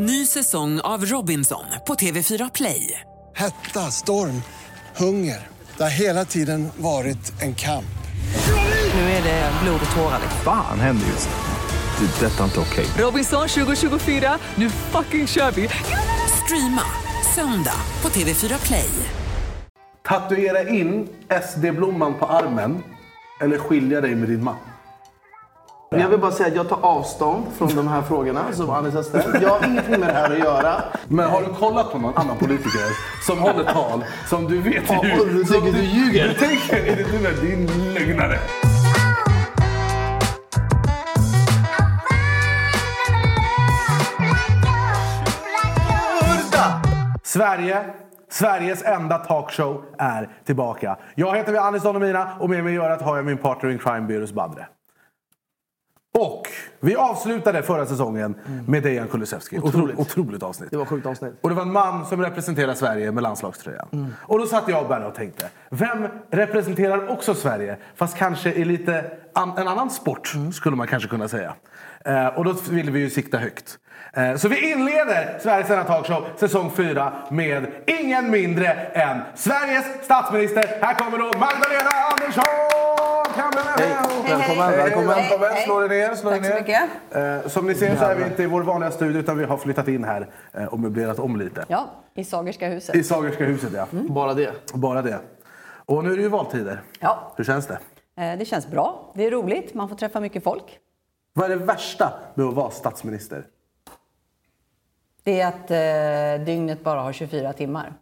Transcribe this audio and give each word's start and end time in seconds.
Ny 0.00 0.26
säsong 0.26 0.80
av 0.80 1.04
Robinson 1.04 1.64
på 1.86 1.94
TV4 1.94 2.50
Play. 2.54 3.00
Hetta, 3.36 3.80
storm, 3.80 4.42
hunger. 4.96 5.46
Det 5.76 5.82
har 5.82 5.90
hela 5.90 6.24
tiden 6.24 6.68
varit 6.76 7.42
en 7.42 7.54
kamp. 7.54 7.98
Nu 8.94 9.00
är 9.00 9.22
det 9.22 9.52
blod 9.62 9.80
och 9.90 9.96
tårar. 9.96 10.20
Fan 10.44 10.80
händer 10.80 11.06
just 11.06 11.28
nu. 11.28 12.06
Det. 12.06 12.26
är 12.26 12.30
Detta 12.30 12.40
är 12.40 12.44
inte 12.44 12.60
okej. 12.60 12.86
Robinson 12.98 13.48
2024, 13.48 14.38
nu 14.54 14.70
fucking 14.70 15.26
kör 15.26 15.50
vi! 15.50 15.68
Streama 16.44 16.82
söndag 17.34 17.80
på 18.00 18.08
TV4 18.08 18.66
Play. 18.66 18.90
Tatuera 20.08 20.68
in 20.68 21.08
SD-blomman 21.42 22.18
på 22.18 22.26
armen 22.26 22.82
eller 23.40 23.58
skilja 23.58 24.00
dig 24.00 24.14
med 24.14 24.28
din 24.28 24.44
man. 24.44 24.56
Jag 25.90 26.08
vill 26.08 26.20
bara 26.20 26.30
säga 26.30 26.48
att 26.48 26.54
jag 26.54 26.68
tar 26.68 26.78
avstånd 26.82 27.46
från 27.58 27.68
de 27.76 27.88
här 27.88 28.02
frågorna 28.02 28.52
som 28.52 28.70
Anis 28.70 28.94
har 28.94 29.02
ställt. 29.02 29.42
Jag 29.42 29.48
har 29.48 29.66
ingenting 29.68 30.00
med 30.00 30.08
det 30.08 30.12
här 30.12 30.30
att 30.32 30.38
göra. 30.38 30.82
Men 31.08 31.30
har 31.30 31.42
du 31.42 31.54
kollat 31.54 31.92
på 31.92 31.98
någon 31.98 32.16
annan 32.16 32.36
politiker 32.36 33.24
som 33.26 33.38
håller 33.38 33.64
tal 33.64 34.04
som 34.26 34.44
du 34.44 34.60
vet 34.60 34.82
Ja, 34.88 34.98
och 34.98 35.26
du 35.26 35.44
som 35.44 35.54
tycker 35.54 35.78
du 35.78 35.84
ljuger? 35.84 36.28
Du 36.28 36.34
tänker, 36.34 36.76
är 36.76 36.96
det 36.96 37.12
du 37.12 37.18
med 37.18 37.34
din 37.34 37.94
lögnare? 37.94 38.38
Sverige, 47.22 47.84
Sveriges 48.30 48.82
enda 48.82 49.18
talkshow 49.18 49.84
är 49.98 50.28
tillbaka. 50.44 50.96
Jag 51.14 51.36
heter 51.36 51.54
Anis 51.54 51.82
Don 51.82 51.96
och 52.38 52.50
med 52.50 52.64
mig 52.64 52.74
i 52.74 52.78
örat 52.78 53.02
har 53.02 53.16
jag 53.16 53.26
min 53.26 53.38
partner 53.38 53.70
in 53.70 53.78
crime, 53.78 54.00
Birus 54.06 54.32
Badre. 54.32 54.66
Och 56.20 56.48
vi 56.80 56.96
avslutade 56.96 57.62
förra 57.62 57.86
säsongen 57.86 58.34
med 58.66 58.82
Dejan 58.82 59.08
Kulusevski. 59.08 59.58
Otroligt. 59.58 59.98
Otroligt 59.98 60.42
avsnitt. 60.42 60.70
Det 60.70 60.76
var 60.76 60.84
sjukt 60.84 61.06
avsnitt. 61.06 61.34
Och 61.40 61.48
det 61.48 61.54
var 61.54 61.62
en 61.62 61.72
man 61.72 62.06
som 62.06 62.22
representerar 62.22 62.74
Sverige 62.74 63.12
med 63.12 63.22
landslagströjan. 63.22 64.14
Och 64.20 64.38
då 64.38 64.46
satt 64.46 64.68
jag 64.68 64.82
och 64.82 64.88
Berra 64.88 65.06
och 65.06 65.14
tänkte, 65.14 65.48
vem 65.70 66.08
representerar 66.30 67.08
också 67.12 67.34
Sverige? 67.34 67.76
Fast 67.96 68.16
kanske 68.16 68.52
i 68.52 68.64
lite 68.64 69.04
an- 69.32 69.58
en 69.58 69.68
annan 69.68 69.90
sport, 69.90 70.32
skulle 70.54 70.76
man 70.76 70.86
kanske 70.86 71.08
kunna 71.08 71.28
säga. 71.28 71.54
Eh, 72.04 72.26
och 72.26 72.44
då 72.44 72.54
ville 72.70 72.90
vi 72.90 73.00
ju 73.00 73.10
sikta 73.10 73.38
högt. 73.38 73.78
Eh, 74.12 74.36
så 74.36 74.48
vi 74.48 74.72
inleder 74.72 75.38
Sveriges 75.42 75.70
enda 75.70 75.84
talkshow 75.84 76.24
säsong 76.36 76.70
4 76.76 77.12
med 77.30 77.66
ingen 77.86 78.30
mindre 78.30 78.66
än 78.72 79.18
Sveriges 79.34 79.84
statsminister. 80.04 80.64
Här 80.80 80.94
kommer 80.94 81.18
då 81.18 81.24
Magdalena 81.24 81.90
Andersson! 82.12 82.87
Hej. 83.38 83.96
Välkommen, 84.28 84.70
välkommen. 84.72 85.08
Välkommen, 85.08 85.50
slå 85.64 85.80
dig 85.80 85.88
ner. 85.88 86.14
Slå 86.14 86.30
dig 86.30 86.38
Tack 86.40 86.48
så 86.48 86.54
ner. 86.54 86.60
mycket. 86.60 87.44
Eh, 87.44 87.50
Som 87.50 87.66
ni 87.66 87.74
ser 87.74 87.96
så 87.96 88.04
är 88.04 88.16
vi 88.16 88.24
inte 88.24 88.42
i 88.42 88.46
vår 88.46 88.62
vanliga 88.62 88.90
studio 88.90 89.20
utan 89.20 89.38
vi 89.38 89.44
har 89.44 89.56
flyttat 89.56 89.88
in 89.88 90.04
här 90.04 90.30
eh, 90.52 90.64
och 90.64 90.80
möblerat 90.80 91.18
om 91.18 91.36
lite. 91.36 91.64
Ja, 91.68 91.90
i 92.14 92.24
Sagerska 92.24 92.68
huset. 92.68 92.94
I 92.94 93.02
Sagerska 93.04 93.44
huset 93.44 93.70
ja. 93.74 93.86
Bara 94.08 94.34
det. 94.34 94.72
Bara 94.74 95.02
det. 95.02 95.18
Och 95.86 96.04
nu 96.04 96.12
är 96.12 96.16
det 96.16 96.22
ju 96.22 96.28
valtider. 96.28 96.82
Ja, 97.00 97.32
Hur 97.36 97.44
känns 97.44 97.66
det? 97.66 97.78
eh, 98.16 98.38
det 98.38 98.44
känns 98.44 98.66
bra. 98.66 99.12
Det 99.14 99.26
är 99.26 99.30
roligt. 99.30 99.74
Man 99.74 99.88
får 99.88 99.96
träffa 99.96 100.20
mycket 100.20 100.44
folk. 100.44 100.78
Vad 101.32 101.44
är 101.44 101.48
det 101.58 101.64
värsta 101.64 102.12
med 102.34 102.46
att 102.46 102.54
vara 102.54 102.70
statsminister? 102.70 103.46
Det 105.22 105.40
är 105.40 105.46
att 105.48 105.70
eh, 106.40 106.44
dygnet 106.46 106.84
bara 106.84 107.00
har 107.00 107.12
24 107.12 107.52
timmar. 107.52 107.92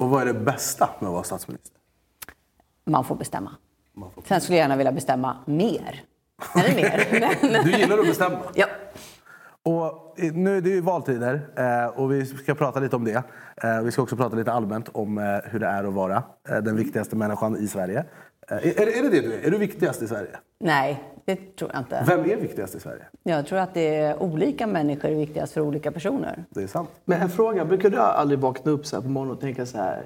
Och 0.00 0.10
vad 0.10 0.22
är 0.22 0.26
det 0.26 0.34
bästa 0.40 0.90
med 0.98 1.06
att 1.08 1.12
vara 1.12 1.24
statsminister? 1.24 1.76
Man 2.84 3.04
får 3.04 3.14
bestämma. 3.14 3.50
Sen 4.24 4.40
skulle 4.40 4.58
jag 4.58 4.64
gärna 4.64 4.76
vilja 4.76 4.92
bestämma 4.92 5.36
mer. 5.46 6.02
Eller 6.54 6.74
mer. 6.74 7.06
Men, 7.52 7.64
Du 7.64 7.70
gillar 7.72 7.98
att 7.98 8.06
bestämma. 8.06 8.38
ja. 8.54 8.66
Och 9.62 10.14
i- 10.18 10.30
nu 10.30 10.56
är 10.56 10.60
det 10.60 10.70
ju 10.70 10.80
valtider 10.80 11.40
eh, 11.56 11.86
och 12.00 12.12
vi 12.12 12.26
ska 12.26 12.54
prata 12.54 12.80
lite 12.80 12.96
om 12.96 13.04
det. 13.04 13.22
Eh, 13.62 13.80
Vi 13.84 13.92
ska 13.92 14.02
också 14.02 14.16
prata 14.16 14.36
lite 14.36 14.52
allmänt 14.52 14.88
om 14.92 15.18
eh, 15.18 15.24
hur 15.44 15.58
det 15.58 15.66
är 15.66 15.84
att 15.84 15.92
vara 15.94 16.22
eh, 16.48 16.56
den 16.58 16.76
viktigaste 16.76 17.16
människan 17.16 17.56
i 17.56 17.68
Sverige. 17.68 18.04
Eh, 18.50 18.56
Är 18.56 18.98
är 18.98 19.02
det 19.02 19.08
det, 19.08 19.20
du 19.20 19.34
är? 19.34 19.46
Är 19.46 19.50
du 19.50 19.58
viktigast 19.58 20.02
i 20.02 20.08
Sverige? 20.08 20.30
Nej, 20.60 21.02
det 21.24 21.56
tror 21.56 21.70
jag 21.74 21.80
inte. 21.80 22.04
Vem 22.06 22.20
är 22.20 22.36
viktigast 22.36 22.74
i 22.74 22.80
Sverige? 22.80 23.02
Jag 23.22 23.46
tror 23.46 23.58
att 23.58 23.74
det 23.74 23.96
är 23.96 24.22
olika 24.22 24.66
människor 24.66 25.08
är 25.10 25.14
viktigast 25.14 25.52
för 25.52 25.60
olika 25.60 25.92
personer. 25.92 26.44
Det 26.50 26.62
är 26.62 26.66
sant. 26.66 26.90
Men 27.04 27.20
en 27.22 27.30
fråga, 27.30 27.64
brukar 27.64 27.90
du 27.90 27.96
aldrig 27.98 28.38
vakna 28.40 28.72
upp 28.72 28.86
så 28.86 28.96
här 28.96 29.02
på 29.02 29.08
morgonen 29.08 29.34
och 29.34 29.40
tänka 29.40 29.66
så 29.66 29.78
här, 29.78 30.04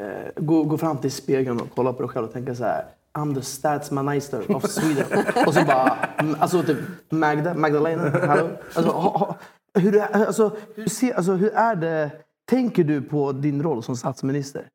eh, 0.00 0.06
gå, 0.36 0.62
gå 0.64 0.78
fram 0.78 0.96
till 0.98 1.10
spegeln 1.12 1.60
och 1.60 1.66
kolla 1.74 1.92
på 1.92 2.02
dig 2.02 2.08
själv 2.08 2.26
och 2.26 2.32
tänka 2.32 2.54
så 2.54 2.64
här, 2.64 2.84
I'm 3.16 3.34
the 3.34 3.42
statsminister 3.42 4.56
of 4.56 4.70
Sweden. 4.70 5.06
och 5.46 5.54
så 5.54 5.64
bara, 5.64 5.98
alltså 6.38 6.62
typ 6.62 6.78
Magda, 7.10 7.54
Magdalena, 7.54 8.26
hallå? 8.26 8.48
Alltså, 8.74 8.92
ha, 8.92 9.18
ha, 9.18 9.36
hur, 9.80 9.96
är- 9.96 10.26
alltså, 10.26 10.56
hur, 10.74 10.88
ser, 10.88 11.12
alltså, 11.14 11.32
hur 11.32 11.52
är 11.54 11.76
det, 11.76 12.10
tänker 12.44 12.84
du 12.84 13.02
på 13.02 13.32
din 13.32 13.62
roll 13.62 13.82
som 13.82 13.96
statsminister? 13.96 14.68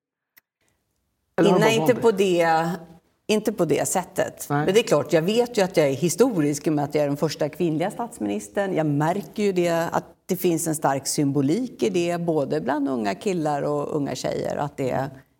Eller 1.39 1.59
Nej, 1.59 1.77
inte 1.77 1.95
på 1.95 2.11
det, 2.11 2.69
inte 3.27 3.53
på 3.53 3.65
det 3.65 3.87
sättet. 3.87 4.47
Nej. 4.49 4.65
Men 4.65 4.73
det 4.73 4.79
är 4.79 4.83
klart, 4.83 5.13
jag 5.13 5.21
vet 5.21 5.57
ju 5.57 5.61
att 5.61 5.77
jag 5.77 5.87
är 5.87 5.93
historisk 5.93 6.67
i 6.67 6.69
och 6.69 6.73
med 6.73 6.85
att 6.85 6.95
jag 6.95 7.03
är 7.03 7.07
den 7.07 7.17
första 7.17 7.49
kvinnliga 7.49 7.91
statsministern. 7.91 8.73
Jag 8.73 8.85
märker 8.85 9.43
ju 9.43 9.51
det, 9.51 9.69
att 9.91 10.05
det 10.25 10.35
finns 10.35 10.67
en 10.67 10.75
stark 10.75 11.07
symbolik 11.07 11.83
i 11.83 11.89
det, 11.89 12.17
både 12.21 12.61
bland 12.61 12.89
unga 12.89 13.15
killar 13.15 13.61
och 13.61 13.95
unga 13.95 14.15
tjejer, 14.15 14.55
att 14.55 14.77
det 14.77 14.91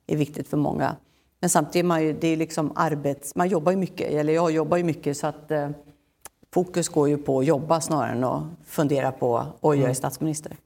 är 0.08 0.18
viktigt 0.18 0.48
för 0.48 0.58
många. 0.58 0.96
Men 1.42 1.50
samtidigt 1.50 1.86
man 1.86 2.04
ju, 2.04 2.14
det 2.14 2.28
är 2.28 2.38
liksom 2.38 2.72
arbets... 2.76 3.36
Man 3.36 3.48
jobbar 3.48 3.72
ju 3.72 3.78
mycket, 3.78 4.12
eller 4.12 4.34
jag 4.34 4.52
jobbar 4.52 4.78
ju 4.78 4.84
mycket, 4.84 5.18
så 5.18 5.28
att 5.28 5.52
eh, 5.52 5.70
fokus 6.54 6.90
går 6.90 7.10
ju 7.10 7.18
på 7.18 7.40
att 7.40 7.46
jobba 7.46 7.82
snarare 7.82 8.12
än 8.12 8.24
att 8.24 8.44
fundera 8.66 9.12
på, 9.12 9.46
oj, 9.62 9.80
jag 9.82 9.90
är 9.90 9.94
statsminister. 9.94 10.58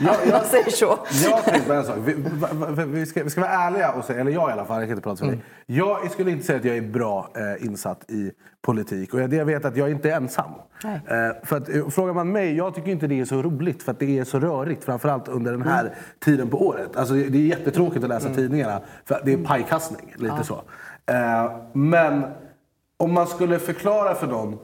Jag, 0.00 0.16
man 0.30 0.44
säger 0.44 0.70
så. 0.70 0.98
Jag 1.24 1.44
tänkte 1.44 1.68
på 1.68 1.72
en 1.72 1.84
sak. 1.84 1.96
Vi, 2.04 2.14
vi, 2.86 3.06
ska, 3.06 3.24
vi 3.24 3.30
ska 3.30 3.40
vara 3.40 3.50
ärliga 3.50 3.92
och 3.92 4.04
säga, 4.04 4.20
eller 4.20 4.32
jag 4.32 4.50
i 4.50 4.52
alla 4.52 4.64
fall, 4.64 4.80
jag 4.80 4.88
kan 4.88 4.96
inte 4.96 5.02
prata 5.02 5.16
för 5.16 5.26
dig. 5.26 5.40
Jag 5.66 6.10
skulle 6.10 6.30
inte 6.30 6.44
säga 6.44 6.58
att 6.58 6.64
jag 6.64 6.76
är 6.76 6.82
bra 6.82 7.30
eh, 7.36 7.66
insatt 7.66 8.10
i 8.10 8.30
politik. 8.62 9.14
Och 9.14 9.20
jag, 9.20 9.30
det 9.30 9.36
jag 9.36 9.44
vet 9.44 9.64
att 9.64 9.76
jag 9.76 9.90
inte 9.90 10.10
är 10.10 10.16
ensam. 10.16 10.50
Eh, 10.84 10.90
för 11.42 11.56
att, 11.56 11.68
eh, 11.68 11.88
frågar 11.88 12.14
man 12.14 12.32
mig, 12.32 12.56
jag 12.56 12.74
tycker 12.74 12.90
inte 12.90 13.06
det 13.06 13.20
är 13.20 13.24
så 13.24 13.42
roligt 13.42 13.82
för 13.82 13.92
att 13.92 13.98
det 13.98 14.18
är 14.18 14.24
så 14.24 14.40
rörigt. 14.40 14.84
Framförallt 14.84 15.28
under 15.28 15.52
den 15.52 15.62
här 15.62 15.94
tiden 16.24 16.48
på 16.48 16.66
året. 16.66 16.96
Alltså, 16.96 17.14
det 17.14 17.38
är 17.38 17.46
jättetråkigt 17.46 18.04
att 18.04 18.10
läsa 18.10 18.34
tidningarna. 18.34 18.80
För 19.04 19.14
att 19.14 19.24
det 19.24 19.32
är 19.32 19.44
pajkastning, 19.44 20.14
lite 20.16 20.44
så. 20.44 20.62
Eh, 21.06 21.56
men 21.72 22.24
om 22.96 23.12
man 23.12 23.26
skulle 23.26 23.58
förklara 23.58 24.14
för 24.14 24.26
någon 24.26 24.58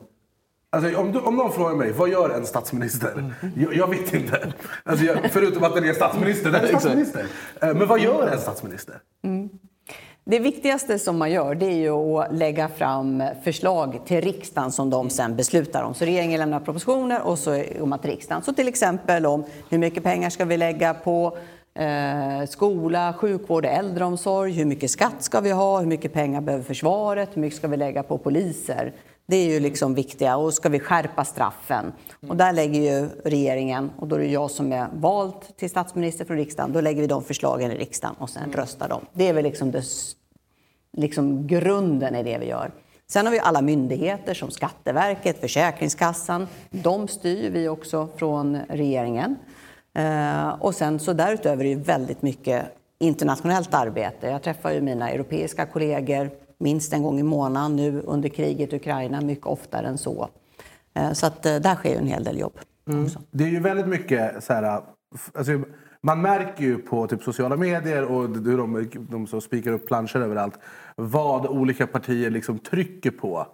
Alltså, 0.73 1.01
om, 1.01 1.13
du, 1.13 1.19
om 1.19 1.37
någon 1.37 1.53
frågar 1.53 1.75
mig, 1.77 1.93
vad 1.93 2.09
gör 2.09 2.31
en 2.31 2.47
statsminister? 2.47 3.35
Jag, 3.57 3.75
jag 3.75 3.91
vet 3.91 4.15
inte. 4.15 4.53
Alltså, 4.85 5.05
jag, 5.05 5.31
förutom 5.31 5.65
att 5.65 5.75
den 5.75 5.85
är 5.85 5.93
statsminister. 5.93 6.51
Den 6.51 6.65
är 6.65 6.69
statsminister. 6.79 7.27
Eh, 7.63 7.75
Men 7.75 7.87
vad 7.89 8.01
gör 8.01 8.27
en 8.27 8.39
statsminister? 8.39 9.01
Det 10.25 10.39
viktigaste 10.39 10.99
som 10.99 11.19
man 11.19 11.31
gör 11.31 11.55
det 11.55 11.67
är 11.67 11.77
ju 11.77 11.91
att 11.91 12.35
lägga 12.35 12.69
fram 12.69 13.23
förslag 13.45 14.01
till 14.07 14.21
riksdagen 14.21 14.73
som 14.73 14.91
de 14.91 15.11
sen 15.11 15.37
beslutar 15.37 15.83
om. 15.83 15.95
Så 15.95 16.05
regeringen 16.05 16.41
lämnar 16.41 16.61
propositioner 16.61 17.23
och 17.23 17.39
så 17.39 17.65
man 17.85 17.99
till 17.99 18.11
riksdagen. 18.11 18.43
Så 18.43 18.53
till 18.53 18.69
exempel 18.69 19.27
om 19.27 19.45
hur 19.69 19.79
mycket 19.79 20.03
pengar 20.03 20.31
ska 20.31 20.45
vi 20.45 20.57
lägga 20.57 20.95
på 20.95 21.37
eh, 21.75 22.47
skola, 22.49 23.13
sjukvård, 23.13 23.65
äldreomsorg, 23.65 24.53
hur 24.53 24.65
mycket 24.65 24.91
skatt 24.91 25.23
ska 25.23 25.41
vi 25.41 25.51
ha, 25.51 25.81
hur 25.81 25.87
mycket 25.87 26.13
pengar 26.13 26.41
behöver 26.41 26.65
försvaret, 26.65 27.29
hur 27.35 27.41
mycket 27.41 27.59
ska 27.59 27.69
vi 27.69 27.77
lägga 27.77 28.03
på 28.03 28.19
poliser. 28.19 28.93
Det 29.27 29.37
är 29.37 29.53
ju 29.53 29.61
liksom 29.61 29.95
viktiga. 29.95 30.37
Och 30.37 30.55
ska 30.55 30.69
vi 30.69 30.81
skärpa 30.81 31.25
straffen? 31.25 31.93
Och 32.29 32.37
där 32.37 32.53
lägger 32.53 32.81
ju 32.81 33.09
regeringen, 33.25 33.91
och 33.99 34.09
då 34.09 34.17
är 34.17 34.21
det 34.21 34.27
jag 34.27 34.51
som 34.51 34.73
är 34.73 34.89
vald 34.95 35.57
till 35.57 35.71
statsminister 35.71 36.25
från 36.25 36.37
riksdagen, 36.37 36.73
då 36.73 36.81
lägger 36.81 37.01
vi 37.01 37.07
de 37.07 37.25
förslagen 37.25 37.73
i 37.73 37.75
riksdagen 37.75 38.17
och 38.19 38.31
sen 38.31 38.53
röstar 38.53 38.89
de. 38.89 39.07
Det 39.13 39.29
är 39.29 39.33
väl 39.33 39.45
liksom, 39.45 39.71
det, 39.71 39.85
liksom 40.97 41.47
grunden 41.47 42.15
i 42.15 42.23
det 42.23 42.39
vi 42.39 42.47
gör. 42.47 42.71
Sen 43.11 43.27
har 43.27 43.33
vi 43.33 43.39
alla 43.39 43.63
myndigheter 43.63 44.35
som 44.35 44.51
Skatteverket, 44.51 45.41
Försäkringskassan. 45.41 46.47
De 46.71 47.09
styr 47.09 47.51
vi 47.51 47.69
också 47.69 48.09
från 48.17 48.59
regeringen. 48.69 49.37
Eh, 49.95 50.49
och 50.49 50.75
sen 50.75 50.99
så 50.99 51.13
därutöver 51.13 51.65
är 51.65 51.77
det 51.77 51.83
väldigt 51.83 52.23
mycket 52.23 52.65
internationellt 52.99 53.75
arbete. 53.75 54.27
Jag 54.27 54.43
träffar 54.43 54.73
ju 54.73 54.81
mina 54.81 55.11
europeiska 55.11 55.67
kollegor 55.67 56.31
minst 56.59 56.93
en 56.93 57.03
gång 57.03 57.19
i 57.19 57.23
månaden 57.23 57.77
nu 57.77 58.01
under 58.01 58.29
kriget 58.29 58.73
i 58.73 58.77
Ukraina, 58.77 59.21
mycket 59.21 59.47
oftare 59.47 59.87
än 59.87 59.99
så. 59.99 60.29
Eh, 60.95 61.13
Så 61.13 61.27
att 61.27 61.47
eh, 61.47 61.57
där 61.57 61.75
sker 61.75 61.91
ju 61.91 61.97
en 61.97 62.07
hel 62.07 62.25
del 62.25 62.39
jobb. 62.39 62.53
också. 63.05 63.21
Det 63.31 63.45
är 63.45 63.49
ju 63.49 63.61
väldigt 63.61 63.87
mycket 63.87 64.45
så 64.45 64.53
här... 64.53 64.83
Alltså, 65.35 65.53
man 66.03 66.23
märker 66.23 66.65
ju 66.65 66.79
på 66.79 67.07
typ 67.07 67.23
sociala 67.23 67.57
medier 67.57 68.05
och 68.05 68.23
hur 68.23 68.59
de, 68.59 68.91
de 69.11 69.27
som 69.27 69.41
spikar 69.41 69.73
upp 69.73 69.87
planscher 69.87 70.17
överallt 70.17 70.59
vad 70.97 71.47
olika 71.47 71.87
partier 71.87 72.31
liksom 72.31 72.59
trycker 72.59 73.11
på. 73.11 73.47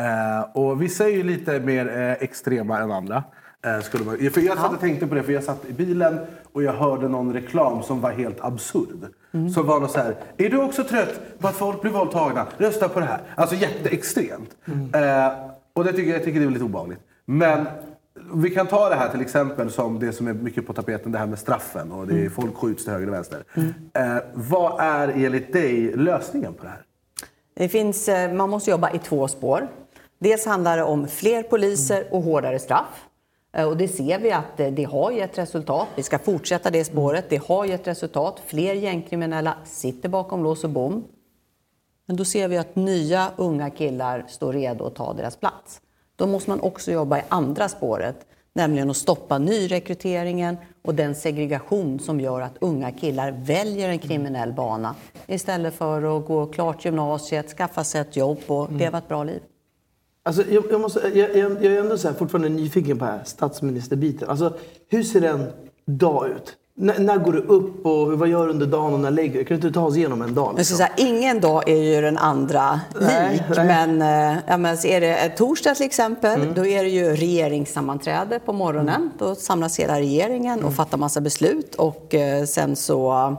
Eh, 0.00 0.50
och 0.54 0.82
vissa 0.82 1.04
är 1.04 1.08
ju 1.08 1.22
lite 1.22 1.60
mer 1.60 1.98
eh, 1.98 2.12
extrema 2.12 2.78
än 2.78 2.90
andra. 2.90 3.24
Eh, 3.66 3.80
skulle 3.80 4.04
man, 4.04 4.30
för 4.30 4.40
jag 4.40 4.58
satt 4.58 4.72
och 4.72 4.80
tänkte 4.80 5.06
på 5.06 5.14
det, 5.14 5.22
för 5.22 5.32
jag 5.32 5.44
satt 5.44 5.64
i 5.68 5.72
bilen 5.72 6.18
och 6.52 6.62
jag 6.62 6.72
hörde 6.72 7.08
någon 7.08 7.32
reklam 7.32 7.82
som 7.82 8.00
var 8.00 8.10
helt 8.10 8.40
absurd. 8.40 9.06
Som 9.54 9.66
var 9.66 9.80
något 9.80 9.90
så 9.90 9.98
här, 9.98 10.16
är 10.36 10.48
du 10.50 10.62
också 10.62 10.84
trött 10.84 11.20
på 11.38 11.48
att 11.48 11.54
folk 11.56 11.82
blir 11.82 11.92
våldtagna? 11.92 12.46
Rösta 12.58 12.88
på 12.88 13.00
det 13.00 13.06
här. 13.06 13.20
Alltså 13.34 13.56
jätteextremt. 13.56 14.50
Eh, 14.94 15.28
och 15.72 15.84
det 15.84 15.92
tycker 15.92 16.12
jag, 16.12 16.24
tycker 16.24 16.40
det 16.40 16.46
är 16.46 16.50
lite 16.50 16.64
obehagligt. 16.64 17.00
Men 17.24 17.66
Vi 18.34 18.50
kan 18.50 18.66
ta 18.66 18.88
det 18.88 18.94
här 18.94 19.08
till 19.08 19.20
exempel 19.20 19.70
som 19.70 19.98
det 19.98 20.12
som 20.12 20.26
är 20.28 20.32
mycket 20.32 20.66
på 20.66 20.72
tapeten, 20.72 21.12
det 21.12 21.18
här 21.18 21.26
med 21.26 21.38
straffen 21.38 21.92
och 21.92 22.06
det 22.06 22.24
är, 22.24 22.28
folk 22.30 22.56
skjuts 22.56 22.84
till 22.84 22.92
höger 22.92 23.06
och 23.08 23.14
vänster. 23.14 23.44
Eh, 23.92 24.16
vad 24.34 24.80
är 24.80 25.08
enligt 25.08 25.52
dig 25.52 25.96
lösningen 25.96 26.54
på 26.54 26.62
det 26.64 26.68
här? 26.70 26.82
Det 27.54 27.68
finns, 27.68 28.08
eh, 28.08 28.32
man 28.32 28.50
måste 28.50 28.70
jobba 28.70 28.90
i 28.90 28.98
två 28.98 29.28
spår. 29.28 29.68
Dels 30.20 30.46
handlar 30.46 30.76
det 30.76 30.82
om 30.82 31.08
fler 31.08 31.42
poliser 31.42 32.04
och 32.10 32.22
hårdare 32.22 32.58
straff. 32.58 33.04
Eh, 33.52 33.68
och 33.68 33.76
det 33.76 33.88
ser 33.88 34.18
vi 34.18 34.32
att 34.32 34.60
eh, 34.60 34.70
det 34.70 34.84
har 34.84 35.10
gett 35.10 35.38
resultat. 35.38 35.88
Vi 35.96 36.02
ska 36.02 36.18
fortsätta 36.18 36.70
det 36.70 36.84
spåret. 36.84 37.24
Det 37.28 37.42
har 37.46 37.64
gett 37.64 37.86
resultat. 37.86 38.42
Fler 38.46 38.74
gängkriminella 38.74 39.54
sitter 39.64 40.08
bakom 40.08 40.42
lås 40.42 40.64
och 40.64 40.70
bom. 40.70 41.04
Men 42.06 42.16
då 42.16 42.24
ser 42.24 42.48
vi 42.48 42.56
att 42.56 42.76
nya 42.76 43.30
unga 43.36 43.70
killar 43.70 44.24
står 44.28 44.52
redo 44.52 44.84
att 44.84 44.94
ta 44.94 45.12
deras 45.12 45.36
plats. 45.36 45.80
Då 46.16 46.26
måste 46.26 46.50
man 46.50 46.60
också 46.60 46.92
jobba 46.92 47.18
i 47.18 47.22
andra 47.28 47.68
spåret, 47.68 48.26
nämligen 48.52 48.90
att 48.90 48.96
stoppa 48.96 49.38
nyrekryteringen 49.38 50.56
och 50.84 50.94
den 50.94 51.14
segregation 51.14 51.98
som 51.98 52.20
gör 52.20 52.40
att 52.40 52.56
unga 52.60 52.92
killar 52.92 53.30
väljer 53.32 53.88
en 53.88 53.98
kriminell 53.98 54.52
bana 54.52 54.94
istället 55.26 55.74
för 55.74 56.18
att 56.18 56.26
gå 56.26 56.46
klart 56.46 56.84
gymnasiet, 56.84 57.48
skaffa 57.48 57.84
sig 57.84 58.00
ett 58.00 58.16
jobb 58.16 58.38
och 58.46 58.72
leva 58.72 58.98
ett 58.98 59.08
bra 59.08 59.24
liv. 59.24 59.40
Alltså, 60.28 60.42
jag, 60.50 60.64
jag, 60.70 60.80
måste, 60.80 61.00
jag, 61.14 61.36
jag, 61.36 61.52
jag 61.64 61.72
är 61.72 61.80
ändå 61.80 61.98
så 61.98 62.08
här, 62.08 62.14
fortfarande 62.14 62.48
nyfiken 62.48 62.98
på 62.98 63.04
här 63.04 63.20
statsministerbiten. 63.24 64.30
Alltså, 64.30 64.52
hur 64.88 65.02
ser 65.02 65.22
en 65.22 65.44
dag 65.86 66.26
ut? 66.28 66.56
N- 66.80 66.92
när 67.06 67.16
går 67.16 67.32
du 67.32 67.38
upp 67.38 67.86
och 67.86 68.18
vad 68.18 68.28
gör 68.28 68.44
du 68.46 68.52
under 68.52 68.66
dagen 68.66 68.94
och 68.94 69.00
när 69.00 69.10
lägger 69.10 69.38
du? 69.38 69.44
Kan 69.44 69.60
du 69.60 69.66
inte 69.68 69.80
ta 69.80 69.86
oss 69.86 69.96
igenom 69.96 70.22
en 70.22 70.34
dag? 70.34 70.48
Skulle 70.64 70.64
säga, 70.64 70.90
ingen 70.96 71.40
dag 71.40 71.68
är 71.68 71.76
ju 71.94 72.00
den 72.00 72.18
andra 72.18 72.80
Nej, 73.00 73.32
lik. 73.48 73.56
nej. 73.56 73.66
Men, 73.66 74.02
eh, 74.32 74.38
ja, 74.46 74.56
men 74.56 74.78
så 74.78 74.88
är 74.88 75.00
det 75.00 75.16
eh, 75.16 75.32
torsdag 75.32 75.74
till 75.74 75.86
exempel, 75.86 76.54
då 76.54 76.66
är 76.66 76.82
det 76.82 76.90
ju 76.90 77.16
regeringssammanträde 77.16 78.38
på 78.44 78.52
morgonen. 78.52 79.10
Då 79.18 79.34
samlas 79.34 79.78
hela 79.80 79.98
regeringen 80.00 80.64
och 80.64 80.74
fattar 80.74 80.98
massa 80.98 81.20
beslut. 81.20 81.74
Och 81.74 82.14
eh, 82.14 82.44
sen 82.44 82.76
så 82.76 83.36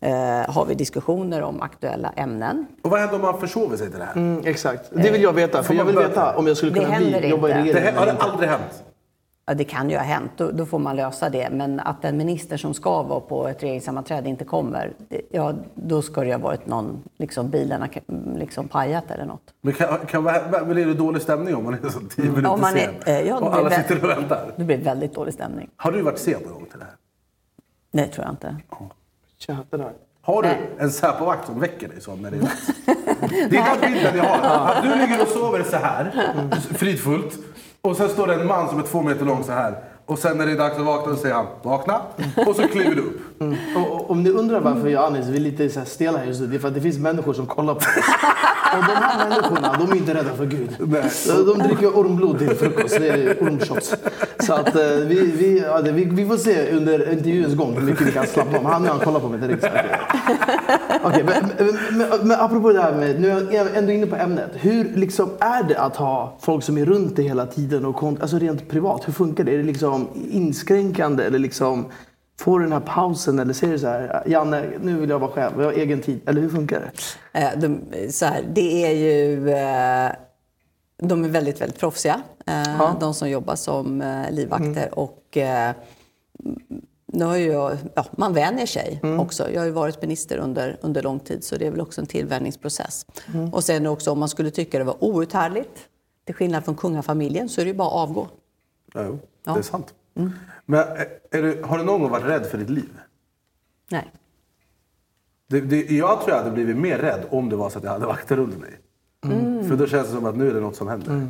eh, 0.00 0.54
har 0.54 0.64
vi 0.68 0.74
diskussioner 0.74 1.42
om 1.42 1.62
aktuella 1.62 2.12
ämnen. 2.16 2.66
Och 2.82 2.90
vad 2.90 3.00
händer 3.00 3.16
om 3.16 3.22
man 3.22 3.40
försover 3.40 3.76
sig 3.76 3.90
till 3.90 3.98
det 3.98 4.04
här? 4.04 4.16
Mm, 4.16 4.42
exakt. 4.44 4.90
Det 4.90 5.10
vill 5.10 5.22
jag 5.22 5.32
veta. 5.32 5.62
För 5.62 5.74
jag 5.74 5.84
vill 5.84 5.96
veta 5.98 6.36
om 6.36 6.46
jag 6.46 6.56
skulle 6.56 6.72
Det 6.72 6.80
kunna 6.84 6.96
bli, 6.96 7.28
jobba 7.28 7.48
i 7.48 7.50
inte. 7.52 7.62
Det 7.62 7.72
regeringen. 7.72 7.94
här, 7.94 8.06
har 8.06 8.06
det 8.06 8.18
aldrig 8.22 8.48
hänt? 8.50 8.82
Ja, 9.48 9.54
det 9.54 9.64
kan 9.64 9.90
ju 9.90 9.96
ha 9.96 10.02
hänt, 10.04 10.30
då, 10.36 10.50
då 10.50 10.66
får 10.66 10.78
man 10.78 10.96
lösa 10.96 11.28
det. 11.30 11.50
Men 11.50 11.80
att 11.80 12.04
en 12.04 12.16
minister 12.16 12.56
som 12.56 12.74
ska 12.74 13.02
vara 13.02 13.20
på 13.20 13.48
ett 13.48 13.62
regeringssammanträde 13.62 14.28
inte 14.28 14.44
kommer, 14.44 14.92
det, 15.08 15.20
ja, 15.30 15.54
då 15.74 16.02
ska 16.02 16.20
det 16.20 16.26
ju 16.26 16.32
ha 16.32 16.38
varit 16.40 16.66
någon, 16.66 17.02
liksom 17.18 17.50
bilarna 17.50 17.88
liksom 18.36 18.68
pajat 18.68 19.10
eller 19.10 19.24
något. 19.24 19.42
Men 19.60 19.72
kan, 19.72 19.98
kan, 20.06 20.22
blir 20.68 20.86
det 20.86 20.94
dålig 20.94 21.22
stämning 21.22 21.54
om 21.54 21.64
man 21.64 21.74
är 21.74 21.88
så 21.88 22.00
tio 22.00 22.24
minuter 22.30 22.50
Om 22.50 22.60
man 22.60 22.76
är- 22.76 22.80
sen? 22.80 22.94
eh, 23.14 23.20
ja, 23.20 23.40
det 23.40 23.46
och 23.46 23.54
alla 23.54 23.70
sitter 23.70 24.04
och 24.04 24.10
väntar. 24.10 24.52
Det 24.56 24.64
blir 24.64 24.78
väldigt 24.78 25.14
dålig 25.14 25.34
stämning. 25.34 25.70
Har 25.76 25.92
du 25.92 26.02
varit 26.02 26.18
sen 26.18 26.42
någon 26.42 26.52
gång 26.52 26.64
till 26.70 26.78
det 26.78 26.84
här? 26.84 26.94
Nej, 27.92 28.10
tror 28.10 28.24
jag 28.26 28.32
inte. 28.32 28.56
Tja, 28.70 28.86
där. 29.70 29.92
Har 30.22 30.42
du 30.42 30.48
Nej. 30.48 30.70
en 30.78 30.90
Säpovakt 30.90 31.46
som 31.46 31.60
väcker 31.60 31.88
dig 31.88 32.00
så 32.00 32.16
när 32.16 32.30
det 32.30 32.36
är 32.36 32.40
dags? 32.40 32.66
Det 33.50 33.56
är 33.56 33.80
den 33.80 33.92
bilden 33.92 34.16
jag 34.16 34.24
har. 34.24 34.72
Att 34.72 34.82
du 34.82 34.88
ligger 34.88 35.22
och 35.22 35.28
sover 35.28 35.62
så 35.62 35.76
här, 35.76 36.10
fridfullt. 36.74 37.38
Och 37.80 37.96
sen 37.96 38.08
står 38.08 38.26
det 38.26 38.34
en 38.34 38.46
man 38.46 38.68
som 38.68 38.78
är 38.78 38.82
två 38.82 39.02
meter 39.02 39.24
lång 39.24 39.44
så 39.44 39.52
här. 39.52 39.78
Och 40.06 40.18
sen 40.18 40.38
när 40.38 40.46
det 40.46 40.52
är 40.52 40.56
dags 40.56 40.76
att 40.76 40.84
vakna 40.84 41.14
så 41.14 41.20
säger 41.20 41.34
han 41.34 41.46
vakna. 41.62 42.02
Och 42.46 42.56
så 42.56 42.68
kliver 42.68 42.94
du 42.94 43.00
upp. 43.00 43.35
Och, 43.76 43.92
och, 43.92 44.10
om 44.10 44.22
ni 44.22 44.30
undrar 44.30 44.60
varför 44.60 44.88
jag 44.88 45.02
och 45.02 45.08
Anis 45.08 45.26
vi 45.26 45.36
är 45.36 45.40
lite 45.40 45.68
så 45.70 45.78
här 45.78 45.86
stela 45.86 46.24
just 46.26 46.40
nu, 46.40 46.46
det 46.46 46.56
är 46.56 46.58
för 46.58 46.68
att 46.68 46.74
det 46.74 46.80
finns 46.80 46.98
människor 46.98 47.32
som 47.32 47.46
kollar 47.46 47.74
på 47.74 47.78
oss. 47.80 47.86
Och 48.72 48.84
de 48.86 48.92
här 48.92 49.28
människorna, 49.28 49.76
de 49.78 49.92
är 49.92 49.96
inte 49.96 50.14
rädda 50.14 50.32
för 50.34 50.46
Gud. 50.46 50.70
Nej. 50.78 51.10
De 51.26 51.58
dricker 51.58 51.86
ormblod 51.98 52.38
till 52.38 52.50
frukost, 52.50 52.98
det 52.98 53.08
är 53.08 53.42
ormshots. 53.42 53.94
Så 54.38 54.54
att 54.54 54.76
eh, 54.76 54.82
vi, 54.86 55.20
vi, 55.20 55.58
ja, 55.60 55.82
det- 55.82 55.92
vi, 55.92 56.04
vi 56.04 56.26
får 56.26 56.36
se 56.36 56.70
under 56.76 57.12
intervjuens 57.12 57.54
gång 57.54 57.74
hur 57.74 57.82
mycket 57.82 58.06
vi 58.06 58.12
kan 58.12 58.26
slappna 58.26 58.58
av. 58.58 58.64
Han 58.64 58.84
han 58.86 58.98
kollar 58.98 59.20
på 59.20 59.28
mig 59.28 59.40
direkt. 59.40 59.64
Okej, 61.04 61.24
men, 61.24 61.44
men, 61.58 61.98
men, 61.98 62.28
men 62.28 62.40
apropå 62.40 62.72
det 62.72 62.82
här 62.82 62.92
med, 62.92 63.20
nu 63.20 63.30
är 63.30 63.52
jag 63.52 63.76
ändå 63.76 63.92
inne 63.92 64.06
på 64.06 64.16
ämnet. 64.16 64.50
Hur 64.54 64.84
liksom 64.94 65.30
är 65.40 65.62
det 65.62 65.78
att 65.80 65.96
ha 65.96 66.38
folk 66.40 66.64
som 66.64 66.78
är 66.78 66.84
runt 66.84 67.16
dig 67.16 67.24
hela 67.24 67.46
tiden 67.46 67.84
och 67.84 68.02
alltså 68.20 68.38
rent 68.38 68.68
privat? 68.68 69.08
Hur 69.08 69.12
funkar 69.12 69.44
det? 69.44 69.52
Är 69.54 69.58
det 69.58 69.62
liksom 69.64 70.08
inskränkande 70.30 71.24
eller 71.24 71.38
liksom 71.38 71.84
Får 72.38 72.58
du 72.58 72.64
den 72.64 72.72
här 72.72 72.80
pausen 72.80 73.38
eller 73.38 73.52
säger 73.52 73.72
du 73.72 73.78
så 73.78 73.86
här, 73.86 74.22
Janne, 74.26 74.70
nu 74.80 74.98
vill 75.00 75.10
jag 75.10 75.18
vara 75.18 75.30
själv, 75.30 75.52
jag 75.60 75.64
har 75.64 75.72
egen 75.72 76.00
tid. 76.02 76.20
Eller 76.28 76.40
hur 76.40 76.48
funkar 76.48 76.80
det? 77.32 77.40
Eh, 77.40 77.58
De, 77.58 77.80
så 78.10 78.26
här, 78.26 78.44
det 78.52 78.84
är 78.86 78.90
ju... 78.94 79.50
eh, 79.50 80.12
De 81.02 81.24
är 81.24 81.28
väldigt, 81.28 81.60
väldigt 81.60 81.78
proffsiga, 81.80 82.22
eh, 82.46 82.98
de 83.00 83.14
som 83.14 83.30
jobbar 83.30 83.56
som 83.56 84.02
livvakter. 84.30 84.98
Och, 84.98 85.36
eh, 85.36 85.72
nu 87.06 87.24
har 87.24 87.36
jag, 87.36 87.76
ja, 87.94 88.04
man 88.10 88.32
vänjer 88.34 88.66
sig 88.66 89.00
också. 89.20 89.50
Jag 89.50 89.60
har 89.60 89.66
ju 89.66 89.72
varit 89.72 90.02
minister 90.02 90.38
under, 90.38 90.78
under 90.80 91.02
lång 91.02 91.18
tid, 91.20 91.44
så 91.44 91.56
det 91.56 91.66
är 91.66 91.70
väl 91.70 91.80
också 91.80 92.00
en 92.00 92.06
tillvänjningsprocess. 92.06 93.06
Och 93.52 93.64
sen 93.64 93.86
också 93.86 94.10
om 94.12 94.18
man 94.18 94.28
skulle 94.28 94.50
tycka 94.50 94.78
det 94.78 94.84
var 94.84 95.04
outhärdligt, 95.04 95.78
till 96.24 96.34
skillnad 96.34 96.64
från 96.64 96.74
kungafamiljen, 96.76 97.48
så 97.48 97.60
är 97.60 97.64
det 97.64 97.70
ju 97.70 97.76
bara 97.76 97.88
att 97.88 97.94
avgå. 98.08 98.28
Ja, 98.94 99.00
jo, 99.06 99.18
Ja. 99.44 99.52
det 99.52 99.58
är 99.58 99.62
sant. 99.62 99.94
Men 100.66 100.80
är, 100.80 101.06
är 101.30 101.42
du, 101.42 101.62
har 101.64 101.78
du 101.78 101.84
någon 101.84 102.00
gång 102.00 102.10
varit 102.10 102.24
rädd 102.24 102.46
för 102.46 102.58
ditt 102.58 102.70
liv? 102.70 102.90
Nej. 103.90 104.12
Det, 105.48 105.60
det, 105.60 105.90
jag 105.90 106.18
tror 106.20 106.30
jag 106.30 106.36
hade 106.38 106.50
blivit 106.50 106.76
mer 106.76 106.98
rädd 106.98 107.24
om 107.30 107.48
det 107.48 107.56
var 107.56 107.70
så 107.70 107.78
att 107.78 107.84
jag 107.84 107.90
hade 107.92 108.06
vakter 108.06 108.38
under 108.38 108.56
mig. 108.58 108.70
För 109.68 109.76
då 109.76 109.86
känns 109.86 110.06
det 110.08 110.14
som 110.14 110.24
att 110.26 110.36
nu 110.36 110.50
är 110.50 110.54
det 110.54 110.60
något 110.60 110.76
som 110.76 110.88
händer. 110.88 111.28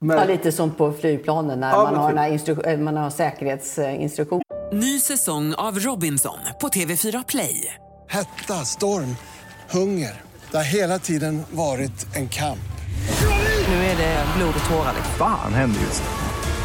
Men, 0.00 0.18
Ja, 0.18 0.24
lite 0.24 0.52
som 0.52 0.70
på 0.70 0.92
flygplanen 0.92 1.60
när 1.60 1.70
Ja, 1.70 1.82
man, 1.92 1.94
har 2.16 2.28
typ. 2.38 2.40
instru- 2.58 2.68
eh, 2.68 2.78
man 2.78 2.96
har 2.96 3.10
säkerhetsinstruktion. 3.10 4.42
Ny 4.72 5.00
säsong 5.00 5.54
av 5.54 5.78
Robinson 5.78 6.38
på 6.60 6.68
TV4 6.68 7.24
Play. 7.28 7.74
Hetta, 8.08 8.54
storm, 8.54 9.16
hunger. 9.70 10.20
Det 10.50 10.56
har 10.56 10.64
hela 10.64 10.98
tiden 10.98 11.42
varit 11.50 12.16
en 12.16 12.28
kamp. 12.28 12.58
Nu 13.68 13.74
är 13.74 13.96
det 13.96 14.24
blod 14.36 14.54
och 14.62 14.70
tårar. 14.70 14.94
Fan 15.18 15.52
händer 15.54 15.80
just 15.80 16.02
nu. 16.02 16.19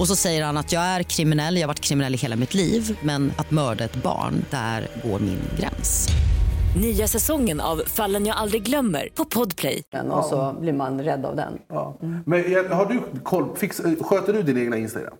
Och 0.00 0.08
så 0.08 0.16
säger 0.16 0.44
han 0.44 0.56
att 0.56 0.72
jag 0.72 0.82
är 0.82 1.02
kriminell, 1.02 1.54
jag 1.56 1.62
har 1.62 1.68
varit 1.68 1.80
kriminell 1.80 2.14
i 2.14 2.16
hela 2.16 2.36
mitt 2.36 2.54
liv 2.54 2.98
men 3.02 3.32
att 3.36 3.50
mörda 3.50 3.84
ett 3.84 4.02
barn, 4.02 4.44
där 4.50 4.88
går 5.04 5.18
min 5.18 5.40
gräns. 5.58 6.08
Nya 6.80 7.06
säsongen 7.06 7.60
av 7.60 7.82
Fallen 7.86 8.26
jag 8.26 8.36
aldrig 8.36 8.62
glömmer 8.62 9.08
på 9.14 9.24
Podplay. 9.24 9.82
Och 10.10 10.24
så 10.24 10.56
blir 10.60 10.72
man 10.72 11.02
rädd 11.02 11.26
av 11.26 11.36
den. 11.36 11.58
ja. 11.68 11.96
Men 12.24 12.72
har 12.72 12.86
du 12.86 13.00
koll, 13.22 13.56
fix, 13.56 13.82
sköter 14.00 14.32
du 14.32 14.42
din 14.42 14.58
egna 14.58 14.76
Instagram? 14.76 15.14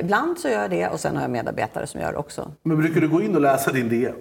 Ibland 0.00 0.38
så 0.38 0.48
gör 0.48 0.60
jag 0.62 0.70
det 0.70 0.88
och 0.88 1.00
sen 1.00 1.14
har 1.14 1.22
jag 1.22 1.30
medarbetare 1.30 1.86
som 1.86 2.00
gör 2.00 2.12
det 2.12 2.18
också. 2.18 2.52
Men 2.62 2.76
brukar 2.76 3.00
du 3.00 3.08
gå 3.08 3.22
in 3.22 3.34
och 3.34 3.40
läsa 3.40 3.72
din 3.72 3.88
DM? 3.88 4.14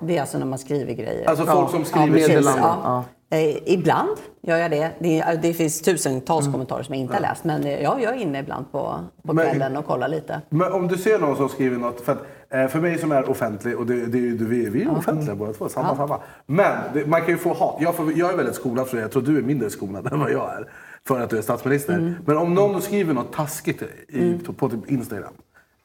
Det 0.00 0.16
är 0.16 0.20
alltså 0.20 0.38
när 0.38 0.46
man 0.46 0.58
skriver 0.58 0.92
grejer. 0.92 1.28
Alltså 1.28 1.46
folk 1.46 1.70
som 1.70 1.84
skriver... 1.84 2.12
precis, 2.12 2.28
meddelanden, 2.28 2.64
ja. 2.64 3.04
Eh, 3.32 3.56
ibland 3.72 4.16
gör 4.42 4.56
jag 4.56 4.70
det. 4.70 4.90
Det, 4.98 5.38
det 5.42 5.54
finns 5.54 5.82
tusentals 5.82 6.46
kommentarer 6.46 6.82
som 6.82 6.94
jag 6.94 7.00
inte 7.02 7.14
har 7.14 7.20
läst. 7.20 7.44
Men 7.44 7.64
eh, 7.64 7.82
ja, 7.82 7.98
jag 8.00 8.12
är 8.14 8.18
inne 8.18 8.38
ibland 8.40 8.72
på, 8.72 9.00
på 9.26 9.32
Men- 9.32 9.46
kvällen 9.50 9.76
och 9.76 9.86
kollar 9.86 10.08
lite. 10.08 10.40
Men 10.48 10.72
om 10.72 10.88
du 10.88 10.96
ser 10.98 11.18
någon 11.18 11.36
som 11.36 11.48
skriver 11.48 11.76
något, 11.78 12.00
för, 12.00 12.12
att, 12.12 12.18
eh, 12.50 12.66
för 12.68 12.80
mig 12.80 12.98
som 12.98 13.12
är 13.12 13.30
offentlig, 13.30 13.78
och 13.78 13.86
det, 13.86 14.06
det, 14.06 14.18
är 14.18 14.22
ju- 14.22 14.46
vi, 14.46 14.68
vi 14.70 14.82
är 14.82 14.90
offentliga 14.98 15.34
båda 15.34 15.52
två, 15.52 15.68
samma, 15.68 15.96
samma. 15.96 16.18
Men 16.46 16.78
det, 16.94 17.06
man 17.06 17.20
kan 17.20 17.30
ju 17.30 17.36
få 17.38 17.54
hat. 17.54 17.76
Jag, 17.80 17.94
får, 17.94 18.12
jag 18.12 18.32
är 18.32 18.36
väldigt 18.36 18.54
skolad 18.54 18.88
för 18.88 18.96
det, 18.96 19.02
jag 19.02 19.10
tror 19.12 19.22
du 19.22 19.38
är 19.38 19.42
mindre 19.42 19.70
skolad 19.70 20.06
än 20.12 20.20
vad 20.20 20.32
jag 20.32 20.54
är. 20.54 20.68
För 21.08 21.20
att 21.20 21.30
du 21.30 21.38
är 21.38 21.42
statsminister. 21.42 21.92
Mm. 21.94 22.14
Men 22.26 22.36
om 22.36 22.54
någon 22.54 22.82
skriver 22.82 23.14
något 23.14 23.32
taskigt 23.32 23.82
i, 24.08 24.38
på 24.56 24.68
typ 24.68 24.90
Instagram, 24.90 25.32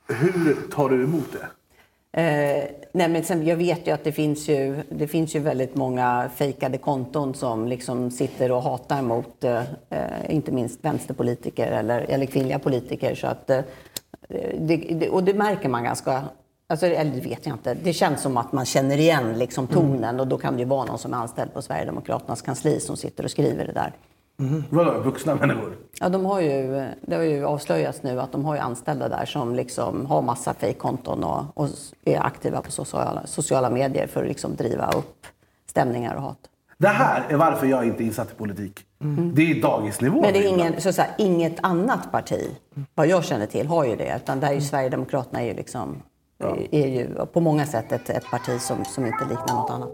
hur 0.08 0.56
tar 0.72 0.90
du 0.90 1.04
emot 1.04 1.28
det? 1.32 1.48
Eh, 2.12 2.64
nej, 2.92 3.10
men 3.10 3.24
sen, 3.24 3.46
jag 3.46 3.56
vet 3.56 3.88
ju 3.88 3.92
att 3.92 4.04
det 4.04 4.12
finns 4.12 4.50
ju, 4.50 4.84
det 4.90 5.08
finns 5.08 5.36
ju 5.36 5.40
väldigt 5.40 5.76
många 5.76 6.30
fejkade 6.36 6.78
konton 6.78 7.34
som 7.34 7.68
liksom 7.68 8.12
sitter 8.12 8.52
och 8.52 8.62
hatar 8.62 9.02
mot 9.02 9.44
eh, 9.44 9.64
inte 10.30 10.52
minst 10.52 10.86
vänsterpolitiker 10.86 11.72
eller, 11.72 12.00
eller 12.02 12.26
kvinnliga 12.26 12.60
politiker. 12.60 13.16
Så 13.16 13.28
att, 13.28 13.50
eh, 13.50 13.62
det, 14.60 14.78
det, 14.78 15.10
och 15.10 15.24
det 15.24 15.34
märker 15.34 15.70
man 15.70 15.84
ganska... 15.84 16.24
Alltså, 16.70 16.86
eller 16.86 17.12
det 17.12 17.22
vet 17.22 17.46
jag 17.46 17.56
inte. 17.56 17.74
Det 17.74 17.94
känns 17.94 18.22
som 18.22 18.38
att 18.38 18.52
man 18.52 18.66
känner 18.66 18.98
igen 18.98 19.34
liksom 19.38 19.68
tonen 19.68 20.20
och 20.20 20.28
då 20.28 20.38
kan 20.38 20.54
det 20.54 20.60
ju 20.60 20.66
vara 20.66 20.86
någon 20.86 20.98
som 20.98 21.14
är 21.14 21.18
anställd 21.18 21.54
på 21.54 21.62
Sverigedemokraternas 21.62 22.42
kansli 22.42 22.80
som 22.80 22.98
sitter 22.98 23.24
och 23.24 23.32
skriver 23.32 23.66
det 23.66 23.74
där. 23.74 23.94
Vadå, 24.70 25.00
vuxna 25.00 25.36
människor? 25.36 25.78
Ja, 26.00 26.10
de 26.10 26.26
har 26.26 26.42
ju, 26.42 26.88
det 27.02 27.16
har 27.16 27.24
ju 27.24 27.46
avslöjats 27.46 28.04
nu 28.04 28.22
att 28.22 28.32
de 28.32 28.46
har 28.46 28.56
ju 28.56 28.62
anställda 28.62 29.10
där 29.10 29.26
som 29.26 29.56
liksom 29.56 30.06
har 30.06 30.22
massa 30.22 30.54
fejkkonton 30.54 31.24
och, 31.24 31.44
och 31.54 31.70
är 32.06 32.20
aktiva 32.20 32.62
på 32.62 32.72
sociala, 32.72 33.22
sociala 33.26 33.70
medier 33.70 34.08
för 34.08 34.22
att 34.22 34.28
liksom 34.28 34.56
driva 34.56 34.92
upp 34.92 35.26
stämningar 35.70 36.16
och 36.16 36.22
hat. 36.22 36.40
Det 36.78 36.88
här 36.88 37.24
är 37.30 37.38
varför 37.38 37.68
jag 37.68 37.86
inte 37.86 38.04
är 38.04 38.06
insatt 38.06 38.32
i 38.32 38.36
politik. 38.36 38.80
Det 39.34 39.52
är 39.52 39.62
dagisnivå. 39.62 40.22
Men 40.22 40.34
det 40.34 40.46
är 40.46 40.50
ingen, 40.50 40.82
så 40.82 40.94
säga, 40.94 41.08
inget 41.18 41.58
annat 41.62 42.12
parti, 42.12 42.52
vad 42.96 43.08
jag 43.08 43.24
känner 43.26 43.46
till, 43.46 43.68
har 43.68 43.86
ju 43.86 43.96
det. 43.96 44.20
Utan 44.24 44.40
där 44.40 44.48
är 44.48 44.54
ju 44.54 44.62
Sverigedemokraterna 44.62 45.42
är 45.42 45.46
ju 45.46 45.54
liksom, 45.54 46.04
är 46.72 46.88
ju 46.88 47.26
på 47.34 47.40
många 47.40 47.66
sätt 47.66 47.92
ett, 47.92 48.10
ett 48.10 48.26
parti 48.32 48.62
som, 48.62 48.86
som 48.86 49.06
inte 49.06 49.26
liknar 49.30 49.56
något 49.56 49.72
annat. 49.72 49.92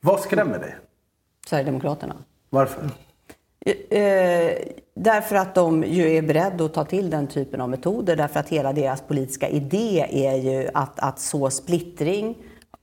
Vad 0.00 0.20
skrämmer 0.20 0.58
dig? 0.58 0.76
Sverigedemokraterna. 1.46 2.14
Varför? 2.50 2.90
Eh, 3.90 4.52
därför 4.94 5.36
att 5.36 5.54
de 5.54 5.84
ju 5.84 6.10
är 6.10 6.22
beredda 6.22 6.64
att 6.64 6.74
ta 6.74 6.84
till 6.84 7.10
den 7.10 7.26
typen 7.26 7.60
av 7.60 7.68
metoder. 7.68 8.16
Därför 8.16 8.40
att 8.40 8.48
hela 8.48 8.72
deras 8.72 9.00
politiska 9.00 9.48
idé 9.48 10.06
är 10.10 10.36
ju 10.36 10.68
att, 10.74 11.00
att 11.00 11.18
så 11.20 11.50
splittring, 11.50 12.36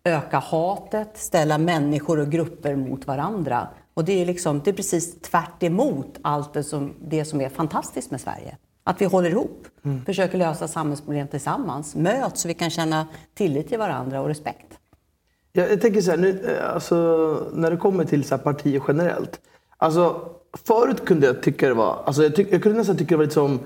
öka 0.03 0.39
hatet, 0.39 1.17
ställa 1.17 1.57
människor 1.57 2.19
och 2.19 2.31
grupper 2.31 2.75
mot 2.75 3.07
varandra. 3.07 3.67
Och 3.93 4.05
det 4.05 4.21
är, 4.21 4.25
liksom, 4.25 4.61
det 4.63 4.71
är 4.71 4.75
precis 4.75 5.21
tvärt 5.21 5.63
emot 5.63 6.19
allt 6.21 6.53
det 6.53 6.63
som, 6.63 6.93
det 7.01 7.25
som 7.25 7.41
är 7.41 7.49
fantastiskt 7.49 8.11
med 8.11 8.21
Sverige. 8.21 8.57
Att 8.83 9.01
vi 9.01 9.05
håller 9.05 9.29
ihop, 9.29 9.67
försöker 10.05 10.37
lösa 10.37 10.67
samhällsproblem 10.67 11.27
tillsammans, 11.27 11.95
möts 11.95 12.41
så 12.41 12.47
vi 12.47 12.53
kan 12.53 12.69
känna 12.69 13.07
tillit 13.33 13.67
till 13.67 13.77
varandra 13.77 14.21
och 14.21 14.27
respekt. 14.27 14.74
Jag, 15.55 15.71
jag 15.71 15.81
tänker 15.81 16.01
så 16.01 16.11
här, 16.11 16.17
nu, 16.17 16.57
eh, 16.59 16.73
alltså, 16.73 16.95
när 17.53 17.71
det 17.71 17.77
kommer 17.77 18.05
till 18.05 18.23
så 18.23 18.35
här 18.35 18.43
partier 18.43 18.81
generellt. 18.87 19.39
Alltså, 19.77 20.21
förut 20.65 21.05
kunde 21.05 21.27
jag 21.27 21.41
tycka 21.43 21.67
det 21.67 21.73
var, 21.73 21.99
alltså, 22.05 22.23
jag, 22.23 22.35
tyck, 22.35 22.47
jag 22.53 22.63
kunde 22.63 22.77
nästan 22.77 22.97
tycka 22.97 23.09
det 23.09 23.17
var 23.17 23.23
lite 23.23 23.33
som 23.33 23.59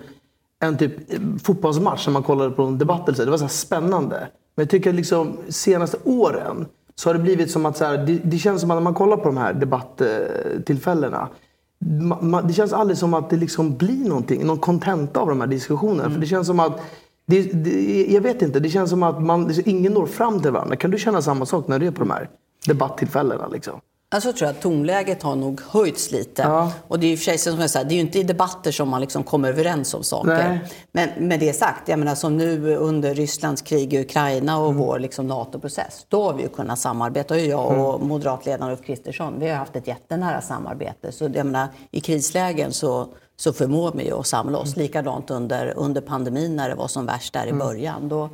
en 0.60 0.78
typ 0.78 1.14
eh, 1.14 1.20
fotbollsmatch 1.44 2.08
när 2.08 2.14
man 2.14 2.24
kollade 2.24 2.52
på 2.52 2.64
en 2.64 2.78
debatt. 2.78 3.08
Eller 3.08 3.16
så. 3.18 3.26
Det 3.26 3.32
var 3.32 3.38
så 3.38 3.44
här 3.44 3.50
spännande. 3.50 4.28
Men 4.56 4.64
jag 4.64 4.70
tycker 4.70 4.90
att 4.90 4.96
liksom 4.96 5.38
senaste 5.50 5.98
åren 6.04 6.66
så 6.96 7.10
har 7.10 7.14
det 7.14 7.20
blivit 7.20 7.52
som 7.52 7.66
att 7.66 7.78
så 7.78 7.86
här, 7.86 7.98
det, 7.98 8.20
det 8.24 8.38
känns 8.38 8.62
som 8.62 8.72
att 8.72 8.76
när 8.78 8.82
man 8.82 8.94
kollar 8.94 9.18
på 9.18 9.24
de 9.26 9.38
här 9.38 9.54
debattillfällena. 9.54 11.28
ma- 12.22 12.48
Det 12.48 12.54
känns 12.54 12.74
aldrig 12.74 12.98
som 12.98 13.14
att 13.14 13.30
det 13.30 13.38
liksom 13.38 13.78
blir 13.78 14.10
någonting, 14.10 14.46
någon 14.48 14.58
kontenta 14.60 15.20
av 15.20 15.28
de 15.30 15.42
här 15.42 15.48
diskussionerna. 15.48 16.02
Mm. 16.04 16.14
För 16.14 16.20
det 16.22 16.28
känns 16.28 16.48
som 16.48 16.60
att 16.60 16.80
det, 17.30 17.42
det, 17.42 18.06
jag 18.14 18.22
vet 18.22 18.42
inte, 18.42 18.60
det 18.60 18.70
känns 18.70 18.90
som 18.90 19.04
att 19.04 19.22
man, 19.22 19.48
liksom, 19.48 19.64
ingen 19.68 19.94
når 19.94 20.06
fram 20.06 20.42
till 20.42 20.52
varandra. 20.52 20.76
Kan 20.76 20.92
du 20.92 20.98
känna 20.98 21.22
samma 21.22 21.46
sak 21.46 21.68
när 21.68 21.80
du 21.80 21.88
är 21.88 21.92
på 21.92 22.00
de 22.00 22.12
här 22.12 22.30
debatttillfällena? 22.66 23.48
Liksom? 23.48 23.80
Alltså 24.12 24.34
tror 24.34 24.48
jag 24.48 24.56
att 24.56 24.62
tonläget 24.62 25.24
har 25.24 25.36
nog 25.36 25.62
höjts 25.70 26.12
lite. 26.12 26.42
Ja. 26.42 26.72
Och 26.88 27.00
det 27.00 27.06
är 27.08 27.10
ju 27.10 27.18
för 27.18 27.24
sig 27.24 27.38
som 27.38 27.60
jag 27.60 27.70
säger, 27.70 27.86
det 27.86 27.94
är 27.94 27.96
ju 27.96 28.02
inte 28.02 28.20
i 28.20 28.24
debatter 28.24 28.72
som 28.72 28.90
man 28.90 29.02
liksom 29.02 29.24
kommer 29.24 29.50
överens 29.50 29.94
om 29.94 30.04
saker. 30.04 30.28
Nej. 30.50 30.60
Men 30.92 31.28
med 31.28 31.40
det 31.40 31.54
sagt, 31.54 31.88
jag 31.88 32.00
menar 32.00 32.16
som 32.16 32.38
nu 32.38 32.76
under 32.76 33.14
Rysslands 33.16 33.62
krig 33.62 33.94
i 33.94 34.02
Ukraina 34.02 34.58
och 34.60 34.66
Mm. 34.70 34.78
vår 34.78 35.00
liksom 35.00 35.28
NATO-process, 35.28 36.06
då 36.08 36.24
har 36.24 36.34
vi 36.34 36.44
ju 36.44 36.50
kunnat 36.50 36.80
samarbeta. 36.80 37.34
Och 37.34 37.40
jag 37.40 37.74
Mm. 37.74 37.86
och 37.86 38.02
moderatledaren 38.02 38.72
Ulf 38.72 38.82
Kristersson, 38.86 39.40
vi 39.40 39.50
har 39.50 39.56
haft 39.56 39.76
ett 39.76 39.88
jättenära 39.88 40.42
samarbete. 40.42 41.12
Så 41.12 41.24
jag 41.24 41.46
menar, 41.46 41.68
i 41.92 42.02
krislägen 42.02 42.72
så, 42.74 43.08
så 43.40 43.54
förmår 43.54 43.92
vi 43.96 44.12
att 44.12 44.28
samla 44.28 44.58
oss. 44.58 44.76
Likadant 44.78 45.32
under, 45.32 45.74
under 45.78 46.02
pandemin 46.02 46.56
när 46.56 46.70
det 46.70 46.76
var 46.76 46.88
som 46.88 47.06
värst 47.06 47.34
där 47.34 47.46
i 47.46 47.50
Mm. 47.50 47.60
början. 47.60 48.10
Då, 48.10 48.30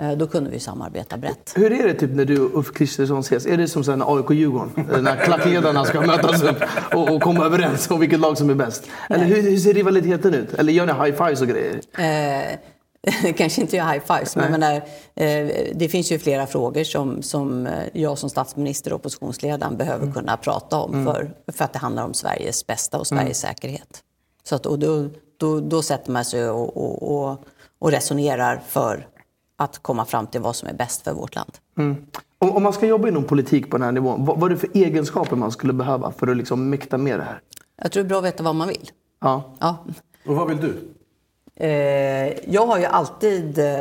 eh, 0.00 0.12
då 0.12 0.26
kunde 0.26 0.50
vi 0.50 0.60
samarbeta 0.60 1.16
brett. 1.16 1.52
Hur 1.56 1.72
är 1.72 1.86
det 1.88 1.94
typ 1.94 2.10
när 2.10 2.24
du 2.24 2.40
och 2.40 2.58
Ulf 2.58 2.72
Kristersson 2.74 3.20
ses? 3.20 3.46
Är 3.46 3.56
det 3.56 3.68
som 3.68 3.84
sen 3.84 4.02
AIK-Djurgården? 4.02 4.70
när 5.02 5.16
klackledarna 5.24 5.84
ska 5.84 6.00
mötas 6.00 6.42
upp 6.42 6.56
och, 6.94 7.10
och 7.10 7.22
komma 7.22 7.44
överens 7.44 7.90
om 7.90 8.00
vilket 8.00 8.20
lag 8.20 8.38
som 8.38 8.50
är 8.50 8.54
bäst? 8.54 8.84
Eller 9.08 9.24
hur, 9.24 9.42
hur 9.42 9.56
ser 9.56 9.74
rivaliteten 9.74 10.34
ut? 10.34 10.54
Eller 10.54 10.72
gör 10.72 10.86
ni 10.86 10.92
high-fives 10.92 11.40
och 11.42 11.48
grejer? 11.48 11.80
Eh, 11.98 12.58
kanske 13.36 13.60
inte 13.60 13.76
göra 13.76 13.86
high-fives, 13.92 14.36
men 14.36 14.52
menar, 14.52 14.74
eh, 15.14 15.48
det 15.74 15.88
finns 15.90 16.12
ju 16.12 16.18
flera 16.18 16.46
frågor 16.46 16.84
som, 16.84 17.22
som 17.22 17.66
eh, 17.66 17.72
jag 17.92 18.18
som 18.18 18.30
statsminister 18.30 18.92
och 18.92 18.98
oppositionsledaren 19.00 19.76
behöver 19.76 20.02
Mm. 20.02 20.14
kunna 20.14 20.36
prata 20.36 20.76
om 20.76 21.04
för, 21.04 21.34
för 21.52 21.64
att 21.64 21.72
det 21.72 21.78
handlar 21.78 22.04
om 22.04 22.14
Sveriges 22.14 22.66
bästa 22.66 22.98
och 22.98 23.06
Sveriges 23.06 23.44
Mm. 23.44 23.54
säkerhet. 23.54 24.00
Så 24.44 24.54
att, 24.54 24.66
och 24.66 24.78
då, 24.78 25.08
då, 25.36 25.60
då 25.60 25.82
sätter 25.82 26.12
man 26.12 26.24
sig 26.24 26.50
och, 26.50 26.76
och, 26.76 27.12
och, 27.30 27.44
och 27.78 27.90
resonerar 27.90 28.60
för 28.66 29.06
att 29.56 29.78
komma 29.78 30.04
fram 30.04 30.26
till 30.26 30.40
vad 30.40 30.56
som 30.56 30.68
är 30.68 30.72
bäst 30.74 31.02
för 31.02 31.12
vårt 31.12 31.34
land. 31.34 31.52
Om, 32.38 32.50
om 32.56 32.62
man 32.62 32.72
ska 32.72 32.86
jobba 32.86 33.08
inom 33.08 33.24
politik 33.24 33.70
på 33.70 33.76
den 33.78 33.84
här 33.84 33.92
nivån, 33.92 34.24
vad, 34.24 34.40
vad 34.40 34.50
är 34.52 34.54
det 34.54 34.60
för 34.60 34.70
egenskaper 34.74 35.36
man 35.36 35.52
skulle 35.52 35.72
behöva 35.72 36.12
för 36.12 36.26
att 36.26 36.36
liksom 36.36 36.70
mäkta 36.70 36.98
med 36.98 37.18
det 37.18 37.24
här? 37.24 37.40
Jag 37.82 37.92
tror 37.92 38.02
det 38.02 38.06
är 38.06 38.08
bra 38.08 38.18
att 38.18 38.24
veta 38.24 38.42
vad 38.42 38.54
man 38.54 38.68
vill. 38.68 38.90
Ja. 39.20 39.42
Ja. 39.58 39.76
Och 40.26 40.34
vad 40.36 40.48
vill 40.48 40.56
du? 40.60 40.74
Eh, 41.66 42.50
jag 42.54 42.66
har 42.66 42.78
ju 42.78 42.84
alltid, 42.84 43.58
eh, 43.58 43.80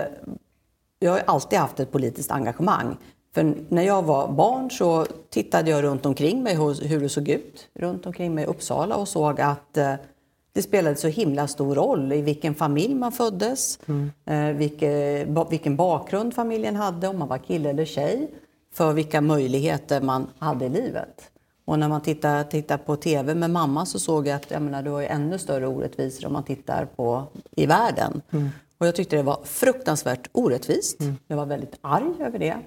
jag 1.00 1.12
har 1.12 1.22
alltid 1.28 1.60
haft 1.60 1.80
ett 1.80 1.92
politiskt 1.92 2.32
engagemang. 2.32 2.98
För 3.34 3.56
när 3.70 3.84
jag 3.84 4.04
var 4.04 4.32
barn 4.32 4.72
så 4.72 5.06
tittade 5.30 5.70
jag 5.72 5.84
runt 5.84 6.06
omkring 6.06 6.44
mig 6.44 6.56
hos- 6.56 6.82
hur 6.82 7.00
det 7.00 7.10
såg 7.10 7.30
ut 7.30 7.68
runt 7.74 8.06
omkring 8.06 8.36
mig 8.36 8.44
i 8.44 8.48
Uppsala 8.48 8.96
och 8.96 9.08
såg 9.08 9.42
att 9.42 9.78
eh, 9.78 9.94
det 10.54 10.62
spelade 10.62 10.96
så 10.96 11.08
himla 11.08 11.48
stor 11.48 11.76
roll 11.76 12.14
i 12.14 12.22
vilken 12.22 12.56
familj 12.56 12.96
man 12.96 13.12
föddes, 13.12 13.80
eh, 14.26 14.48
vilke, 14.48 15.26
ba, 15.26 15.48
vilken 15.50 15.76
bakgrund 15.76 16.34
familjen 16.34 16.76
hade, 16.76 17.08
om 17.08 17.20
man 17.20 17.28
var 17.28 17.38
kille 17.38 17.70
eller 17.70 17.86
tjej, 17.86 18.32
för 18.74 18.94
vilka 18.94 19.22
möjligheter 19.22 20.02
man 20.02 20.28
hade 20.40 20.66
i 20.66 20.70
livet. 20.70 21.32
Och 21.66 21.80
när 21.80 21.90
man 21.90 22.02
tittar, 22.02 22.44
tittar 22.44 22.78
på 22.78 22.96
TV 22.96 23.36
med 23.36 23.50
mamma 23.50 23.86
så 23.86 24.00
såg 24.00 24.28
jag 24.28 24.36
att 24.36 24.52
jag 24.52 24.62
menar, 24.62 24.84
det 24.84 24.90
var 24.90 25.02
ju 25.02 25.08
ännu 25.08 25.38
större 25.40 25.68
orättvisor 25.68 26.28
om 26.28 26.34
man 26.34 26.44
tittar 26.44 26.86
på 26.86 27.24
i 27.52 27.66
världen. 27.66 28.22
Och 28.78 28.88
jag 28.88 28.96
tyckte 28.96 29.16
det 29.16 29.24
var 29.24 29.40
fruktansvärt 29.44 30.30
orättvist. 30.32 30.98
Jag 31.28 31.38
var 31.38 31.46
väldigt 31.46 31.78
arg 31.82 32.14
över 32.20 32.40
det. 32.40 32.58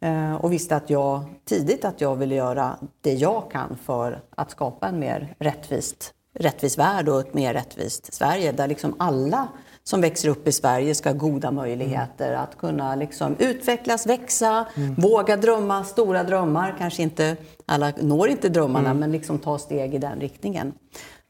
Eh, 0.00 0.34
och 0.34 0.52
visste 0.52 0.76
att 0.76 0.90
jag 0.90 1.24
tidigt 1.44 1.84
att 1.84 2.00
jag 2.00 2.16
ville 2.16 2.34
göra 2.34 2.76
det 3.00 3.12
jag 3.12 3.50
kan 3.50 3.78
för 3.84 4.20
att 4.30 4.50
skapa 4.50 4.88
en 4.88 4.98
mer 4.98 5.34
rättvist, 5.38 6.14
rättvis 6.40 6.78
värld 6.78 7.08
och 7.08 7.20
ett 7.20 7.34
mer 7.34 7.54
rättvist 7.54 8.14
Sverige 8.14 8.52
där 8.52 8.68
liksom 8.68 8.94
alla 8.98 9.48
som 9.84 10.00
växer 10.00 10.28
upp 10.28 10.48
i 10.48 10.52
Sverige 10.52 10.94
ska 10.94 11.08
ha 11.08 11.16
goda 11.16 11.50
möjligheter 11.50 12.32
att 12.32 12.58
kunna 12.58 12.94
liksom 12.94 13.36
utvecklas, 13.38 14.06
växa, 14.06 14.66
våga 14.96 15.36
drömma 15.36 15.84
stora 15.84 16.24
drömmar. 16.24 16.74
Kanske 16.78 17.02
inte 17.02 17.36
alla 17.66 17.92
når 18.00 18.28
inte 18.28 18.48
drömmarna, 18.48 18.94
men 18.94 19.12
liksom 19.12 19.38
ta 19.38 19.58
steg 19.58 19.94
i 19.94 19.98
den 19.98 20.20
riktningen. 20.20 20.72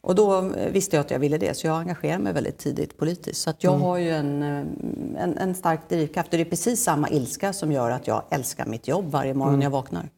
Och 0.00 0.14
då 0.14 0.38
eh, 0.38 0.70
visste 0.72 0.96
jag 0.96 1.00
att 1.00 1.10
jag 1.10 1.18
ville 1.18 1.38
det, 1.38 1.56
så 1.56 1.66
jag 1.66 1.76
engagerade 1.76 2.22
mig 2.22 2.32
väldigt 2.32 2.58
tidigt 2.58 2.98
politiskt. 2.98 3.40
Så 3.40 3.50
att 3.50 3.64
jag 3.64 3.72
har 3.72 3.96
ju 3.96 4.10
en, 4.10 4.42
eh, 4.42 5.22
en, 5.22 5.38
en 5.38 5.54
stark 5.54 5.88
drivkraft 5.88 6.32
och 6.32 6.36
det 6.36 6.42
är 6.42 6.50
precis 6.50 6.84
samma 6.84 7.08
ilska 7.08 7.52
som 7.52 7.72
gör 7.72 7.90
att 7.90 8.06
jag 8.06 8.22
älskar 8.30 8.66
mitt 8.66 8.88
jobb 8.88 9.10
varje 9.10 9.34
morgon 9.34 9.58
när 9.58 9.66
jag 9.66 9.70
vaknar. 9.70 10.08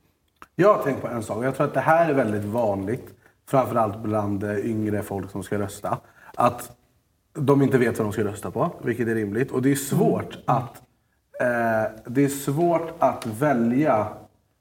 Jag 0.57 0.75
har 0.75 0.83
tänkt 0.83 1.03
på 1.03 1.09
en 1.09 1.23
sak. 1.23 1.45
Jag 1.45 1.57
tror 1.57 1.67
att 1.67 1.75
det 1.75 1.81
här 1.81 2.11
är 2.11 2.15
väldigt 2.15 2.45
vanligt. 2.45 3.18
Framförallt 3.49 4.03
bland 4.03 4.45
eh, 4.45 4.59
yngre 4.59 5.03
folk 5.03 5.31
som 5.31 5.43
ska 5.43 5.59
rösta. 5.59 5.99
Att 6.35 6.77
de 7.35 7.63
inte 7.63 7.79
vet 7.79 7.99
vad 7.99 8.07
de 8.07 8.13
ska 8.13 8.25
rösta 8.25 8.51
på, 8.51 8.73
vilket 8.83 9.09
är 9.09 9.15
rimligt. 9.15 9.51
Och 9.51 9.63
det 9.63 9.71
är 9.71 9.77
svårt 9.77 10.39
att, 10.45 10.83
eh, 11.41 11.93
det 12.07 12.25
är 12.25 12.29
svårt 12.29 12.93
att 12.99 13.27
välja 13.27 14.09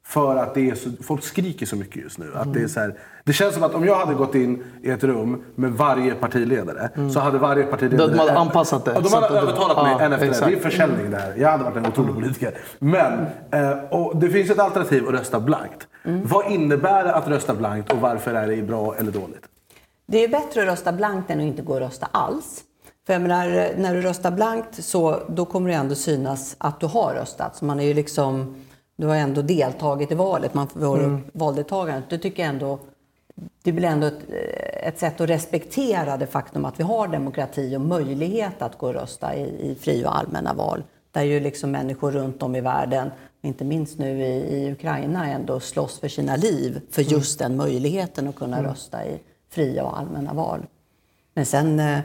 för 0.06 0.36
att 0.36 0.53
det 0.53 0.70
är 0.70 0.75
så, 0.75 0.89
folk 1.03 1.24
skriker 1.24 1.65
så 1.65 1.75
mycket 1.75 2.03
just 2.03 2.17
nu. 2.17 2.32
Att 2.36 2.53
det, 2.53 2.63
är 2.63 2.67
så 2.67 2.79
här, 2.79 2.98
det 3.27 3.34
känns 3.34 3.53
som 3.53 3.63
att 3.63 3.75
om 3.75 3.86
jag 3.86 3.96
hade 3.96 4.13
gått 4.13 4.36
in 4.36 4.63
i 4.84 4.89
ett 4.89 5.03
rum 5.03 5.43
med 5.55 5.72
varje 5.72 6.15
partiledare 6.15 6.89
så 7.13 7.19
hade 7.19 7.38
varje 7.38 7.63
partiledare... 7.63 8.07
De 8.07 8.19
hade 8.19 8.38
anpassat 8.38 8.86
det, 8.86 8.91
Ja, 8.91 9.00
de 9.00 9.13
hade 9.13 9.27
övertalat 9.27 9.84
mig 9.84 9.96
ja, 10.00 10.05
en 10.05 10.13
efter 10.13 10.25
en. 10.25 10.31
exakt. 10.31 10.51
Det 10.51 10.57
är 10.57 10.60
försäljning 10.60 11.12
det 11.12 11.17
här. 11.17 11.34
Jag 11.38 11.50
hade 11.50 11.63
varit 11.63 11.77
en 11.77 11.86
otrolig 11.86 12.13
politiker. 12.13 12.57
Men, 12.79 13.25
eh, 13.51 13.72
och 13.89 14.17
det 14.17 14.29
finns 14.29 14.50
ett 14.50 14.60
alternativ 14.60 15.07
att 15.07 15.13
rösta 15.13 15.39
blankt. 15.39 15.88
Vad 16.24 16.51
innebär 16.51 17.03
det 17.03 17.15
att 17.15 17.27
rösta 17.27 17.53
blankt 17.53 17.93
och 17.93 18.01
varför 18.01 18.34
är 18.34 18.48
det 18.48 18.62
bra 18.62 18.96
eller 18.96 19.12
dåligt? 19.12 19.46
Det 20.07 20.24
är 20.24 20.27
bättre 20.27 20.62
att 20.62 20.67
rösta 20.67 20.91
blankt 20.91 21.31
än 21.31 21.39
att 21.39 21.46
inte 21.46 21.62
gå 21.62 21.74
och 21.74 21.79
rösta 21.79 22.07
alls. 22.12 22.63
För 23.05 23.13
jag 23.13 23.22
menar, 23.22 23.72
när 23.77 23.93
du 23.93 24.01
röstar 24.01 24.31
blankt 24.31 24.84
så 24.84 25.19
då 25.27 25.46
kommer 25.46 25.69
det 25.69 25.75
ändå 25.75 25.96
synas 25.96 26.55
att 26.57 26.79
du 26.79 26.86
har 26.86 27.13
röstat. 27.13 27.55
Så 27.55 27.65
man 27.65 27.79
är 27.79 27.84
ju 27.84 27.93
liksom, 27.93 28.55
du 28.98 29.07
har 29.07 29.15
ändå 29.15 29.41
deltagit 29.41 30.12
i 30.12 30.15
valet. 30.15 30.53
Man 30.53 30.67
får 30.67 31.00
mm. 31.00 31.22
valdeltagandet. 31.34 32.10
Det 32.10 32.17
tycker 32.17 32.43
jag 32.43 32.50
ändå, 32.50 32.79
det 33.67 33.74
blir 33.74 33.88
ändå 33.88 34.07
ett, 34.07 34.29
ett 34.83 35.00
sätt 35.00 35.21
att 35.21 35.29
respektera 35.29 36.17
det 36.17 36.27
faktum 36.27 36.65
att 36.65 36.79
vi 36.79 36.83
har 36.83 37.07
demokrati 37.07 37.75
och 37.75 37.81
möjlighet 37.81 38.62
att 38.62 38.77
gå 38.77 38.88
och 38.88 38.93
rösta 38.93 39.36
i, 39.36 39.71
i 39.71 39.75
fri 39.75 40.05
och 40.05 40.17
allmänna 40.17 40.53
val. 40.53 40.83
Där 41.12 41.24
ju 41.24 41.39
liksom 41.39 41.71
människor 41.71 42.12
runt 42.12 42.43
om 42.43 42.55
i 42.55 42.62
världen, 42.62 43.12
inte 43.41 43.65
minst 43.65 44.00
nu 44.00 44.21
i, 44.21 44.57
i 44.57 44.71
Ukraina, 44.71 45.29
ändå 45.29 45.59
slåss 45.59 46.00
för 46.00 46.07
sina 46.07 46.36
liv 46.36 46.81
för 46.91 47.01
just 47.01 47.39
den 47.39 47.55
möjligheten 47.55 48.27
att 48.27 48.36
kunna 48.36 48.63
rösta 48.63 49.05
i 49.05 49.19
fria 49.50 49.83
och 49.83 50.00
allmänna 50.00 50.33
val. 50.33 50.65
Men 51.33 51.45
sen, 51.45 51.79
eh, 51.79 52.00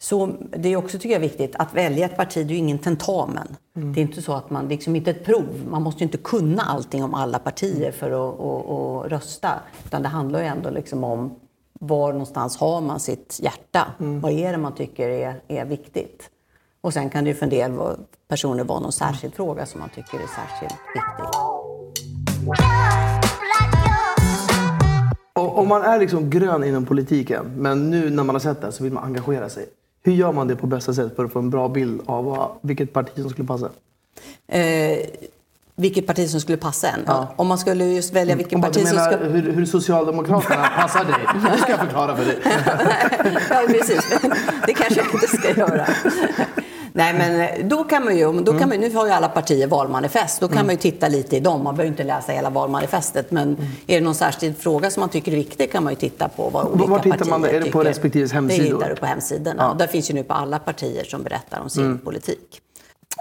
så, 0.00 0.26
det 0.58 0.68
är 0.68 0.76
också 0.76 0.98
tycker 0.98 1.14
jag 1.14 1.20
viktigt 1.20 1.56
att 1.56 1.74
välja 1.74 2.06
ett 2.06 2.16
parti, 2.16 2.34
det 2.46 2.52
är 2.52 2.54
ju 2.54 2.56
ingen 2.56 2.78
tentamen. 2.78 3.56
Det 3.74 4.00
är 4.00 4.02
inte 4.02 4.22
så 4.22 4.32
att 4.32 4.50
man, 4.50 4.68
liksom 4.68 4.96
inte 4.96 5.10
ett 5.10 5.24
prov. 5.24 5.66
Man 5.70 5.82
måste 5.82 5.98
ju 6.00 6.04
inte 6.04 6.18
kunna 6.18 6.62
allting 6.62 7.04
om 7.04 7.14
alla 7.14 7.38
partier 7.38 7.92
för 7.92 8.06
att, 8.10 8.40
att, 8.40 8.70
att 8.70 9.12
rösta. 9.12 9.60
Utan 9.86 10.02
det 10.02 10.08
handlar 10.08 10.40
ju 10.40 10.46
ändå 10.46 10.70
liksom 10.70 11.04
om 11.04 11.34
var 11.80 12.12
någonstans 12.12 12.56
har 12.56 12.80
man 12.80 13.00
sitt 13.00 13.40
hjärta? 13.42 13.86
Vad 13.98 14.32
är 14.32 14.52
det 14.52 14.58
man 14.58 14.74
tycker 14.74 15.08
är, 15.08 15.42
är 15.48 15.64
viktigt? 15.64 16.30
Och 16.80 16.92
sen 16.92 17.10
kan 17.10 17.24
det 17.24 17.30
ju 17.30 17.36
för 17.36 17.44
en 17.44 17.50
del 17.50 17.72
personer 18.28 18.64
vara 18.64 18.80
någon 18.80 18.92
särskild 18.92 19.34
fråga 19.34 19.66
som 19.66 19.80
man 19.80 19.88
tycker 19.88 20.18
är 20.18 20.26
särskilt 20.26 20.80
viktig. 20.94 21.24
Om 25.34 25.68
man 25.68 25.82
är 25.82 25.98
liksom 25.98 26.30
grön 26.30 26.64
inom 26.64 26.86
politiken, 26.86 27.52
men 27.56 27.90
nu 27.90 28.10
när 28.10 28.24
man 28.24 28.34
har 28.34 28.40
sett 28.40 28.60
det 28.60 28.72
så 28.72 28.84
vill 28.84 28.92
man 28.92 29.04
engagera 29.04 29.48
sig. 29.48 29.66
Hur 30.02 30.12
gör 30.12 30.32
man 30.32 30.48
det 30.48 30.56
på 30.56 30.66
bästa 30.66 30.94
sätt 30.94 31.16
för 31.16 31.24
att 31.24 31.32
få 31.32 31.38
en 31.38 31.50
bra 31.50 31.68
bild 31.68 32.00
av 32.06 32.24
vad, 32.24 32.50
vilket 32.60 32.92
parti 32.92 33.20
som 33.22 33.30
skulle 33.30 33.48
passa? 33.48 33.70
Eh, 34.48 34.98
vilket 35.76 36.06
parti 36.06 36.30
som 36.30 36.40
skulle 36.40 36.58
passa 36.58 36.88
en? 36.88 37.00
Ja. 37.06 37.34
Om 37.36 37.46
man 37.46 37.58
skulle 37.58 37.84
just 37.84 38.12
välja 38.12 38.36
vilket 38.36 38.54
Om 38.54 38.62
parti 38.62 38.74
du 38.74 38.86
som 38.86 38.96
menar 38.96 39.12
ska... 39.12 39.24
hur, 39.24 39.52
hur 39.52 39.66
Socialdemokraterna 39.66 40.68
passar 40.76 41.04
dig. 41.04 41.50
Det 41.52 41.58
ska 41.58 41.70
jag 41.70 41.80
förklara 41.80 42.16
för 42.16 42.24
dig. 42.24 42.38
ja, 43.50 43.62
precis. 43.68 44.20
Det 44.66 44.74
kanske 44.74 45.00
jag 45.00 45.14
inte 45.14 45.26
ska 45.36 45.50
göra. 45.50 45.86
Nej, 46.98 47.14
men 47.14 47.68
då 47.68 47.84
kan 47.84 48.04
man 48.04 48.16
ju, 48.16 48.32
då 48.32 48.58
kan 48.58 48.68
man, 48.68 48.78
nu 48.78 48.94
har 48.94 49.06
ju 49.06 49.12
alla 49.12 49.28
partier 49.28 49.66
valmanifest, 49.66 50.40
då 50.40 50.48
kan 50.48 50.66
man 50.66 50.74
ju 50.74 50.80
titta 50.80 51.08
lite 51.08 51.36
i 51.36 51.40
dem. 51.40 51.64
Man 51.64 51.76
behöver 51.76 51.90
inte 51.90 52.04
läsa 52.04 52.32
hela 52.32 52.50
valmanifestet, 52.50 53.30
men 53.30 53.56
är 53.86 53.94
det 53.94 54.00
någon 54.00 54.14
särskild 54.14 54.58
fråga 54.58 54.90
som 54.90 55.00
man 55.00 55.08
tycker 55.08 55.32
är 55.32 55.36
viktig 55.36 55.72
kan 55.72 55.84
man 55.84 55.92
ju 55.92 55.96
titta 55.96 56.28
på 56.28 56.50
vad 56.50 56.66
olika 56.66 56.90
Var 56.90 56.98
partier 56.98 57.30
man? 57.30 57.44
Är 57.44 57.52
det 57.52 57.58
på 57.58 57.64
tycker. 57.64 57.80
respektive 57.84 58.28
hemsidor? 58.34 58.64
Det 58.64 58.74
hittar 58.74 58.88
du 58.90 58.96
på 58.96 59.06
hemsidorna. 59.06 59.74
Där 59.74 59.86
finns 59.86 60.10
ju 60.10 60.14
nu 60.14 60.24
på 60.24 60.34
alla 60.34 60.58
partier 60.58 61.04
som 61.04 61.22
berättar 61.22 61.60
om 61.60 61.70
sin 61.70 61.98
politik. 61.98 62.60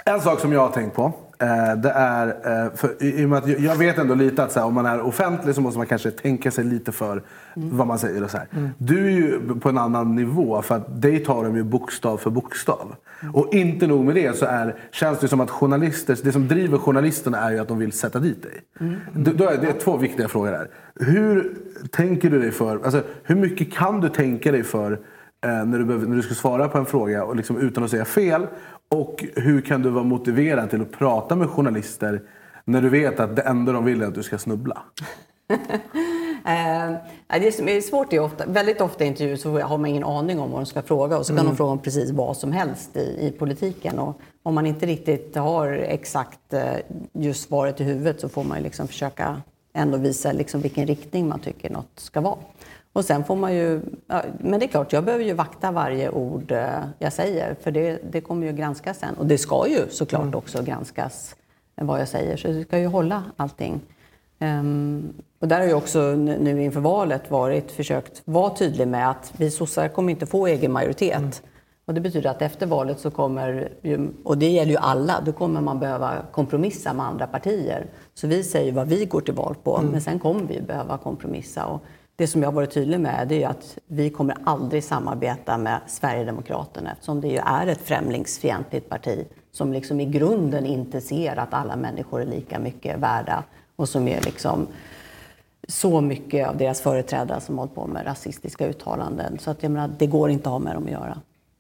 En 0.06 0.22
sak 0.22 0.40
som 0.40 0.52
jag 0.54 0.60
har 0.60 0.70
tänkt 0.70 0.96
på. 0.96 1.14
Eh, 1.40 1.76
det 1.78 1.90
är, 1.90 2.28
eh, 2.28 2.72
för, 2.76 3.04
i, 3.04 3.26
och 3.26 3.30
med 3.30 3.38
att 3.38 3.48
jag- 3.48 3.76
vet 3.76 3.98
ändå 3.98 4.16
lite 4.16 4.44
att 4.44 4.52
så 4.52 4.60
här, 4.60 4.68
om 4.68 4.74
man 4.74 4.86
är 4.86 5.02
offentlig 5.02 5.56
så 5.56 5.62
måste 5.62 5.78
man 5.78 5.88
kanske 5.88 6.12
tänka 6.12 6.52
sig 6.52 6.64
lite 6.64 6.92
för 6.92 7.22
vad 7.56 7.88
man 7.88 8.00
säger. 8.00 8.24
Och 8.24 8.32
så 8.32 8.38
här. 8.38 8.48
Du 8.78 9.06
är 9.06 9.12
ju 9.12 9.40
på 9.60 9.70
en 9.70 9.78
annan 9.78 10.16
nivå 10.16 10.62
för 10.62 10.76
att 10.76 11.02
dig 11.02 11.20
tar 11.26 11.44
de 11.44 11.56
ju 11.56 11.64
bokstav 11.64 12.18
för 12.18 12.30
bokstav. 12.30 12.96
Och 13.34 13.54
inte 13.54 13.88
nog 13.88 14.06
med 14.06 14.16
det 14.16 14.38
så 14.38 14.46
är, 14.46 14.76
känns 14.92 15.20
det 15.20 15.28
som 15.28 15.40
att 15.42 15.50
journalister, 15.50 16.18
det 16.24 16.32
som 16.32 16.48
driver 16.48 16.78
journalisterna 16.78 17.38
är 17.40 17.52
ju 17.52 17.60
att 17.60 17.68
de 17.68 17.78
vill 17.80 17.92
sätta 17.92 18.20
dit 18.20 18.44
dig. 18.44 18.62
Då, 19.14 19.32
då 19.32 19.44
är 19.50 19.58
det 19.58 19.68
är 19.68 19.74
två 19.80 19.98
viktiga 19.98 20.28
frågor 20.28 20.52
där. 20.52 20.68
Hur 21.00 21.54
tänker 21.92 22.30
du 22.30 22.40
dig 22.42 22.52
för, 22.52 22.80
alltså, 22.84 23.02
hur 23.24 23.36
mycket 23.36 23.74
kan 23.74 24.02
du 24.02 24.10
tänka 24.10 24.52
dig 24.52 24.64
för 24.64 24.92
eh, 24.92 25.00
när, 25.66 25.78
du 25.80 25.86
behöver, 25.86 26.08
när 26.08 26.16
du 26.16 26.22
ska 26.22 26.34
svara 26.34 26.68
på 26.68 26.78
en 26.78 26.86
fråga 26.86 27.24
och 27.24 27.36
liksom, 27.36 27.58
utan 27.58 27.84
att 27.84 27.92
säga 27.92 28.06
fel? 28.06 28.48
Och 28.90 29.26
hur 29.36 29.62
kan 29.62 29.82
du 29.82 29.90
vara 29.90 30.04
motiverad 30.04 30.70
till 30.70 30.82
att 30.82 30.92
prata 30.92 31.36
med 31.36 31.50
journalister 31.50 32.22
när 32.66 32.82
du 32.82 32.90
vet 32.90 33.20
att 33.20 33.36
det 33.36 33.42
enda 33.42 33.72
de 33.72 33.86
vill 33.86 34.02
är 34.02 34.08
att 34.08 34.16
du 34.16 34.24
ska 34.24 34.38
snubbla? 34.38 34.82
Eh, 36.48 37.40
det 37.40 37.52
som 37.52 37.68
är 37.68 37.82
svårt 37.82 38.14
är 38.14 38.20
ofta, 38.20 38.46
väldigt 38.46 38.82
ofta 38.82 39.04
i 39.04 39.08
intervjuer 39.08 39.36
så 39.36 39.60
har 39.60 39.78
man 39.78 39.90
ingen 39.90 40.04
aning 40.04 40.40
om 40.40 40.52
vad 40.52 40.62
de 40.62 40.66
ska 40.66 40.82
fråga 40.82 41.18
och 41.18 41.26
så 41.26 41.36
kan 41.36 41.46
de 41.46 41.56
fråga 41.56 41.72
om 41.72 41.80
precis 41.80 42.12
vad 42.12 42.38
som 42.38 42.52
helst 42.52 42.98
i, 42.98 43.28
i 43.28 43.32
politiken. 43.40 44.00
Och 44.00 44.20
om 44.44 44.56
man 44.56 44.66
inte 44.66 44.86
riktigt 44.86 45.36
har 45.36 45.68
exakt 45.72 46.54
eh, 46.54 46.64
just 47.14 47.48
svaret 47.48 47.82
i 47.82 47.84
huvudet 47.84 48.22
så 48.22 48.30
får 48.30 48.44
man 48.44 48.62
liksom 48.62 48.88
försöka 48.88 49.42
ändå 49.74 49.98
visa 49.98 50.32
liksom 50.32 50.62
vilken 50.62 50.88
riktning 50.88 51.28
man 51.28 51.40
tycker 51.40 51.70
något 51.70 51.92
ska 51.96 52.22
vara. 52.22 52.38
Och 52.98 53.06
sen 53.06 53.24
får 53.24 53.36
man 53.36 53.54
ju, 53.56 53.82
ja, 54.08 54.22
men 54.40 54.60
det 54.60 54.66
är 54.66 54.68
klart, 54.68 54.94
jag 54.94 55.04
behöver 55.04 55.26
ju 55.26 55.34
vakta 55.34 55.72
varje 55.72 56.10
ord 56.10 56.52
eh, 56.52 56.68
jag 57.00 57.14
säger 57.14 57.56
för 57.62 57.72
det, 57.72 58.00
det 58.12 58.22
kommer 58.22 58.48
ju 58.48 58.54
granskas 58.54 59.00
sen. 59.00 59.16
Och 59.18 59.26
det 59.26 59.38
ska 59.38 59.68
ju 59.68 59.90
såklart 59.90 60.36
också 60.36 60.64
granskas 60.64 61.36
eh, 61.76 61.86
vad 61.86 62.00
jag 62.02 62.08
säger, 62.08 62.38
så 62.38 62.48
det 62.48 62.64
ska 62.64 62.80
ju 62.80 62.88
hålla 62.88 63.24
allting. 63.36 63.82
Ehm, 64.40 65.14
och 65.40 65.48
där 65.48 65.60
har 65.60 65.68
jag 65.68 65.78
också 65.78 66.00
nu 66.16 66.64
inför 66.64 66.80
valet 66.80 67.32
varit 67.32 67.72
försökt 67.72 68.22
vara 68.26 68.56
tydlig 68.56 68.88
med 68.88 69.10
att 69.10 69.34
vi 69.38 69.52
sossar 69.52 69.88
kommer 69.88 70.12
inte 70.12 70.26
få 70.26 70.48
egen 70.48 70.72
majoritet. 70.72 71.44
Och 71.86 71.94
det 71.94 72.02
betyder 72.02 72.30
att 72.30 72.42
efter 72.42 72.66
valet 72.66 73.00
så 73.00 73.12
kommer, 73.12 73.70
ju, 73.82 74.08
och 74.24 74.38
det 74.38 74.50
gäller 74.50 74.72
ju 74.72 74.78
alla, 74.78 75.22
då 75.26 75.32
kommer 75.32 75.62
man 75.62 75.80
behöva 75.80 76.14
kompromissa 76.32 76.94
med 76.94 77.06
andra 77.06 77.28
partier. 77.28 77.86
Så 78.14 78.28
vi 78.28 78.44
säger 78.44 78.72
vad 78.72 78.88
vi 78.88 79.06
går 79.06 79.22
till 79.22 79.34
val 79.34 79.56
på, 79.64 79.82
men 79.92 80.02
sen 80.02 80.20
kommer 80.20 80.44
vi 80.44 80.62
behöva 80.62 80.98
kompromissa. 80.98 81.66
Och 81.66 81.82
det 82.18 82.28
som 82.28 82.42
jag 82.42 82.48
har 82.48 82.54
varit 82.54 82.72
tydlig 82.72 83.00
med 83.00 83.28
det 83.28 83.36
är 83.36 83.40
ju 83.40 83.46
att 83.46 83.78
vi 83.88 84.10
kommer 84.10 84.38
aldrig 84.44 84.84
samarbeta 84.84 85.58
med 85.58 85.80
Sverigedemokraterna 85.88 86.92
eftersom 86.92 87.22
det 87.22 87.28
ju 87.28 87.38
är 87.38 87.68
ett 87.68 87.82
främlingsfientligt 87.82 88.90
parti 88.90 89.26
som 89.52 89.74
liksom 89.74 90.00
i 90.00 90.06
grunden 90.06 90.66
inte 90.66 91.02
ser 91.02 91.40
att 91.40 91.54
alla 91.54 91.76
människor 91.76 92.22
är 92.22 92.26
lika 92.26 92.60
mycket 92.60 93.00
värda 93.00 93.44
och 93.76 93.90
som 93.90 94.08
är 94.08 94.22
liksom 94.22 94.68
så 95.68 96.02
mycket 96.02 96.48
av 96.48 96.58
deras 96.58 96.82
företrädare 96.82 97.42
som 97.42 97.58
hållit 97.58 97.76
på 97.76 97.88
med 97.88 98.06
rasistiska 98.06 98.68
uttalanden. 98.68 99.40
Så 99.40 99.52
att 99.52 99.64
jag 99.64 99.72
menar, 99.72 99.90
det 99.98 100.08
går 100.08 100.30
inte 100.30 100.50
att 100.50 100.54
ha 100.54 100.60
med 100.60 100.76
dem 100.76 100.86
att 100.86 100.92
göra. 100.92 101.18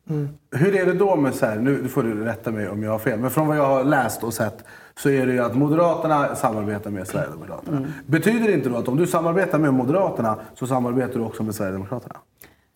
Mm. 0.09 0.29
Hur 0.51 0.75
är 0.75 0.85
det 0.85 0.93
då 0.93 1.15
med, 1.15 1.35
så 1.35 1.45
här, 1.45 1.55
nu 1.55 1.87
får 1.87 2.03
du 2.03 2.23
rätta 2.23 2.51
mig 2.51 2.69
om 2.69 2.83
jag 2.83 2.91
har 2.91 2.99
fel, 2.99 3.19
men 3.19 3.29
från 3.29 3.47
vad 3.47 3.57
jag 3.57 3.67
har 3.67 3.83
läst 3.83 4.23
och 4.23 4.33
sett 4.33 4.63
så 4.97 5.09
är 5.09 5.25
det 5.25 5.33
ju 5.33 5.39
att 5.39 5.55
Moderaterna 5.55 6.35
samarbetar 6.35 6.89
med 6.89 7.07
Sverigedemokraterna. 7.07 7.87
Betyder 8.05 8.47
det 8.47 8.53
inte 8.53 8.69
då 8.69 8.77
att 8.77 8.87
om 8.87 8.97
du 8.97 9.07
samarbetar 9.07 9.59
med 9.59 9.73
Moderaterna 9.73 10.39
så 10.55 10.67
samarbetar 10.67 11.13
du 11.13 11.25
också 11.25 11.43
med 11.43 11.55
Sverigedemokraterna? 11.55 12.15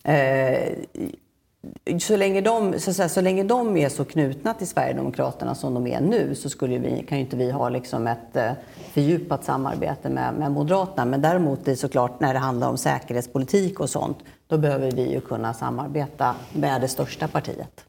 Eh, 0.04 0.72
så, 1.98 2.16
länge 2.16 2.40
de, 2.40 2.78
så, 2.78 2.92
säga, 2.92 3.08
så 3.08 3.20
länge 3.20 3.42
de 3.42 3.76
är 3.76 3.88
så 3.88 4.04
knutna 4.04 4.54
till 4.54 4.66
Sverigedemokraterna 4.66 5.54
som 5.54 5.74
de 5.74 5.86
är 5.86 6.00
nu 6.00 6.34
så 6.34 6.48
skulle 6.48 6.78
vi, 6.78 7.04
kan 7.08 7.18
ju 7.18 7.24
inte 7.24 7.36
vi 7.36 7.50
ha 7.50 7.68
liksom 7.68 8.06
ett 8.06 8.36
eh, 8.36 8.52
fördjupat 8.92 9.44
samarbete 9.44 10.08
med, 10.08 10.34
med 10.34 10.52
Moderaterna. 10.52 11.04
Men 11.04 11.22
däremot 11.22 11.60
är 11.60 11.64
det 11.64 11.76
såklart 11.76 12.20
när 12.20 12.34
det 12.34 12.40
handlar 12.40 12.68
om 12.68 12.78
säkerhetspolitik 12.78 13.80
och 13.80 13.90
sånt, 13.90 14.18
då 14.46 14.58
behöver 14.58 14.90
vi 14.90 15.12
ju 15.12 15.20
kunna 15.20 15.54
samarbeta 15.54 16.34
med 16.52 16.80
det 16.80 16.88
största 16.88 17.28
partiet. 17.28 17.84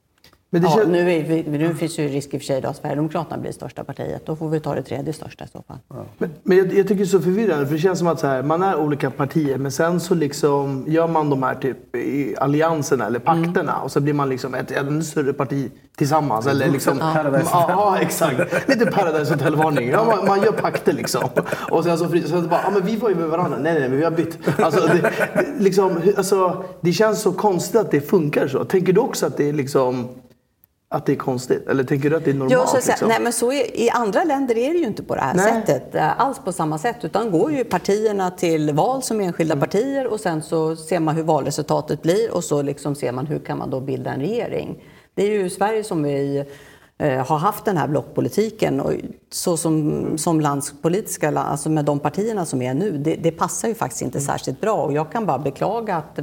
Men 0.54 0.62
det 0.62 0.68
ja, 0.68 0.84
nu, 0.88 1.12
är, 1.13 1.24
vi- 1.24 1.44
nu 1.58 1.76
finns 1.76 2.00
ju 2.00 2.08
risk 2.08 2.34
i 2.34 2.38
och 2.38 2.42
för 2.42 2.46
sig 2.46 2.62
då 2.62 2.68
att 2.70 2.78
Sverigedemokraterna 2.78 3.38
blir 3.42 3.52
största 3.52 3.84
partiet. 3.84 4.26
Då 4.26 4.36
får 4.36 4.50
vi 4.50 4.60
ta 4.60 4.76
det 4.76 4.84
tredje 4.84 5.13
största 5.13 5.44
i 5.44 5.48
så 5.48 5.63
fall. 5.68 5.78
Men, 6.18 6.30
men 6.44 6.58
jag, 6.58 6.66
jag 6.68 6.88
tycker 6.88 6.96
det 6.96 7.04
är 7.04 7.06
så 7.06 7.20
förvirrande 7.22 7.66
för 7.66 7.74
det 7.74 7.80
känns 7.80 8.00
som 8.00 8.08
att 8.08 8.20
så 8.20 8.28
här, 8.28 8.44
man 8.44 8.63
är 8.63 8.76
olika 8.76 9.12
partier 9.12 9.58
men 9.58 9.72
sen 9.72 10.00
så 10.00 10.16
liksom 10.16 10.84
gör 10.88 11.08
man 11.08 11.30
de 11.30 11.44
här 11.44 11.56
typ 11.56 11.96
i 11.96 12.36
allianserna 12.38 13.06
eller 13.06 13.20
pakterna 13.20 13.80
och 13.82 13.92
så 13.92 14.00
blir 14.00 14.13
man 14.13 14.30
liksom 14.30 14.54
ett 14.56 14.72
ännu 14.72 15.04
större 15.04 15.34
parti 15.34 15.72
tillsammans. 15.98 16.48
Eller 16.48 16.70
liksom, 16.70 16.98
ja. 17.00 17.24
Ja, 17.34 17.42
ja, 17.70 17.98
exakt. 18.02 18.70
Lite 18.70 18.86
Paradise 18.86 19.34
Hotel-varning. 19.34 19.89
Ja, 19.89 20.06
man, 20.06 20.28
man 20.28 20.42
gör 20.42 20.52
pakter 20.52 20.94
liksom. 20.94 21.24
Och 21.72 21.84
sen 21.84 21.98
så, 21.98 22.06
så 22.28 22.42
bara, 22.42 22.62
ja 22.63 22.70
men 22.74 22.86
vi 22.86 22.96
var 22.96 23.10
ju 23.10 23.16
med 23.16 23.28
varandra. 23.30 23.58
Nej, 23.62 23.72
nej, 23.74 23.80
nej, 23.82 23.89
men 23.89 23.98
vi 23.98 24.04
har 24.04 24.12
bytt. 24.12 24.38
Alltså 24.60 24.88
det, 24.88 24.94
det, 25.02 25.46
liksom, 25.60 26.02
alltså, 26.18 26.63
det 26.82 26.92
känns 26.94 27.22
så 27.22 27.32
konstigt 27.32 27.76
att 27.82 27.92
det 27.92 28.02
funkar 28.02 28.48
så. 28.48 28.66
Tänker 28.66 28.94
du 28.94 29.02
också 29.02 29.26
att 29.26 29.38
det 29.38 29.50
är 29.50 29.54
liksom 29.54 30.08
att 30.93 31.06
det 31.06 31.12
är 31.12 31.15
konstigt? 31.15 31.67
Eller 31.67 31.84
tänker 31.84 32.10
du 32.10 32.15
att 32.15 32.25
det 32.25 32.32
är 32.32 32.36
normalt? 32.36 32.51
Ja, 32.51 32.67
så 32.82 32.89
liksom? 32.89 33.08
nej, 33.08 33.17
men 33.21 33.34
så 33.34 33.51
är, 33.51 33.79
I 33.79 33.89
andra 33.89 34.23
länder 34.23 34.58
är 34.58 34.73
det 34.73 34.79
ju 34.79 34.86
inte 34.86 35.03
på 35.03 35.15
det 35.15 35.21
här 35.21 35.34
Nej. 35.34 35.45
sättet. 35.65 35.95
eh, 35.95 36.21
Alls 36.21 36.39
på 36.45 36.51
samma 36.51 36.77
sätt. 36.77 36.95
Utan 37.01 37.32
går 37.32 37.51
ju 37.51 37.63
partierna 37.63 38.32
till 38.32 38.73
val 38.73 39.03
som 39.03 39.21
enskilda 39.21 39.56
partier 39.56 40.08
och 40.08 40.19
sen 40.19 40.41
så 40.41 40.75
ser 40.75 40.99
man 40.99 41.15
hur 41.15 41.23
valresultatet 41.23 42.01
blir 42.01 42.34
och 42.34 42.43
så 42.43 42.62
liksom 42.62 42.95
ser 42.95 43.12
man 43.12 43.25
hur 43.27 43.39
kan 43.39 43.58
man 43.58 43.69
då 43.69 43.79
bilda 43.79 44.12
en 44.13 44.19
regering. 44.19 44.84
Det 45.15 45.23
är 45.23 45.32
ju 45.32 45.49
Sverige 45.49 45.84
som 45.84 46.03
vi 46.03 46.43
eh, 46.97 47.25
har 47.25 47.38
haft 47.38 47.65
den 47.65 47.77
här 47.77 47.88
blockpolitiken 47.88 48.79
och 48.82 48.91
så 49.32 49.58
som, 49.58 50.03
som 50.17 50.41
landspolitiska, 50.41 51.32
la- 51.32 51.41
alltså 51.43 51.69
med 51.69 51.86
de 51.86 51.99
partierna 51.99 52.45
som 52.45 52.62
är 52.62 52.73
nu, 52.73 52.91
det, 52.97 53.15
det 53.15 53.32
passar 53.32 53.67
ju 53.67 53.75
faktiskt 53.75 54.01
inte 54.01 54.21
särskilt 54.21 54.62
bra. 54.62 54.73
Och 54.73 54.93
jag 54.93 55.12
kan 55.12 55.25
bara 55.25 55.39
beklaga 55.39 55.95
att 55.95 56.19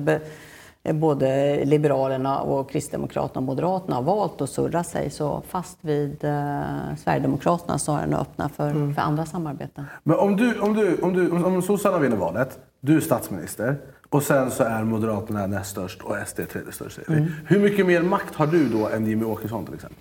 både 0.83 1.61
Liberalerna 1.65 2.41
och 2.41 2.71
Kristdemokraterna 2.71 3.39
och 3.39 3.43
Moderaterna 3.43 3.97
har 3.97 4.03
valt 4.03 4.41
att 4.41 4.51
surra 4.51 4.85
sig 4.85 5.11
så 5.11 5.43
fast 5.49 5.79
vid 5.81 6.25
eh, 6.25 6.63
Sverigedemokraterna 6.99 7.79
snarare 7.79 8.05
än 8.05 8.15
att 8.15 8.21
öppna 8.21 8.49
för, 8.49 8.95
för 8.95 9.03
andra 9.03 9.27
samarbeten. 9.27 9.85
Men 10.03 10.19
om, 10.19 10.37
du, 10.37 10.61
om, 10.61 10.75
du, 10.75 10.97
om, 10.97 11.13
du, 11.13 11.31
om, 11.31 11.45
om 11.45 11.63
sossarna 11.63 11.99
vinner 11.99 12.17
valet, 12.17 12.59
du 12.81 12.97
är 12.97 13.01
statsminister 13.01 13.77
och 14.09 14.23
sen 14.23 14.51
så 14.51 14.63
är 14.63 14.85
Moderaterna 14.85 15.47
näst 15.47 15.71
störst 15.71 16.03
och 16.03 16.17
SD 16.27 16.41
tredje 16.53 16.73
störst. 16.73 16.99
vi. 17.09 17.27
Hur 17.47 17.61
mycket 17.61 17.87
mer 17.87 18.03
makt 18.03 18.35
har 18.35 18.47
du 18.47 18.69
då 18.69 18.89
än 18.89 19.07
Jimmy 19.07 19.25
Åkesson 19.25 19.65
till 19.65 19.75
exempel? 19.75 19.99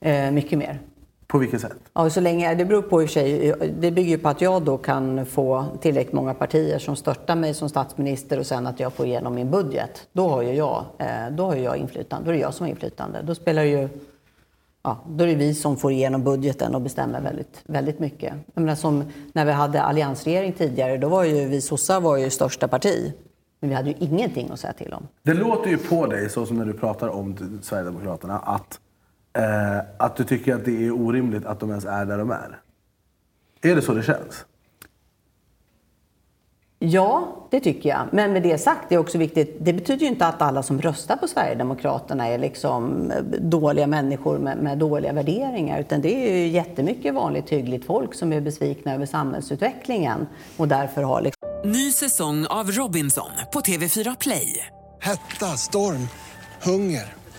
Eh, 0.00 0.30
mycket 0.30 0.58
mer. 0.58 0.78
På 1.30 1.38
vilket 1.38 1.60
sätt? 1.60 1.76
Ja, 1.92 2.10
så 2.10 2.20
länge, 2.20 2.54
det 2.54 2.64
beror 2.64 2.82
på 2.82 3.02
i 3.02 3.08
sig, 3.08 3.54
det 3.80 3.90
bygger 3.90 4.10
ju 4.10 4.18
på 4.18 4.28
att 4.28 4.40
jag 4.40 4.62
då 4.62 4.78
kan 4.78 5.26
få 5.26 5.64
tillräckligt 5.80 6.12
många 6.12 6.34
partier 6.34 6.78
som 6.78 6.96
stöttar 6.96 7.36
mig 7.36 7.54
som 7.54 7.68
statsminister 7.68 8.38
och 8.38 8.46
sen 8.46 8.66
att 8.66 8.80
jag 8.80 8.92
får 8.92 9.06
igenom 9.06 9.34
min 9.34 9.50
budget. 9.50 10.08
Då 10.12 10.28
har 10.28 10.42
ju 10.42 10.52
jag, 10.52 10.84
eh, 10.98 11.30
då 11.30 11.44
har 11.44 11.56
jag 11.56 11.76
inflytande, 11.76 12.24
då 12.24 12.30
är 12.30 12.34
det 12.34 12.40
jag 12.40 12.54
som 12.54 12.64
har 12.64 12.70
inflytande. 12.70 13.22
Då 13.22 13.34
spelar 13.34 13.62
ju, 13.62 13.88
ja, 14.82 14.98
då 15.08 15.24
är 15.24 15.28
det 15.28 15.34
vi 15.34 15.54
som 15.54 15.76
får 15.76 15.92
igenom 15.92 16.24
budgeten 16.24 16.74
och 16.74 16.80
bestämmer 16.80 17.20
väldigt, 17.20 17.62
väldigt 17.64 17.98
mycket. 17.98 18.34
Jag 18.54 18.62
menar, 18.62 18.76
som 18.76 19.04
när 19.32 19.44
vi 19.44 19.52
hade 19.52 19.82
alliansregering 19.82 20.52
tidigare, 20.52 20.96
då 20.96 21.08
var 21.08 21.24
ju 21.24 21.48
vi 21.48 21.60
sossar 21.60 22.00
var 22.00 22.16
ju 22.16 22.30
största 22.30 22.68
parti. 22.68 23.12
Men 23.60 23.70
vi 23.70 23.76
hade 23.76 23.88
ju 23.88 23.94
ingenting 23.98 24.50
att 24.50 24.60
säga 24.60 24.72
till 24.72 24.92
om. 24.92 25.06
Det 25.22 25.34
låter 25.34 25.70
ju 25.70 25.78
på 25.78 26.06
dig, 26.06 26.30
så 26.30 26.46
som 26.46 26.56
när 26.56 26.64
du 26.64 26.72
pratar 26.72 27.08
om 27.08 27.60
Sverigedemokraterna, 27.62 28.38
att 28.38 28.80
eh, 29.32 29.78
att 29.98 30.16
du 30.16 30.24
tycker 30.24 30.54
att 30.54 30.64
det 30.64 30.86
är 30.86 30.90
orimligt 30.90 31.46
att 31.46 31.60
de 31.60 31.70
ens 31.70 31.84
är 31.84 32.04
där 32.04 32.18
de 32.18 32.30
är. 32.30 32.58
Är 33.62 33.74
det 33.74 33.82
så 33.82 33.94
det 33.94 34.02
känns? 34.02 34.44
Ja, 36.82 37.36
det 37.50 37.60
tycker 37.60 37.88
jag. 37.88 38.08
Men 38.12 38.32
med 38.32 38.42
det 38.42 38.58
sagt, 38.58 38.88
det 38.88 38.94
är 38.94 38.98
också 38.98 39.18
viktigt. 39.18 39.56
Det 39.60 39.72
betyder 39.72 40.00
ju 40.00 40.06
inte 40.06 40.26
att 40.26 40.42
alla 40.42 40.62
som 40.62 40.80
röstar 40.80 41.16
på 41.16 41.28
Sverigedemokraterna 41.28 42.28
är 42.28 42.38
liksom 42.38 43.10
eh, 43.10 43.22
dåliga 43.40 43.86
människor 43.86 44.38
med, 44.38 44.58
med 44.58 44.78
dåliga 44.78 45.12
värderingar. 45.12 45.80
Utan 45.80 46.00
det 46.00 46.14
är 46.14 46.36
ju 46.36 46.46
jättemycket 46.46 47.14
vanligt 47.14 47.50
hyggligt 47.50 47.86
folk 47.86 48.14
som 48.14 48.32
är 48.32 48.40
besvikna 48.40 48.94
över 48.94 49.06
samhällsutvecklingen 49.06 50.26
och 50.56 50.68
därför 50.68 51.02
har 51.02 51.20
liksom... 51.20 51.48
Ny 51.64 51.92
säsong 51.92 52.46
av 52.46 52.70
Robinson 52.70 53.30
på 53.52 53.60
TV4 53.60 54.16
Play. 54.20 54.66
Hetta, 55.00 55.46
storm, 55.46 56.08
hunger. 56.62 57.19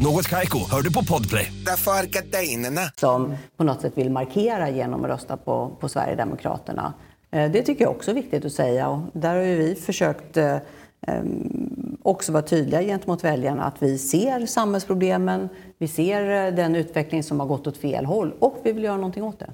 Något 0.00 0.28
Kaiko, 0.28 0.58
hör 0.70 0.82
du 0.82 0.92
på 0.92 1.04
Podplay. 1.04 1.52
Därför 1.66 1.90
är 1.90 2.06
gardinerna. 2.06 2.80
som 2.96 3.36
på 3.56 3.64
något 3.64 3.80
sätt 3.80 3.92
vill 3.98 4.10
markera 4.10 4.70
genom 4.70 5.04
att 5.04 5.10
rösta 5.10 5.36
på, 5.36 5.70
på 5.80 5.88
Sverigedemokraterna. 5.88 6.92
Eh, 7.30 7.50
Det 7.50 7.62
tycker 7.62 7.84
jag 7.84 7.90
också 7.90 8.10
är 8.10 8.14
viktigt 8.14 8.44
att 8.44 8.52
säga. 8.52 8.88
Och 8.88 9.00
där 9.12 9.34
har 9.34 9.42
ju 9.42 9.56
vi 9.56 9.74
försökt 9.74 10.36
eh, 10.36 10.56
em, 11.06 11.96
också 12.02 12.32
vara 12.32 12.42
tydliga 12.42 12.82
gentemot 12.82 13.24
väljarna 13.24 13.64
att 13.64 13.82
vi 13.82 13.98
ser 13.98 14.46
samhällsproblemen, 14.46 15.48
vi 15.78 15.88
ser 15.88 16.46
eh, 16.46 16.54
den 16.54 16.76
utveckling 16.76 17.22
som 17.22 17.40
har 17.40 17.46
gått 17.46 17.66
åt 17.66 17.76
fel 17.76 18.04
håll 18.04 18.34
och 18.38 18.56
vi 18.64 18.72
vill 18.72 18.84
göra 18.84 18.96
någonting 18.96 19.22
åt 19.24 19.38
det. 19.38 19.50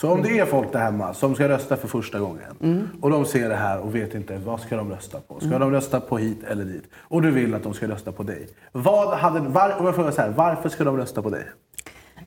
Så 0.00 0.12
om 0.12 0.22
det 0.22 0.38
är 0.38 0.46
folk 0.46 0.72
där 0.72 0.78
hemma 0.78 1.14
som 1.14 1.34
ska 1.34 1.48
rösta 1.48 1.76
för 1.76 1.88
första 1.88 2.18
gången 2.18 2.90
och 3.00 3.10
de 3.10 3.24
ser 3.24 3.48
det 3.48 3.54
här 3.54 3.78
och 3.78 3.94
vet 3.94 4.14
inte 4.14 4.36
vad 4.44 4.60
ska 4.60 4.76
de 4.76 4.90
rösta 4.90 5.20
på. 5.20 5.40
Ska 5.40 5.58
de 5.58 5.70
rösta 5.70 6.00
på 6.00 6.18
hit 6.18 6.44
eller 6.48 6.64
dit? 6.64 6.84
Och 6.94 7.22
du 7.22 7.30
vill 7.30 7.54
att 7.54 7.62
de 7.62 7.74
ska 7.74 7.88
rösta 7.88 8.12
på 8.12 8.22
dig. 8.22 8.48
Vad 8.72 9.18
hade, 9.18 9.40
var, 9.40 9.76
om 9.78 9.86
jag 9.86 9.94
frågar 9.94 10.10
så 10.10 10.20
här, 10.20 10.30
varför 10.30 10.68
ska 10.68 10.84
de 10.84 10.96
rösta 10.96 11.22
på 11.22 11.30
dig? 11.30 11.44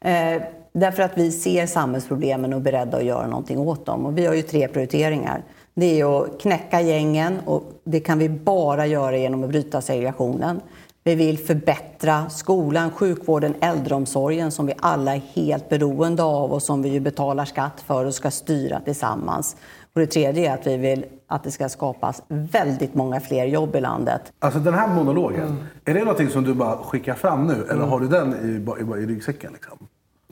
Eh, 0.01 0.41
därför 0.73 1.03
att 1.03 1.17
vi 1.17 1.31
ser 1.31 1.65
samhällsproblemen 1.65 2.53
och 2.53 2.59
är 2.59 2.63
beredda 2.63 2.97
att 2.97 3.03
göra 3.03 3.27
någonting 3.27 3.59
åt 3.59 3.85
dem. 3.85 4.05
Och 4.05 4.17
vi 4.17 4.25
har 4.25 4.33
ju 4.33 4.41
tre 4.41 4.67
prioriteringar. 4.67 5.43
Det 5.73 5.99
är 5.99 6.23
att 6.23 6.41
knäcka 6.41 6.81
gängen 6.81 7.39
och 7.45 7.63
det 7.83 7.99
kan 7.99 8.19
vi 8.19 8.29
bara 8.29 8.85
göra 8.85 9.17
genom 9.17 9.43
att 9.43 9.49
bryta 9.49 9.81
segregationen. 9.81 10.61
Vi 11.07 11.15
vill 11.15 11.37
förbättra 11.37 12.29
skolan, 12.29 12.91
sjukvården, 12.91 13.53
äldreomsorgen 13.61 14.51
som 14.51 14.65
vi 14.65 14.73
alla 14.79 15.15
är 15.15 15.21
helt 15.33 15.69
beroende 15.69 16.23
av 16.23 16.51
och 16.51 16.63
som 16.63 16.81
vi 16.81 16.89
ju 16.89 16.99
betalar 16.99 17.45
skatt 17.45 17.83
för 17.87 18.05
och 18.05 18.13
ska 18.13 18.31
styra 18.31 18.79
tillsammans. 18.79 19.55
Och 19.93 20.01
det 20.01 20.07
tredje 20.07 20.51
är 20.51 20.53
att 20.53 20.67
vi 20.67 20.77
vill 20.77 21.05
att 21.27 21.43
det 21.43 21.51
ska 21.51 21.69
skapas 21.69 22.23
väldigt 22.27 22.93
många 22.95 23.19
fler 23.19 23.45
jobb 23.45 23.75
i 23.75 23.81
landet. 23.81 24.21
Alltså 24.39 24.59
den 24.59 24.73
här 24.73 24.87
monologen, 24.87 25.57
är 25.85 25.93
det 25.93 25.99
någonting 25.99 26.29
som 26.29 26.43
du 26.43 26.53
bara 26.53 26.77
skickar 26.77 27.13
fram 27.13 27.47
nu? 27.47 27.67
Eller 27.71 27.85
har 27.85 27.99
du 27.99 28.07
den 28.07 28.33
i, 28.33 28.73
i, 28.81 29.03
i 29.03 29.05
ryggsäcken? 29.05 29.53
Liksom? 29.53 29.77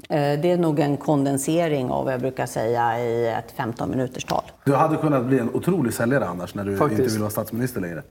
Eh, 0.10 0.40
Det 0.42 0.52
är 0.52 0.58
nog 0.58 0.80
en 0.80 0.98
kondensering 0.98 1.90
av 1.90 2.04
vad 2.04 2.14
jag 2.14 2.22
brukar 2.22 2.46
säga 2.46 3.00
i 3.00 3.28
ett 3.28 3.52
15 3.58 3.90
minuters 3.90 4.24
tal. 4.24 4.44
Du 4.64 4.74
hade 4.76 4.98
kunnat 4.98 5.26
bli 5.26 5.40
en 5.40 5.50
otrolig 5.56 5.94
säljare 5.94 6.26
annars 6.28 6.56
när 6.56 6.64
du 6.66 6.78
Faktiskt. 6.78 7.00
inte 7.00 7.12
vill 7.14 7.22
vara 7.22 7.32
statsminister 7.32 7.82
längre. 7.82 8.04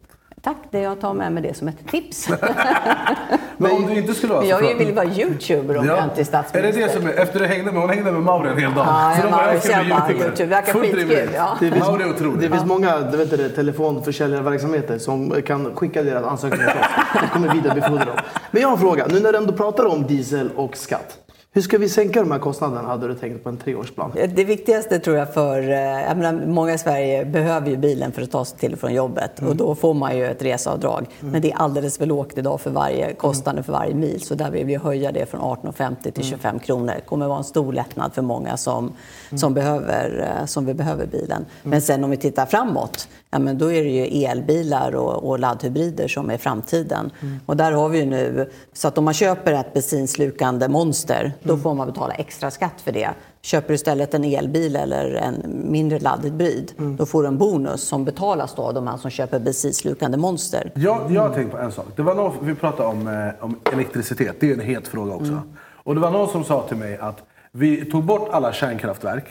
Tack, 0.45 0.57
det 0.71 0.81
jag 0.81 1.01
tar 1.01 1.15
med 1.15 1.33
mig 1.33 1.43
det 1.43 1.55
som 1.55 1.69
ett 1.69 1.89
tips. 1.91 2.29
Men 3.57 3.71
om 3.71 3.87
du 3.87 3.95
inte 3.95 4.15
skulle 4.15 4.33
vara 4.33 4.45
jag 4.45 4.77
vill 4.79 4.95
vara 4.95 5.07
youtuber 5.07 5.77
om 5.77 5.87
jag 5.87 6.05
inte 6.05 6.17
är 6.17 6.21
Är 6.21 6.25
statsminister. 6.25 6.81
det 6.81 6.87
det 6.87 6.93
som 6.93 7.07
är, 7.07 7.13
efter 7.13 7.41
du 7.41 7.47
hängde 7.47 7.73
med, 7.73 7.81
hon 7.81 7.91
hängde 7.91 8.13
med 8.13 8.23
Mauri 8.23 8.49
en 8.51 8.59
hel 8.59 8.75
dag. 8.75 8.87
Ja, 8.87 9.13
så 9.17 9.21
jag 9.21 9.33
då 9.33 9.37
bara, 9.37 9.53
jag 9.55 9.63
ska 9.63 9.83
bli 9.83 9.89
jag 9.91 9.99
bara, 9.99 10.11
youtuber. 10.11 10.25
YouTube, 10.25 10.45
det 10.45 10.51
verkar 10.51 10.73
skitkul, 10.73 11.31
ja. 11.35 11.57
Det 11.61 11.71
finns, 11.71 11.87
Mauri 11.87 12.03
är 12.03 12.11
otrolig. 12.11 12.41
det 12.41 12.57
finns 12.57 12.65
många 12.65 13.01
du 13.01 13.17
vet, 13.17 13.31
det, 13.31 13.49
telefonförsäljarverksamheter 13.49 14.99
som 14.99 15.43
kan 15.47 15.75
skicka 15.75 16.03
deras 16.03 16.25
ansökningar 16.25 16.71
till 16.71 16.81
oss. 16.81 17.23
Vi 17.23 17.29
kommer 17.29 17.55
vidarebefordra 17.55 18.05
dem. 18.05 18.17
Men 18.51 18.63
jag 18.63 18.69
har 18.69 18.75
en 18.77 18.81
fråga. 18.81 19.07
Nu 19.11 19.21
när 19.21 19.33
du 19.33 19.39
ändå 19.39 19.53
pratar 19.53 19.87
om 19.87 20.07
diesel 20.07 20.51
och 20.57 20.77
skatt. 20.77 21.24
Hur 21.57 21.63
ska 21.63 21.79
vi 21.79 21.89
sänka 21.89 22.21
de 22.21 22.31
här 22.31 22.39
kostnaderna 22.39 22.89
hade 22.89 23.09
du 23.09 23.15
tänkt 23.15 23.43
på 23.43 23.49
en 23.49 23.57
treårsplan? 23.57 24.13
Det 24.35 24.45
viktigaste 24.45 24.99
tror 24.99 25.17
jag 25.17 25.35
för... 25.35 25.63
eh, 25.71 25.77
Jag 25.79 26.17
menar, 26.17 26.47
många 26.47 26.75
i 26.75 26.79
Sverige 26.79 27.25
behöver 27.25 27.71
ju 27.71 27.77
bilen 27.77 28.13
för 28.13 28.23
att 28.23 28.31
ta 28.31 28.45
sig 28.45 28.59
till 28.59 28.73
och 28.73 28.79
från 28.79 28.95
jobbet. 28.95 29.43
Och 29.43 29.57
då 29.57 29.75
får 29.75 29.95
man 29.95 30.17
ju 30.17 30.27
ett 30.27 30.43
reseavdrag. 30.43 31.07
Men 31.21 31.43
det 31.43 31.51
är 31.53 31.57
alldeles 31.57 31.99
för 31.99 32.07
lågt 32.07 32.39
idag 32.39 32.61
för 32.61 32.71
varje 32.71 33.15
kostnaden 33.15 33.65
för 33.65 33.73
varje 33.73 33.95
mil. 33.95 34.21
Så 34.21 34.35
där 34.35 34.51
vill 34.51 34.67
vi 34.67 34.77
höja 34.77 35.13
det 35.13 35.27
från 35.31 35.41
18,50 35.41 36.11
till 36.11 36.25
25 36.25 36.59
kronor. 36.59 36.93
Det 36.97 37.01
kommer 37.01 37.27
vara 37.27 37.39
en 37.39 37.45
stor 37.45 37.73
lättnad 37.73 38.15
för 38.15 38.23
många 38.23 38.57
som, 38.57 38.93
som, 39.37 39.55
behöver, 39.55 40.29
eh, 40.41 40.47
som 40.47 40.67
vi 40.67 40.75
behöver 40.75 41.07
bilen. 41.07 41.45
Men 41.63 41.81
sen 41.83 42.05
om 42.05 42.11
vi 42.11 42.17
tittar 42.17 42.47
framåt, 42.47 43.09
ja, 43.35 43.39
men 43.39 43.59
då 43.59 43.73
är 43.73 43.83
det 43.83 43.91
ju 43.91 44.25
elbilar 44.25 44.95
och, 44.95 45.29
och 45.29 45.39
laddhybrider 45.39 46.09
som 46.09 46.31
är 46.31 46.39
framtiden. 46.39 47.11
Och 47.47 47.57
där 47.57 47.73
har 47.73 47.89
vi 47.89 47.99
ju 47.99 48.07
nu, 48.07 48.51
så 48.73 48.89
att 48.89 48.99
om 48.99 49.05
man 49.05 49.15
köper 49.15 49.53
ett 49.53 49.73
bensinslukande 49.73 50.69
monster, 50.69 51.33
då 51.43 51.57
får 51.57 51.75
man 51.75 51.87
betala 51.87 52.15
extra 52.15 52.51
skatt 52.51 52.81
för 52.85 52.93
det. 52.93 53.11
Köper 53.43 53.69
du 53.69 53.75
istället 53.75 54.15
en 54.15 54.25
elbil 54.25 54.77
eller 54.77 55.15
en 55.15 55.63
mindre 55.71 55.99
laddhybrid, 55.99 56.73
då 56.99 57.07
får 57.07 57.23
du 57.23 57.29
en 57.29 57.39
bonus 57.39 57.83
som 57.83 58.05
betalas 58.05 58.55
då 58.55 58.63
av 58.63 58.75
de 58.75 58.87
här 58.87 58.97
som 58.97 59.11
köper 59.11 59.39
bensinslukande 59.39 60.19
monster. 60.19 60.73
Jag, 60.75 61.11
jag 61.11 61.23
har 61.23 61.35
tänkt 61.35 61.51
på 61.51 61.59
en 61.59 61.73
sak. 61.73 61.87
Det 61.97 62.03
var 62.03 62.15
någon, 62.15 62.33
vi 62.41 62.55
pratade 62.55 62.89
om, 62.89 63.09
eh, 63.09 63.45
om 63.45 63.59
elektricitet. 63.73 64.37
Det 64.41 64.51
är 64.51 64.55
en 64.55 64.61
het 64.61 64.89
fråga 64.89 65.15
också. 65.15 65.43
Och 65.85 65.95
det 65.95 66.01
var 66.01 66.11
någon 66.11 66.29
som 66.29 66.45
sa 66.45 66.63
till 66.69 66.77
mig 66.77 66.99
att 66.99 67.23
vi 67.53 67.85
tog 67.91 68.05
bort 68.05 68.29
alla 68.33 68.53
kärnkraftverk 68.53 69.25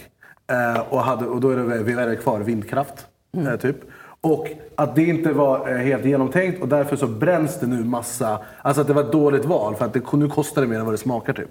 eh, 0.52 0.82
och, 0.90 1.00
hade, 1.00 1.26
och 1.26 1.42
då 1.42 1.50
är 1.50 1.56
det, 1.58 1.84
vi 1.84 1.94
är 1.94 2.16
kvar 2.16 2.40
vindkraft. 2.40 3.08
Eh, 3.38 3.56
typ. 3.56 3.78
Och 4.22 4.48
att 4.76 4.96
det 4.96 5.04
inte 5.04 5.34
var 5.34 5.70
eh, 5.70 5.78
helt 5.78 6.06
genomtänkt 6.06 6.62
och 6.62 6.68
därför 6.68 6.96
så 6.96 7.08
bränns 7.08 7.60
det 7.60 7.68
nu 7.68 7.84
massa. 7.84 8.40
Alltså 8.62 8.82
att 8.82 8.88
det 8.88 8.94
var 8.94 9.04
ett 9.04 9.12
dåligt 9.12 9.46
val 9.46 9.76
för 9.76 9.86
att 9.86 9.94
det, 9.94 10.14
nu 10.14 10.30
kostar 10.30 10.62
det 10.62 10.68
mer 10.68 10.80
än 10.80 10.86
vad 10.86 10.94
det 10.94 10.98
smakar 10.98 11.34
typ. 11.34 11.50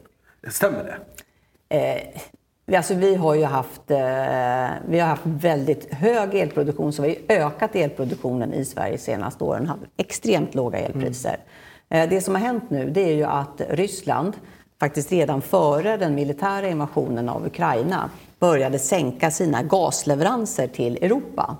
Stämmer 0.49 0.85
det? 0.85 0.97
Eh, 1.77 2.77
alltså 2.77 2.95
vi 2.95 3.15
har 3.15 3.35
ju 3.35 3.45
haft, 3.45 3.91
eh, 3.91 3.97
vi 4.89 5.01
har 5.01 5.07
haft 5.07 5.23
väldigt 5.25 5.95
hög 5.95 6.35
elproduktion, 6.35 6.93
så 6.93 7.03
vi 7.03 7.19
har 7.29 7.37
ökat 7.37 7.77
elproduktionen 7.77 8.53
i 8.53 8.65
Sverige 8.65 8.93
de 8.93 8.99
senaste 8.99 9.45
åren. 9.45 9.67
haft 9.67 9.83
extremt 9.97 10.55
låga 10.55 10.79
elpriser. 10.79 11.37
Eh, 11.89 12.09
det 12.09 12.21
som 12.21 12.35
har 12.35 12.43
hänt 12.43 12.71
nu 12.71 12.91
det 12.91 13.01
är 13.01 13.15
ju 13.15 13.25
att 13.25 13.61
Ryssland 13.69 14.33
faktiskt 14.81 15.13
redan 15.13 15.43
före 15.43 15.97
den 15.97 16.15
militära 16.15 16.69
invasionen 16.69 17.29
av 17.29 17.47
Ukraina 17.47 18.11
började 18.39 18.79
sänka 18.79 19.31
sina 19.31 19.63
gasleveranser 19.63 20.67
till 20.67 20.97
Europa. 20.97 21.57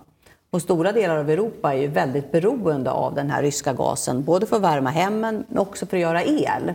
Och 0.53 0.63
stora 0.63 0.93
delar 0.93 1.17
av 1.17 1.31
Europa 1.31 1.75
är 1.75 1.79
ju 1.79 1.87
väldigt 1.87 2.33
beroende 2.33 2.91
av 2.91 3.15
den 3.15 3.31
här 3.31 3.43
ryska 3.43 3.73
gasen, 3.73 4.25
både 4.25 4.47
för 4.47 4.57
att 4.57 4.63
värma 4.63 4.91
hemmen 4.91 5.45
men 5.49 5.59
också 5.59 5.87
för 5.87 5.97
att 5.97 6.01
göra 6.01 6.25
el. 6.25 6.73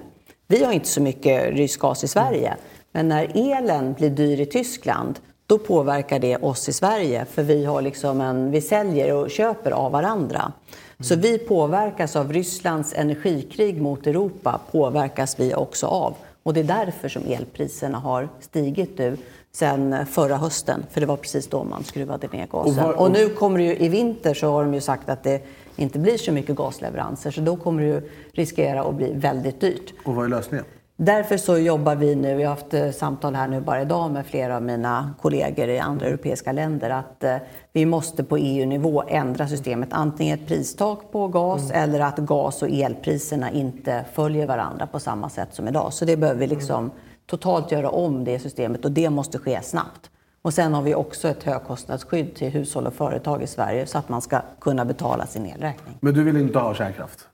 Vi 0.48 0.64
har 0.64 0.74
inte 0.74 0.88
så 0.88 1.02
mycket 1.02 1.54
rysk 1.54 1.80
gas 1.80 2.04
i 2.04 2.08
Sverige, 2.08 2.56
men 2.92 3.08
när 3.08 3.32
elen 3.36 3.94
blir 3.94 4.10
dyr 4.10 4.42
i 4.42 4.46
Tyskland 4.46 5.20
då 5.48 5.58
påverkar 5.58 6.20
det 6.20 6.38
oss 6.38 6.70
i 6.70 6.74
Sverige, 6.74 7.26
för 7.26 7.44
vi, 7.44 7.66
har 7.66 7.82
liksom 7.82 8.22
en, 8.22 8.52
vi 8.52 8.62
säljer 8.62 9.14
och 9.14 9.32
köper 9.32 9.72
av 9.72 9.92
varandra. 9.92 10.52
Så 11.00 11.16
vi 11.16 11.38
påverkas 11.38 12.16
av 12.16 12.34
Rysslands 12.34 12.94
energikrig 12.94 13.82
mot 13.82 14.08
Europa, 14.08 14.60
påverkas 14.72 15.40
vi 15.40 15.56
också 15.56 15.88
av. 15.88 16.16
Och 16.44 16.54
det 16.54 16.60
är 16.60 16.86
därför 16.86 17.10
som 17.10 17.24
elpriserna 17.28 17.98
har 17.98 18.30
stigit 18.40 18.98
nu 18.98 19.18
sen 19.60 20.06
förra 20.06 20.38
hösten, 20.38 20.86
för 20.92 21.02
det 21.02 21.08
var 21.08 21.18
precis 21.18 21.48
då 21.48 21.64
man 21.64 21.84
skruvade 21.84 22.28
ner 22.28 22.48
gasen. 22.48 22.80
Och 22.80 22.86
vad- 22.86 22.96
Och 22.96 23.12
nu 23.12 23.30
kommer 23.30 23.58
det 23.60 23.64
ju, 23.66 23.78
i 23.78 23.90
vinter 23.90 24.34
så 24.34 24.52
har 24.52 24.64
de 24.64 24.74
ju 24.74 24.82
sagt 24.82 25.10
att 25.10 25.24
det 25.24 25.42
inte 25.76 26.00
blir 26.00 26.18
så 26.18 26.32
mycket 26.32 26.56
gasleveranser, 26.56 27.32
så 27.32 27.42
då 27.42 27.56
kommer 27.56 27.82
det 27.82 27.88
ju 27.88 28.02
riskera 28.34 28.82
att 28.84 28.96
bli 28.96 29.14
väldigt 29.14 29.62
dyrt. 29.62 29.94
Och 30.06 30.16
vad 30.16 30.26
är 30.26 30.30
lösningen? 30.30 30.66
Därför 31.00 31.38
så 31.38 31.58
jobbar 31.58 31.96
vi 31.96 32.16
nu, 32.16 32.30
jag 32.30 32.50
har 32.50 32.56
haft 32.56 32.74
eh, 32.74 32.92
samtal 32.92 33.36
här 33.36 33.48
nu 33.48 33.62
bara 33.62 33.82
idag 33.82 34.12
med 34.12 34.26
flera 34.26 34.56
av 34.56 34.62
mina 34.64 35.14
kollegor 35.22 35.70
i 35.70 35.80
andra 35.80 36.06
europeiska 36.08 36.52
länder, 36.52 36.90
att 36.90 37.24
eh, 37.24 37.36
vi 37.74 37.86
måste 37.86 38.24
på 38.24 38.38
EU-nivå 38.38 39.04
ändra 39.08 39.48
systemet. 39.48 39.90
Antingen 39.92 40.40
ett 40.40 40.48
pristak 40.48 41.00
på 41.12 41.28
gas 41.28 41.72
eller 41.72 42.00
att 42.00 42.18
gas 42.18 42.62
och 42.62 42.70
elpriserna 42.70 43.52
inte 43.52 44.06
följer 44.14 44.48
varandra 44.48 44.88
på 44.88 45.00
samma 45.00 45.30
sätt 45.30 45.50
som 45.52 45.68
idag. 45.68 45.94
Så 45.94 46.06
det 46.06 46.18
behöver 46.18 46.40
vi 46.40 46.48
liksom 46.48 46.92
totalt 47.28 47.72
göra 47.72 47.90
om 47.90 48.24
det 48.24 48.40
systemet 48.40 48.86
och 48.86 48.92
det 48.92 49.10
måste 49.10 49.38
ske 49.38 49.62
snabbt. 49.62 50.10
Och 50.42 50.54
sen 50.54 50.74
har 50.74 50.82
vi 50.82 50.96
också 50.96 51.28
ett 51.28 51.44
högkostnadsskydd 51.44 52.36
till 52.36 52.50
hushåll 52.50 52.88
och 52.88 52.94
företag 52.94 53.44
i 53.44 53.48
Sverige 53.48 53.86
så 53.86 53.98
att 53.98 54.10
man 54.10 54.22
ska 54.22 54.42
kunna 54.62 54.86
betala 54.86 55.26
sin 55.26 55.46
elräkning. 55.46 55.98
Men 56.00 56.14
du 56.14 56.24
vill 56.24 56.38
inte 56.38 56.60
ha 56.60 56.74
kärnkraft? 56.74 57.28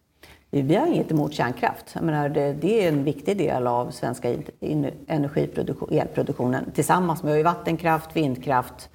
Vi 0.49 0.75
har 0.75 0.87
inget 0.87 1.11
emot 1.11 1.33
kärnkraft. 1.33 1.95
Menar, 2.01 2.29
det, 2.29 2.53
det 2.53 2.83
är 2.83 2.87
en 2.87 3.03
viktig 3.03 3.37
del 3.37 3.67
av 3.67 3.91
svenska 3.91 4.35
in- 4.59 4.91
elproduktionen 5.89 6.71
tillsammans 6.73 7.23
med 7.23 7.43
vattenkraft, 7.43 8.15
vindkraft, 8.15 8.89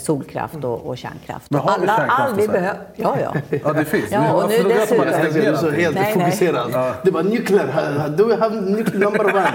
solkraft 0.00 0.64
och, 0.64 0.86
och 0.86 0.98
kärnkraft. 0.98 1.50
Men 1.50 1.60
har 1.60 1.78
vi 1.78 1.86
Alla- 1.86 1.96
kärnkraft 1.96 2.20
all 2.20 2.36
vi 2.36 2.42
Sverige? 2.42 2.60
behö- 2.60 2.74
Ja, 2.96 3.16
ja. 3.22 3.34
Ja, 3.64 3.72
det 3.72 3.84
finns. 3.84 4.10
Ja, 4.10 4.32
och 4.32 4.48
nu 4.50 4.56
att 4.56 4.62
man 4.62 4.72
dessutom- 5.06 5.32
Du 5.32 5.42
är 5.42 5.54
så 5.54 5.70
helt 5.70 5.94
Nej, 5.94 6.14
nej. 6.16 6.24
fokuserad. 6.30 6.94
Du 7.04 7.10
bara 7.10 7.22
nuclear. 7.22 8.08
Do 8.08 8.24
we 8.24 8.36
have 8.36 8.60
nuclear 8.60 8.98
number 9.10 9.24
one? 9.24 9.34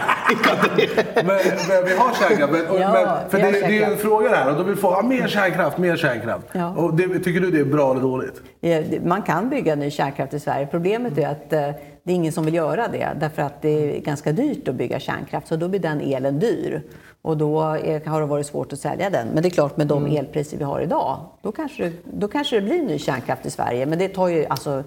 Men, 1.15 1.25
men 1.25 1.85
vi 1.85 1.95
har 1.97 2.13
kärnkraft. 2.13 2.51
Men, 2.53 2.81
Ja, 2.81 2.91
men, 2.93 3.29
för 3.29 3.37
vi 3.37 3.43
det, 3.43 3.45
har 3.45 3.51
det 3.51 3.65
är 3.65 3.69
ju 3.69 3.75
en 3.75 3.79
kärnkraft. 3.81 4.01
fråga 4.01 4.29
där 4.29 4.49
och 4.51 4.57
då 4.57 4.63
vill 4.63 4.75
få 4.75 4.91
ja, 4.91 5.01
mer 5.01 5.27
kärnkraft, 5.27 5.77
mer 5.77 5.95
kärnkraft. 5.95 6.45
Ja. 6.51 6.69
Och 6.69 6.93
det, 6.93 7.19
tycker 7.19 7.39
du 7.39 7.51
det 7.51 7.59
är 7.59 7.65
bra 7.65 7.91
eller 7.91 8.01
dåligt? 8.01 8.41
Ja, 8.59 8.81
det- 8.89 9.05
Man 9.05 9.21
kan 9.21 9.49
bygga 9.49 9.75
ny 9.75 9.91
kärnkraft 9.91 10.33
i 10.33 10.39
Sverige. 10.39 10.67
Problemet 10.71 11.17
är 11.17 11.27
att 11.27 11.53
eh, 11.53 11.59
det 12.05 12.11
är 12.11 12.15
ingen 12.15 12.31
som 12.31 12.45
vill 12.45 12.53
göra 12.53 12.87
det 12.87 13.09
därför 13.19 13.41
att 13.41 13.61
det 13.61 13.69
är 13.97 13.99
ganska 14.01 14.31
dyrt 14.31 14.67
att 14.67 14.75
bygga 14.75 14.99
kärnkraft 14.99 15.47
så 15.47 15.55
då 15.55 15.67
blir 15.67 15.79
den 15.79 16.01
elen 16.01 16.39
dyr. 16.39 16.81
Och 17.23 17.37
då 17.37 17.61
är, 17.61 18.05
har 18.05 18.21
det 18.21 18.27
varit 18.27 18.45
svårt 18.45 18.73
att 18.73 18.79
sälja 18.79 19.09
den. 19.09 19.27
Men 19.27 19.43
det 19.43 19.49
är 19.49 19.51
klart 19.51 19.77
med 19.77 19.87
de 19.87 20.05
elpriser 20.05 20.57
vi 20.57 20.63
har 20.63 20.81
idag, 20.81 21.19
då 21.41 21.51
kanske, 21.51 21.83
det, 21.83 21.93
då 22.03 22.27
kanske 22.27 22.55
det 22.55 22.61
blir 22.61 22.83
ny 22.83 22.99
kärnkraft 22.99 23.45
i 23.45 23.51
Sverige. 23.51 23.85
Men 23.85 23.99
det 23.99 24.07
tar 24.07 24.27
ju, 24.27 24.45
alltså, 24.45 24.83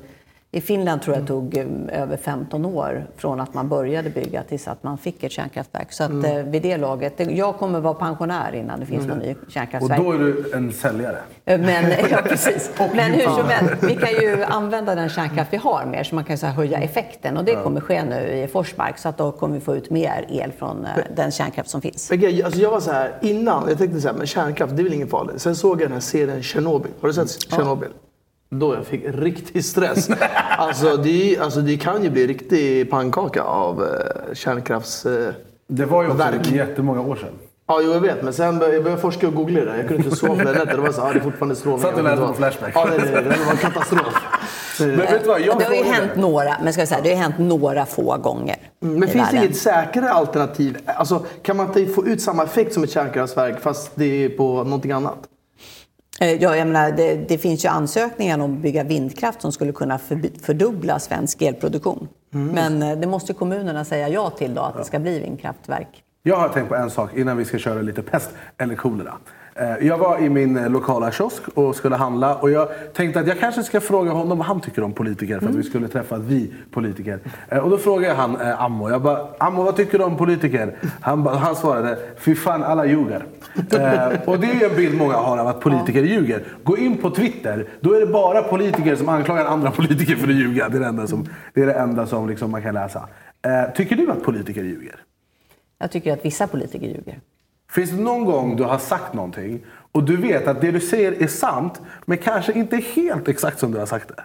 i 0.53 0.61
Finland 0.61 1.03
tror 1.03 1.17
jag 1.17 1.27
tog 1.27 1.57
eh, 1.57 2.03
över 2.03 2.17
15 2.17 2.65
år 2.65 3.07
från 3.17 3.41
att 3.41 3.55
man 3.55 3.69
började 3.69 4.11
bygga 4.11 4.43
tills 4.43 4.69
att 4.69 4.83
man 4.83 4.99
fick 4.99 5.23
ett 5.25 5.33
kärnkraftverk. 5.33 5.93
Så 5.93 6.05
att 6.05 6.11
eh, 6.25 6.35
vid 6.35 6.63
det 6.63 6.77
laget, 6.77 7.17
det, 7.17 7.25
jag 7.25 7.57
kommer 7.57 7.81
vara 7.81 7.95
pensionär 7.95 8.55
innan 8.55 8.81
det 8.81 8.87
finns 8.87 9.07
någon 9.07 9.19
ny 9.19 9.33
Och 9.33 9.51
kärnkraftverk. 9.53 10.01
då 10.01 10.13
är 10.13 10.19
du 10.19 10.53
en 10.55 10.73
säljare. 10.73 11.19
Eh, 11.45 11.61
Men, 11.61 11.91
ja, 12.11 12.19
precis. 12.25 12.71
Och 12.79 12.97
Men 12.97 13.13
hur 13.13 13.23
som 13.25 13.49
helst, 13.49 13.75
vi 13.83 13.97
kan 13.97 14.13
ju 14.13 14.45
använda 14.45 14.95
den 14.95 15.09
kärnkraft 15.09 15.53
vi 15.53 15.57
har 15.57 15.87
mer 15.87 16.05
så 16.05 16.15
man 16.15 16.25
kan 16.25 16.39
så 16.39 16.47
här, 16.47 16.55
höja 16.55 16.79
effekten 16.79 17.37
och 17.37 17.45
det 17.45 17.55
kommer 17.55 17.81
ske 17.81 18.05
nu 18.05 18.17
i 18.17 18.49
Forsmark 18.49 18.99
så 18.99 19.09
att 19.09 19.19
då 19.19 19.33
kommer 19.33 19.55
vi 19.55 19.61
få 19.61 19.77
ut 19.77 19.91
mer 19.91 20.27
el 20.29 20.53
från 20.53 20.87
den 21.17 21.31
kärnkraft 21.31 21.71
som 21.71 21.81
finns. 21.81 22.11
Grej, 22.11 22.43
alltså 22.43 22.61
jag 22.61 22.71
var 22.71 22.81
så 22.81 22.93
här 22.93 23.19
innan, 23.23 23.69
jag 23.69 23.79
tänkte 23.79 24.01
så 24.01 24.09
här, 24.09 24.15
men 24.15 24.27
kärnkraft 24.27 24.77
det 24.77 24.83
är 24.83 24.85
väl 24.85 24.93
inget 24.95 25.11
farligt. 25.11 25.43
Sen 25.43 25.57
såg 25.57 25.81
jag 25.81 25.89
den 25.89 25.93
här 25.93 26.01
serien 26.01 26.43
Tjernobyl. 26.43 26.91
Har 27.01 27.09
du 27.09 27.15
sett 27.15 27.51
Tjernobyl? 27.51 27.89
Då 28.51 28.75
jag 28.75 28.87
fick 28.87 29.03
riktig 29.07 29.65
stress. 29.65 30.09
alltså, 30.59 30.97
det, 30.97 31.39
alltså 31.39 31.61
det 31.61 31.77
kan 31.77 32.03
ju 32.03 32.11
bli 32.11 32.27
riktig 32.27 32.91
pannkaka 32.91 33.43
av 33.43 33.83
eh, 33.85 34.35
kärnkrafts... 34.35 35.07
Eh, 35.07 35.33
Det 35.69 35.85
var 35.85 36.03
ju 36.03 36.09
också 36.09 36.19
Verk. 36.19 36.51
jättemånga 36.53 37.01
år 37.01 37.17
sedan. 37.17 37.29
Ja, 37.69 37.81
jo, 37.85 37.93
jag 37.93 38.01
vet. 38.01 38.23
Men 38.23 38.33
sen 38.33 38.59
började 38.59 38.75
jag 38.77 38.85
började 38.85 39.03
forska 39.03 39.29
och 39.29 39.35
googla 39.35 39.65
det. 39.65 39.77
Jag 39.77 39.89
kunde 39.89 40.05
inte 40.05 40.17
sova 40.17 40.35
flera 40.35 40.53
nätter. 40.53 40.77
Det 40.77 40.81
var 40.83 40.93
så 40.93 41.01
här, 41.01 41.11
ah, 41.11 41.13
det 41.13 41.19
är 41.19 41.23
fortfarande 41.23 41.57
strålning. 41.57 41.83
Satt 41.83 41.95
du 41.95 42.01
och 42.01 42.05
läste 42.09 42.27
på. 42.27 42.35
Flashback? 42.35 42.73
Ja, 42.75 42.87
nej, 42.91 42.99
nej, 42.99 43.11
nej, 43.13 43.23
det 43.25 43.45
var 43.45 43.53
en 43.53 43.57
katastrof. 43.59 44.15
Men 44.81 44.97
vet 44.97 45.23
du 45.23 45.29
vad, 45.29 45.41
jag 45.41 45.59
det 45.59 45.65
har 45.65 45.75
ju 45.75 45.85
hänt 45.85 46.11
några, 46.17 46.57
men 46.63 46.73
ska 46.73 46.81
jag 46.83 46.89
säga, 46.89 47.01
det 47.03 47.15
har 47.15 47.23
hänt 47.23 47.39
några 47.39 47.87
få 47.87 48.17
gånger. 48.17 48.57
Mm, 48.83 49.01
Men 49.01 49.09
finns 49.09 49.31
det 49.31 49.37
inget 49.37 49.57
säkrare 49.57 50.11
alternativ? 50.11 50.79
Alltså, 50.87 51.25
kan 51.43 51.57
man 51.57 51.67
inte 51.67 51.93
få 51.93 52.07
ut 52.07 52.23
samma 52.23 52.45
effekt 52.45 52.75
som 52.75 52.85
ett 52.85 52.91
kärnkraftverk 52.91 53.61
fast 53.61 53.91
det 53.95 54.25
är 54.25 54.29
på 54.29 54.65
någonting 54.65 54.93
annat? 54.93 55.19
Eh, 56.21 56.33
Ja, 56.43 56.57
jag 56.57 56.67
menar, 56.67 56.93
det, 56.93 57.15
det 57.15 57.39
finns 57.39 57.65
ju 57.65 57.69
ansökningar 57.69 58.39
om 58.39 58.55
att 58.55 58.61
bygga 58.63 58.85
vindkraft 58.85 59.43
som 59.43 59.53
skulle 59.53 59.73
kunna 59.73 59.97
förbi- 59.99 60.43
fördubbla 60.43 60.99
svensk 60.99 61.43
elproduktion. 61.43 62.09
Mm. 62.35 62.47
Men 62.55 62.83
eh, 62.93 62.99
det 62.99 63.07
måste 63.07 63.33
kommunerna 63.35 63.85
säga 63.85 64.09
ja 64.09 64.31
till 64.31 64.55
då, 64.55 64.61
att 64.63 64.77
det 64.79 64.85
ska 64.85 64.99
bli 64.99 65.21
vindkraftverk. 65.21 66.03
Jag 66.23 66.37
har 66.37 66.49
tänkt 66.49 66.69
på 66.69 66.75
en 66.75 66.91
sak 66.91 67.11
innan 67.17 67.37
vi 67.37 67.45
ska 67.45 67.59
köra 67.59 67.83
lite 67.83 68.03
pest 68.03 68.31
eller 68.59 68.75
kolera. 68.75 69.15
Jag 69.81 69.99
var 69.99 70.19
i 70.19 70.29
min 70.31 70.57
eh, 70.57 70.71
lokala 70.71 71.13
kiosk 71.13 71.43
och 71.55 71.77
skulle 71.77 71.97
handla 71.97 72.35
och 72.35 72.51
jag 72.51 72.69
tänkte 72.95 73.21
att 73.21 73.27
jag 73.27 73.39
kanske 73.41 73.63
ska 73.63 73.81
fråga 73.81 74.11
honom 74.11 74.39
vad 74.39 74.47
han 74.47 74.61
tycker 74.61 74.83
om 74.83 74.93
politiker 74.93 75.41
för 75.41 75.49
att 75.49 75.55
vi 75.55 75.63
skulle 75.63 75.89
träffa 75.89 76.19
vi 76.19 76.53
politiker. 76.71 77.19
Eh, 77.49 77.59
Och 77.59 77.71
då 77.71 77.79
frågade 77.79 78.07
jag 78.09 78.15
han 78.15 78.41
eh, 78.41 78.63
Ammo, 78.63 78.91
jag 78.91 79.03
bara 79.03 79.27
Ammo 79.39 79.63
vad 79.63 79.77
tycker 79.77 79.99
du 79.99 80.05
om 80.05 80.17
politiker? 80.17 80.77
Han, 81.01 81.27
han 81.27 81.57
svarade 81.57 81.99
fy 82.19 82.35
fan 82.35 82.63
alla 82.63 82.87
ljuger. 82.87 83.25
Eh, 83.57 84.29
och 84.29 84.39
det 84.41 84.47
är 84.47 84.71
en 84.71 84.77
bild 84.77 84.99
många 84.99 85.15
har 85.15 85.39
av 85.39 85.47
att 85.47 85.61
politiker 85.61 86.03
ljuger. 86.03 86.45
Gå 86.65 86.77
in 86.79 86.99
på 86.99 87.11
Twitter, 87.11 87.69
då 87.81 87.93
är 87.95 88.01
det 88.01 88.07
bara 88.07 88.43
politiker 88.43 88.97
som 88.97 89.09
anklagar 89.09 89.45
andra 89.45 89.71
politiker 89.77 90.17
för 90.17 90.29
att 90.29 90.35
ljuga. 90.35 90.69
Det 90.69 90.77
är 90.77 90.81
det 90.81 90.87
enda 90.87 91.07
som, 91.07 91.29
det 91.55 91.63
är 91.63 91.67
det 91.67 91.75
enda 91.75 92.07
som 92.07 92.29
liksom 92.29 92.51
man 92.51 92.63
kan 92.63 92.75
läsa. 92.75 93.09
Eh, 93.43 93.73
Tycker 93.75 93.97
du 93.97 94.11
att 94.11 94.23
politiker 94.23 94.63
ljuger? 94.63 94.95
Jag 95.79 95.91
tycker 95.91 96.13
att 96.13 96.25
vissa 96.25 96.47
politiker 96.47 96.87
ljuger. 96.87 97.21
Finns 97.71 97.91
det 97.91 97.97
någon 97.97 98.25
gång 98.25 98.57
du 98.57 98.63
har 98.65 98.79
sagt 98.79 99.15
någonting 99.15 99.61
och 99.93 100.03
du 100.05 100.17
vet 100.17 100.47
att 100.49 100.61
det 100.61 100.71
du 100.71 100.81
säger 100.81 101.23
är 101.23 101.27
sant, 101.27 101.81
men 102.05 102.19
kanske 102.19 102.53
inte 102.53 102.77
helt 102.77 103.29
exakt 103.29 103.59
som 103.59 103.73
du 103.73 103.79
har 103.79 103.87
sagt 103.87 104.09
det? 104.09 104.23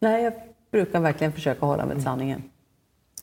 Nej, 0.00 0.24
jag 0.24 0.32
brukar 0.72 1.00
verkligen 1.00 1.32
försöka 1.32 1.66
hålla 1.66 1.86
mig 1.86 1.94
till 1.94 2.04
sanningen. 2.04 2.42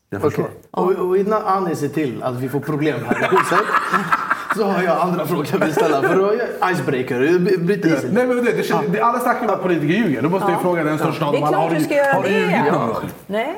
Jag 0.10 0.22
förstår. 0.22 0.50
Och, 0.72 0.92
och 0.92 1.18
innan 1.18 1.42
Annie 1.46 1.76
ser 1.76 1.88
till 1.88 2.24
att 2.24 2.36
vi 2.36 2.50
får 2.50 2.60
problem 2.60 3.00
här 3.06 3.16
i 3.22 3.36
huset 3.38 3.60
så 4.56 4.64
har 4.64 4.84
jag 4.84 4.98
andra 5.02 5.28
frågor 5.28 5.48
jag 5.52 5.60
vill 5.60 5.74
ställa. 5.74 6.02
För 6.02 6.16
då 6.16 6.26
är 6.32 6.72
icebreaker, 6.72 7.40
bryt 7.58 7.86
isen. 7.86 8.10
Nej, 8.14 8.28
men 8.28 8.38
det, 8.46 8.52
det, 8.52 8.88
det, 8.92 9.02
alla 9.02 9.20
snackar 9.20 9.48
om 9.48 9.54
att 9.54 9.62
politiker 9.62 9.94
ljuger. 9.94 10.22
Då 10.22 10.30
måste 10.30 10.52
jag 10.52 10.62
fråga 10.62 10.84
den 10.84 10.98
största 10.98 11.26
av 11.26 11.32
Det 11.32 11.38
är 11.38 11.42
dem 11.42 11.48
alla. 11.54 11.58
klart 11.58 11.72
Har 11.72 11.80
du 11.80 11.84
ska 11.86 11.96
göra 11.96 12.14
har 12.14 12.24
du 12.24 12.30
det. 12.30 12.40
ljugit 12.40 12.74
någon 12.74 12.88
gång? 12.88 13.10
Nej. 13.28 13.56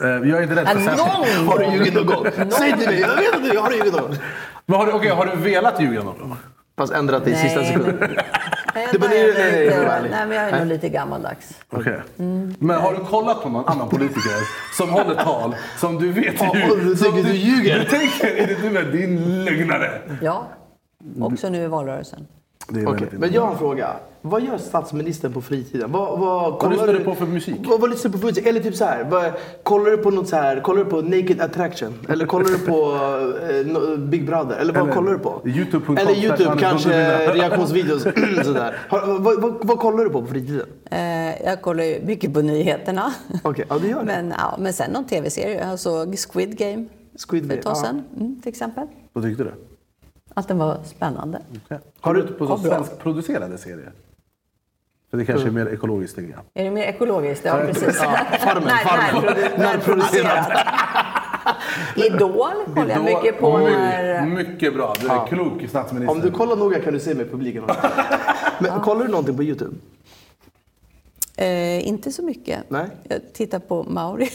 Eh, 0.00 0.06
Jag 0.08 0.28
är 0.38 0.42
inte 0.42 0.54
rädd 0.56 0.68
för 0.68 0.80
Ja, 0.80 1.24
någon 1.36 1.46
Har 1.48 1.58
du 1.58 1.64
ljugit 1.76 1.94
någon 1.94 2.06
gång? 2.06 2.26
Säg 2.50 2.72
till 2.78 2.86
mig, 2.88 3.00
jag 3.00 3.16
vet 3.16 3.34
inte, 3.44 3.58
har 3.58 3.70
ljugit 3.72 3.92
någon 3.92 4.02
gång. 4.02 4.16
Men 4.68 4.78
har 4.78 4.86
du, 4.86 4.92
okej, 4.92 5.10
har 5.10 5.26
du 5.26 5.36
velat 5.36 5.80
ljuga 5.80 6.02
någon 6.02 6.18
gång? 6.18 6.36
Fast 6.76 6.92
ändrat 6.92 7.24
det 7.24 7.30
i 7.30 7.34
sista 7.36 7.64
sekunden. 7.64 7.96
Nej, 8.74 8.88
jag 8.92 9.00
nej, 9.00 9.32
nej, 9.38 10.10
nej, 10.10 10.26
men 10.26 10.36
jag 10.36 10.48
är 10.48 10.58
nog 10.58 10.66
lite 10.66 10.88
gammaldags. 10.88 11.60
Okej. 11.70 12.00
Men 12.58 12.80
har 12.80 12.94
du 12.94 13.04
kollat 13.04 13.42
på 13.42 13.48
någon 13.48 13.66
annan 13.68 13.88
politiker 13.88 14.32
som 14.76 14.90
håller 14.90 15.14
tal 15.14 15.56
som 15.76 15.98
du 15.98 16.12
vet 16.12 16.40
Ja, 16.40 16.52
ljuger? 16.54 16.70
och 16.70 16.78
du 16.78 16.94
tycker 16.96 17.22
du 17.22 17.32
ljuger? 17.32 17.78
Du 17.78 17.84
tänker, 17.84 18.26
är 18.36 18.46
det 18.46 18.62
du 18.62 18.70
med 18.70 18.86
din 18.86 19.44
lögnare? 19.44 20.00
Ja, 20.22 20.46
också 21.20 21.48
nu 21.48 21.62
i 21.62 21.66
valrörelsen. 21.66 22.26
Det 22.68 22.80
är 22.80 22.84
väldigt 22.84 23.12
men 23.12 23.32
jag 23.32 23.42
har 23.42 23.52
en 23.52 23.58
fråga. 23.58 23.96
Vad 24.22 24.42
gör 24.42 24.58
statsministern 24.58 25.32
på 25.32 25.40
fritiden? 25.40 25.92
Vad, 25.92 26.18
vad, 26.18 26.58
kollar 26.58 26.72
lyssnar 26.72 26.92
du 26.92 27.04
på 27.04 27.14
för 27.14 27.26
musik? 27.26 27.60
Vad, 27.68 27.80
vad 27.80 27.90
lyssnar 27.90 28.10
du 28.10 28.12
på 28.12 28.20
för 28.20 28.26
musik? 28.26 28.46
Eller 28.46 28.60
typ 28.60 28.74
så 28.74 28.84
här, 28.84 29.04
vad, 29.04 29.32
kollar 29.62 29.90
du 29.90 29.96
på 29.96 30.10
något 30.10 30.28
så 30.28 30.36
här, 30.36 30.60
kollar 30.60 30.84
du 30.84 30.90
på 30.90 31.02
Naked 31.02 31.40
Attraction? 31.40 31.94
Eller 32.08 32.26
kollar 32.26 32.48
du 32.48 32.58
på 32.58 33.92
eh, 33.92 33.98
Big 33.98 34.26
Brother? 34.26 34.56
Eller 34.56 34.72
vad 34.72 34.82
Eller 34.82 34.92
kollar 34.92 35.12
du 35.12 35.18
på? 35.18 35.42
youtube.com 35.44 35.96
Eller 35.96 36.14
Youtube, 36.14 36.56
kanske 36.58 37.32
reaktionsvideos. 37.34 38.02
sådär. 38.44 38.76
Har, 38.88 39.18
vad, 39.18 39.40
vad, 39.40 39.66
vad 39.66 39.78
kollar 39.78 40.04
du 40.04 40.10
på 40.10 40.22
på 40.22 40.26
fritiden? 40.26 40.66
Eh, 40.90 41.42
jag 41.44 41.62
kollar 41.62 41.84
ju 41.84 42.00
mycket 42.04 42.34
på 42.34 42.40
nyheterna. 42.40 43.12
Okej, 43.42 43.64
ja 43.68 43.78
du 43.78 43.88
gör 43.88 43.98
det. 43.98 44.04
Men, 44.04 44.34
ja, 44.38 44.56
men 44.58 44.72
sen 44.72 44.90
någon 44.90 45.04
tv-serie. 45.04 45.68
Jag 45.68 45.78
såg 45.78 46.16
Squid 46.18 46.58
Game 46.58 46.86
Squid 47.28 47.42
för 47.42 47.48
Game, 47.48 47.54
ett 47.54 47.64
tag 47.64 47.76
ja. 47.76 47.82
sedan, 47.82 48.02
mm, 48.16 48.40
till 48.40 48.48
exempel. 48.48 48.86
Vad 49.12 49.24
tyckte 49.24 49.44
du? 49.44 49.67
Att 50.38 50.48
den 50.48 50.58
var 50.58 50.78
spännande. 50.84 51.38
Har 52.00 52.14
du 52.14 52.26
på 52.26 52.46
så 52.46 52.52
Ja, 52.52 52.58
svenskproducerade 52.70 53.58
serier? 53.58 53.92
För 55.10 55.16
det 55.18 55.24
kanske 55.24 55.48
är 55.48 55.50
mer 55.52 55.66
ekologiskt 55.66 56.16
tänker 56.16 56.32
jag. 56.32 56.40
Är 56.62 56.64
det 56.64 56.70
mer 56.70 56.82
ekologiskt? 56.82 57.44
Ja, 57.44 57.60
precis. 57.66 58.00
Ja, 58.02 58.18
farmen, 58.40 58.62
Nej, 58.66 58.84
farmen. 58.84 59.24
närprodu- 59.34 59.58
Närproducerat. 59.58 60.48
Idol 61.96 62.52
kollar 62.74 62.88
jag 62.88 63.04
mycket 63.04 63.40
på. 63.40 63.58
När, 63.58 64.26
Mycket 64.26 64.74
bra. 64.74 64.94
Du 65.00 65.08
är 65.08 65.26
klok 65.26 65.68
statsminister. 65.68 66.12
Om 66.14 66.20
du 66.20 66.30
kollar 66.30 66.56
noga 66.56 66.80
kan 66.80 66.92
du 66.92 67.00
se 67.00 67.14
mig 67.14 67.26
i 67.26 67.28
publiken. 67.28 67.64
Men 68.58 68.80
kollar 68.80 69.04
du 69.04 69.10
någonting 69.10 69.36
på 69.36 69.42
Youtube? 69.42 69.76
eh, 71.36 71.88
inte 71.88 72.12
så 72.12 72.22
mycket. 72.22 72.58
Nej. 72.68 72.86
Jag 73.08 73.32
tittar 73.32 73.58
på 73.58 73.82
Mauri 73.82 74.28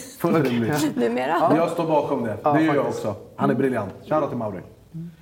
numera. 0.94 1.52
Jag 1.56 1.70
står 1.70 1.86
bakom 1.86 2.24
det. 2.24 2.36
Det 2.44 2.62
gör 2.62 2.74
jag 2.74 2.86
också. 2.86 3.14
Han 3.36 3.50
är 3.50 3.54
briljant. 3.54 3.92
Shoutout 4.08 4.28
till 4.28 4.38
Mauri. 4.38 4.60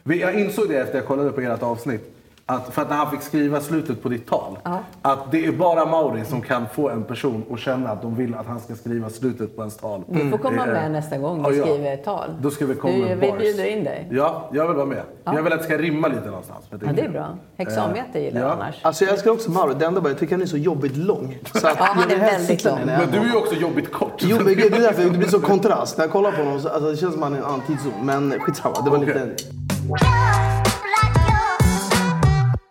Vi- 0.03 0.21
Jag 0.21 0.41
insåg 0.41 0.69
det 0.69 0.77
efter 0.79 0.99
jag 0.99 1.07
kollade 1.07 1.31
på 1.33 1.41
ert 1.41 1.63
avsnitt. 1.63 2.09
Att 2.47 2.75
för 2.75 2.83
att 2.83 2.91
när 2.91 2.97
han 2.97 3.11
fick 3.11 3.23
skriva 3.23 3.61
slutet 3.61 4.03
på 4.03 4.09
ditt 4.09 4.27
tal. 4.29 4.59
Att 5.03 5.33
det 5.33 5.47
är 5.47 5.53
bara 5.53 5.87
Mauri 5.87 6.25
som 6.25 6.41
kan 6.41 6.67
få 6.75 6.91
en 6.91 7.05
person 7.05 7.45
att 7.53 7.59
känna 7.61 7.91
att 7.91 8.03
de 8.03 8.15
vill 8.17 8.35
att 8.35 8.47
han 8.47 8.61
ska 8.61 8.75
skriva 8.75 9.11
slutet 9.11 9.57
på 9.57 9.63
ens 9.63 9.77
tal. 9.77 10.03
Du 10.09 10.31
får 10.31 10.39
komma 10.39 10.67
med 10.67 10.91
nästa 10.93 11.19
gång 11.19 11.43
Ja, 11.45 11.51
du 11.51 11.57
ja. 11.57 11.65
skriver 11.65 11.95
ett 11.95 12.05
tal. 12.05 12.31
Då 12.41 12.51
ska 12.51 12.67
vi 12.67 12.75
komma 12.75 12.95
du, 12.95 13.01
med 13.01 13.19
Vi 13.19 13.31
bars. 13.31 13.39
bjuder 13.41 13.65
in 13.65 13.85
dig. 13.85 14.09
Ja, 14.11 14.51
jag 14.53 14.67
vill 14.67 14.77
vara 14.77 14.87
med. 14.87 15.03
Jag 15.25 15.43
vill 15.43 15.53
att 15.53 15.59
det 15.59 15.65
ska 15.65 15.79
rimma 15.79 16.09
lite 16.09 16.27
någonstans. 16.27 16.65
Ja, 16.71 16.77
det 16.95 17.01
är 17.03 17.09
bra. 17.09 17.39
Hexamvete 17.57 18.19
gillar 18.21 18.41
jag 18.41 18.49
ja. 18.51 18.53
annars. 18.53 18.79
Alltså 18.83 19.05
jag 19.05 19.13
älskar 19.13 19.31
också 19.31 19.51
Mauro. 19.51 19.75
Det 19.75 19.85
enda 19.87 20.01
bara 20.01 20.09
jag 20.11 20.19
tycker 20.19 20.35
han 20.35 20.43
är 20.43 20.47
så 20.47 20.57
jobbigt 20.57 20.97
lång. 20.97 21.39
Så 21.55 21.59
att 21.67 21.77
Ja, 21.79 21.85
han 21.85 22.11
är 22.11 22.17
väldigt 22.19 22.65
lång. 22.65 22.79
Men 22.87 23.11
du 23.11 23.19
är 23.19 23.25
ju 23.25 23.37
också 23.37 23.55
jobbigt 23.55 23.93
kort. 23.93 24.15
Jo 24.19 24.37
men 24.37 24.47
det 24.55 24.67
är 24.67 24.71
därför 24.71 25.05
det 25.05 25.11
blir 25.19 25.29
så 25.29 25.41
kontrast. 25.41 25.97
När 25.99 26.05
jag 26.05 26.13
kollar 26.13 26.33
på 26.33 26.43
honom 26.43 26.61
så 26.61 26.69
alltså, 26.69 26.91
det 26.91 26.97
känns 26.97 27.13
som 27.15 27.23
att 27.23 27.29
han 27.29 27.33
är 27.33 27.39
i 27.39 27.41
en 27.41 27.47
annan 27.47 27.61
tidszon. 27.67 27.93
Men 28.03 28.41
skitsamma, 28.41 28.75
det 28.85 28.91
var 28.91 28.99
Okej. 28.99 29.07
lite... 29.09 29.37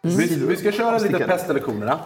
Vi, 0.03 0.45
vi 0.47 0.55
ska 0.55 0.71
köra 0.71 0.97
lite 0.97 1.19
pest 1.19 1.49
eller 1.49 1.59
kolera. 1.59 1.99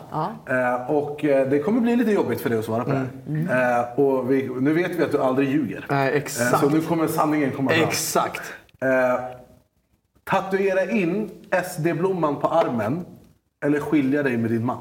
Eh, 0.50 0.91
och 0.91 1.26
eh, 1.26 1.50
det 1.50 1.60
kommer 1.60 1.82
bli 1.82 1.96
lite 1.96 2.12
jobbigt 2.12 2.41
för 2.41 2.50
dig 2.50 2.60
att 2.60 2.65
svara 2.65 2.84
på 2.84 2.91
det. 2.91 3.08
Eh, 3.52 4.00
och 4.00 4.32
vi, 4.32 4.50
nu 4.62 4.74
vet 4.74 4.91
vi 4.91 5.04
att 5.04 5.12
du 5.12 5.22
aldrig 5.22 5.50
ljuger. 5.50 5.86
Eh, 5.89 6.06
exakt. 6.06 6.60
så 6.60 6.70
nu 6.70 6.82
kommer 6.82 7.08
sanningen 7.08 7.52
komma 7.52 7.72
fram. 7.72 7.84
Exakt. 7.84 8.41
Eh, 8.82 9.24
Tatuera 10.24 10.91
in 10.91 11.30
SD-blomman 11.65 12.36
på 12.36 12.48
armen 12.48 13.06
eller 13.65 13.80
skilja 13.80 14.24
dig 14.24 14.38
med 14.38 14.52
din 14.52 14.65
man? 14.65 14.80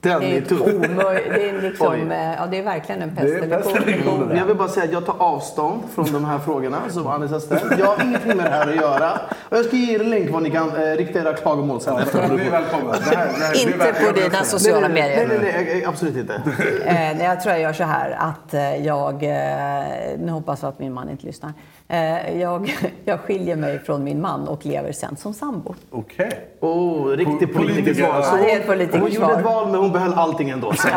Den 0.00 0.20
Det 0.20 0.36
är 0.36 0.40
tuff. 0.40 0.60
det 0.64 1.48
är, 1.48 1.62
liksom, 1.68 2.10
eh, 2.10 2.34
ja, 2.34 2.46
det 2.50 2.58
är 2.58 2.62
verkligen 2.62 3.02
en 3.02 3.16
pest 3.16 3.34
eller 3.42 3.62
kolera. 3.62 4.36
Jag 4.36 4.46
vill 4.46 4.56
bara 4.56 4.68
säga 4.68 4.84
att 4.84 4.92
jag 4.92 5.06
tar 5.06 5.16
avstånd 5.18 5.82
från 5.94 6.12
de 6.12 6.24
här 6.24 6.38
frågorna 6.38 6.78
som 6.88 7.06
Anis 7.06 7.30
har 7.30 7.40
ställt. 7.40 7.78
Jag 7.78 7.86
har 7.86 8.04
ingenting 8.04 8.36
med 8.36 8.46
det 8.46 8.50
här 8.50 8.68
att 8.68 8.76
göra. 8.76 9.20
Jag 9.54 9.64
ska 9.64 9.76
ge 9.76 9.94
er 9.94 10.00
en 10.00 10.10
länk 10.10 10.30
var 10.30 10.40
ni 10.40 10.50
kan 10.50 10.68
eh, 10.76 10.96
rikta 10.96 11.18
era 11.18 11.34
klagomål 11.34 11.80
sen. 11.80 11.94
Du 12.12 12.20
är. 12.20 12.26
Det 12.28 13.16
är 13.60 13.66
Inte 13.66 14.04
på 14.06 14.12
dina 14.12 14.44
sociala 14.44 14.88
nej, 14.88 15.02
medier. 15.02 15.26
nej, 15.28 15.38
nej, 15.42 15.64
nej, 15.74 15.84
absolut 15.84 16.16
inte. 16.16 16.34
Eh, 16.86 16.94
nej, 16.94 17.24
jag 17.24 17.40
tror 17.40 17.52
jag 17.54 17.62
gör 17.62 17.72
så 17.72 17.84
här 17.84 18.10
att 18.10 18.54
eh, 18.54 18.76
jag, 18.86 19.14
eh, 19.22 20.18
nu 20.18 20.30
hoppas 20.32 20.62
jag 20.62 20.68
att 20.68 20.78
min 20.78 20.92
man 20.92 21.08
inte 21.10 21.26
lyssnar. 21.26 21.52
Eh, 21.88 22.40
jag, 22.40 22.76
jag 23.04 23.20
skiljer 23.20 23.56
mig 23.56 23.78
från 23.78 24.04
min 24.04 24.20
man 24.20 24.48
och 24.48 24.66
lever 24.66 24.92
sen 24.92 25.16
som 25.16 25.34
sambo. 25.34 25.74
Okej. 25.90 26.48
Oh, 26.60 27.06
riktigt 27.08 27.54
politikersvar. 27.54 28.08
Ja, 28.08 28.22
Så 28.22 28.36
det 28.36 28.52
är 28.52 28.56
ett 28.60 28.66
hon, 28.66 28.76
politikersvar. 28.76 29.00
hon 29.02 29.12
gjorde 29.12 29.34
ett 29.40 29.44
val 29.44 29.70
men 29.70 29.80
hon 29.80 29.92
behöll 29.92 30.14
allting 30.14 30.50
ändå. 30.50 30.72
Så. 30.72 30.88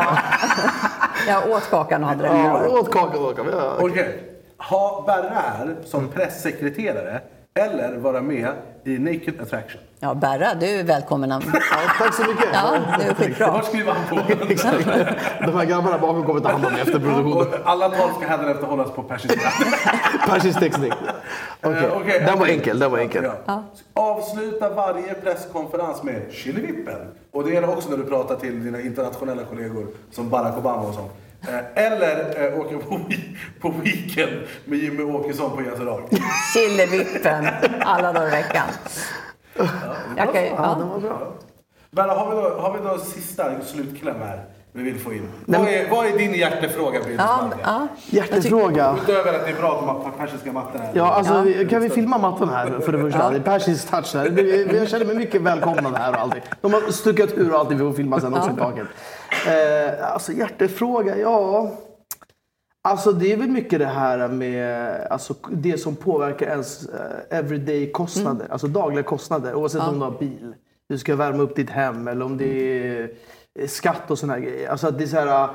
Jag 1.27 1.49
åt 1.51 1.69
kakan 1.69 2.03
och 2.03 2.09
hade 2.09 2.23
den 2.23 2.37
Ja, 2.39 2.67
åt 2.67 2.91
kaka 2.91 3.19
och 3.19 3.37
kaka. 3.37 3.49
Ja, 3.51 3.73
Okej. 3.79 4.19
Ha 4.57 5.03
Berra 5.07 5.29
här 5.29 5.75
som 5.85 6.07
pressekreterare 6.07 7.21
eller 7.59 7.97
vara 7.97 8.21
med 8.21 8.53
i 8.83 8.97
Naked 8.99 9.41
Attraction? 9.41 9.81
Ja, 9.99 10.13
Berra, 10.13 10.53
du 10.53 10.65
är 10.65 10.83
välkommen. 10.83 11.29
Ja, 11.31 11.41
tack 11.99 12.13
så 12.13 12.21
mycket. 12.21 12.51
det 12.97 13.03
är 13.03 13.13
skitbra. 13.13 13.51
Var 13.51 13.61
skriver 13.61 13.91
han 13.91 14.07
på? 14.09 14.15
De 15.51 15.57
här 15.57 15.65
grabbarna 15.65 15.97
bakom 15.97 16.23
kommer 16.25 16.39
ta 16.39 16.51
hand 16.51 16.65
om 16.65 16.75
efter 16.75 16.91
produktionen. 16.99 17.37
Och 17.37 17.47
alla 17.65 17.89
tal 17.89 18.09
ska 18.13 18.27
hädanefter 18.27 18.67
hållas 18.67 18.91
på 18.91 19.03
persiska. 19.03 19.49
Persisk 20.27 20.59
textning. 20.59 20.91
Okej. 21.61 21.85
Eh, 21.85 21.97
okej. 21.97 22.19
Den 22.25 22.39
var 22.39 22.47
enkel. 22.47 22.79
Den 22.79 22.91
var 22.91 22.97
enkel. 22.97 23.23
Ja. 23.45 23.63
Avsluta 23.93 24.69
varje 24.69 25.13
presskonferens 25.13 26.03
med 26.03 26.21
Killevippen. 26.31 26.99
Och 27.31 27.43
det 27.43 27.53
gäller 27.53 27.69
också 27.69 27.89
när 27.89 27.97
du 27.97 28.03
pratar 28.05 28.35
till 28.35 28.63
dina 28.63 28.81
internationella 28.81 29.43
kollegor 29.43 29.87
som 30.11 30.29
Barack 30.29 30.57
Obama 30.57 30.81
och 30.81 30.93
sånt. 30.93 31.11
Eh, 31.49 31.83
Eller 31.85 32.43
eh, 32.53 32.59
åka 32.59 32.77
på, 32.77 32.99
på 33.61 33.69
weekend 33.83 34.31
med 34.65 34.79
Jimmy 34.79 35.03
Åkesson 35.03 35.55
på 35.55 35.61
Göteborg. 35.63 36.03
Killevippen 36.53 37.47
alla 37.81 38.13
dagar 38.13 38.27
i 38.27 38.31
veckan. 38.31 38.67
Ja. 40.17 40.25
Den 40.79 40.89
var 40.89 40.99
bra. 40.99 41.31
Berra, 41.91 42.11
har 42.13 42.29
vi 42.29 42.41
då, 42.41 42.49
har 42.61 42.77
vi 42.77 42.87
då 42.87 42.97
sista 42.97 43.61
slutkläm 43.65 44.15
här 44.19 44.43
vi 44.71 44.83
vill 44.83 44.99
få 44.99 45.13
in? 45.13 45.27
Vad 45.45 45.67
är, 45.67 45.89
vad 45.89 46.05
är 46.05 46.17
din 46.17 46.33
hjärtefråga, 46.33 46.99
Ja, 47.17 47.49
ja. 47.63 47.87
Hjärtefråga. 48.05 48.95
Utöver 49.03 49.33
att 49.33 49.45
det 49.45 49.51
är 49.51 49.55
bra 49.55 49.71
att 49.71 49.79
de 49.79 49.87
har 49.87 50.11
persiska 50.27 50.51
mattor 50.51 50.79
här. 50.79 50.89
Ja, 50.93 51.13
alltså, 51.13 51.33
Ja. 51.33 51.41
vi- 51.41 51.65
kan 51.69 51.81
vi 51.81 51.89
filma 51.89 52.17
mattan 52.17 52.49
här 52.49 52.79
för 52.79 52.91
det 52.91 52.99
första? 52.99 53.29
Det 53.29 53.35
är 53.35 53.39
persisk 53.41 53.91
touch 53.91 54.13
här. 54.15 54.29
Det- 54.29 54.73
Jag 54.77 54.89
känner 54.89 55.05
mig 55.05 55.15
mycket 55.15 55.41
välkomnad 55.41 55.95
här 55.95 56.11
och 56.13 56.19
allting. 56.19 56.41
De 56.61 56.73
har 56.73 56.91
stuckat 56.91 57.33
ur 57.33 57.53
och 57.53 57.59
allting, 57.59 57.77
vi 57.77 57.83
får 57.83 57.93
filma 57.93 58.19
sen 58.21 58.33
också 58.37 58.51
i 58.51 58.55
taket. 58.59 58.87
Eh, 59.47 60.13
alltså 60.13 60.31
hjärtefråga, 60.31 61.17
ja. 61.17 61.71
Alltså 62.81 63.11
det 63.11 63.33
är 63.33 63.37
väl 63.37 63.49
mycket 63.49 63.79
det 63.79 63.85
här 63.85 64.27
med 64.27 65.07
alltså, 65.09 65.33
det 65.51 65.77
som 65.77 65.95
påverkar 65.95 66.47
ens 66.47 66.89
eh, 66.89 67.37
everyday 67.37 67.91
kostnader. 67.91 68.47
Alltså 68.51 68.67
dagliga 68.67 69.03
kostnader. 69.03 69.55
Oavsett 69.55 69.81
om 69.81 69.99
du 69.99 70.05
har 70.05 70.19
bil, 70.19 70.53
du 70.89 70.97
ska 70.97 71.15
värma 71.15 71.43
upp 71.43 71.55
ditt 71.55 71.69
hem 71.69 72.07
eller 72.07 72.25
om 72.25 72.37
det 72.37 72.77
är 73.57 73.67
skatt 73.67 74.11
och 74.11 74.19
såna 74.19 74.33
här 74.33 74.39
grejer. 74.39 74.69
Alltså 74.69 74.91
det 74.91 75.03
är 75.03 75.07
så 75.07 75.19
här, 75.19 75.49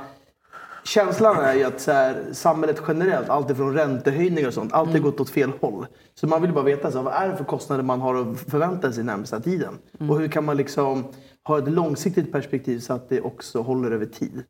Känslan 0.85 1.37
är 1.37 1.55
ju 1.55 1.65
att 1.65 1.81
så 1.81 1.93
här, 1.93 2.23
samhället 2.33 2.83
generellt, 2.89 3.29
alltifrån 3.29 3.75
räntehöjningar 3.75 4.49
och 4.49 4.55
sånt, 4.55 4.73
alltid 4.73 5.03
gått 5.03 5.21
åt 5.21 5.31
fel 5.31 5.53
håll. 5.61 5.87
Så 6.15 6.27
man 6.27 6.43
vill 6.43 6.53
bara 6.53 6.65
veta 6.65 6.91
så 6.91 6.99
här, 6.99 7.05
vad 7.05 7.15
är 7.15 7.29
det 7.29 7.37
för 7.37 7.45
kostnader 7.45 7.83
man 7.83 8.01
har 8.01 8.15
att 8.15 8.41
förvänta 8.41 8.93
sig 8.93 9.05
närmsta 9.05 9.41
tiden. 9.41 9.79
Och 10.09 10.19
hur 10.19 10.29
kan 10.29 10.45
man 10.45 10.57
liksom 10.57 11.05
ha 11.45 11.59
ett 11.59 11.69
långsiktigt 11.69 12.33
perspektiv 12.33 12.79
så 12.79 12.93
att 12.93 13.09
det 13.09 13.21
också 13.21 13.63
håller 13.63 13.91
över 13.91 14.07
tid. 14.07 14.45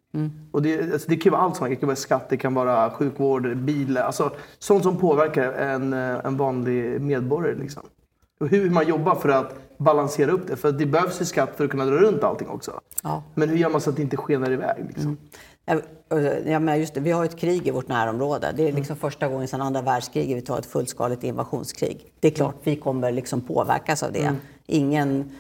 Och 0.53 0.63
det, 0.63 0.93
alltså, 0.93 1.11
det 1.11 1.17
kan 1.17 1.33
vara 1.33 1.43
allt 1.43 1.57
som 1.57 1.71
Det 1.71 1.77
kan 1.77 1.87
vara 1.87 1.97
skatt, 1.97 2.29
det 2.29 2.37
kan 2.37 2.55
vara 2.55 2.91
sjukvård, 2.91 3.57
bil, 3.57 3.97
alltså 3.97 4.33
sånt 4.59 4.83
som 4.83 4.97
påverkar 4.97 5.53
en, 5.53 5.93
eh, 5.93 6.25
en 6.25 6.37
vanlig 6.37 7.01
medborgare. 7.01 7.55
Liksom. 7.55 7.83
Och 8.41 8.49
hur 8.49 8.71
man 8.71 8.89
jobbar 8.89 9.15
för 9.15 9.29
att 9.29 9.55
balansera 9.79 10.31
upp 10.31 10.47
det. 10.47 10.57
För 10.57 10.73
det 10.73 10.87
behövs 10.87 11.21
ju 11.21 11.25
skatt 11.25 11.51
för 11.57 11.65
att 11.65 11.71
kunna 11.71 11.85
dra 11.85 11.97
runt 11.97 12.25
allting 12.25 12.49
också. 12.49 12.81
Ja. 13.03 13.23
Men 13.35 13.49
hur 13.49 13.57
gör 13.57 13.71
man 13.71 13.81
så 13.81 13.91
att 13.91 13.97
det 13.97 14.03
inte 14.03 14.17
skenar 14.17 14.51
iväg? 14.51 14.85
Liksom? 14.89 15.17
Ja, 15.65 15.81
Ja, 16.47 16.59
men 16.59 16.81
just 16.81 16.95
det, 16.95 17.01
vi 17.01 17.11
har 17.11 17.25
ett 17.25 17.39
krig 17.39 17.69
i 17.69 17.71
vårt 17.71 17.89
närområde. 17.89 18.53
Det 18.57 18.69
är 18.69 18.73
liksom 18.73 18.97
första 18.97 19.29
gången 19.29 19.49
sedan 19.49 19.61
andra 19.61 19.83
världskriget 19.83 20.37
vi 20.37 20.43
tar 20.43 20.59
ett 20.59 20.67
fullskaligt 20.67 21.25
invasionskrig. 21.25 22.13
Det 22.21 22.29
är 22.29 22.33
klart 22.33 22.57
vi 22.63 22.77
kommer 22.77 23.13
liksom 23.13 23.41
påverkas 23.41 24.03
av 24.03 24.13
det. 24.13 24.35
Ingen 24.67 25.31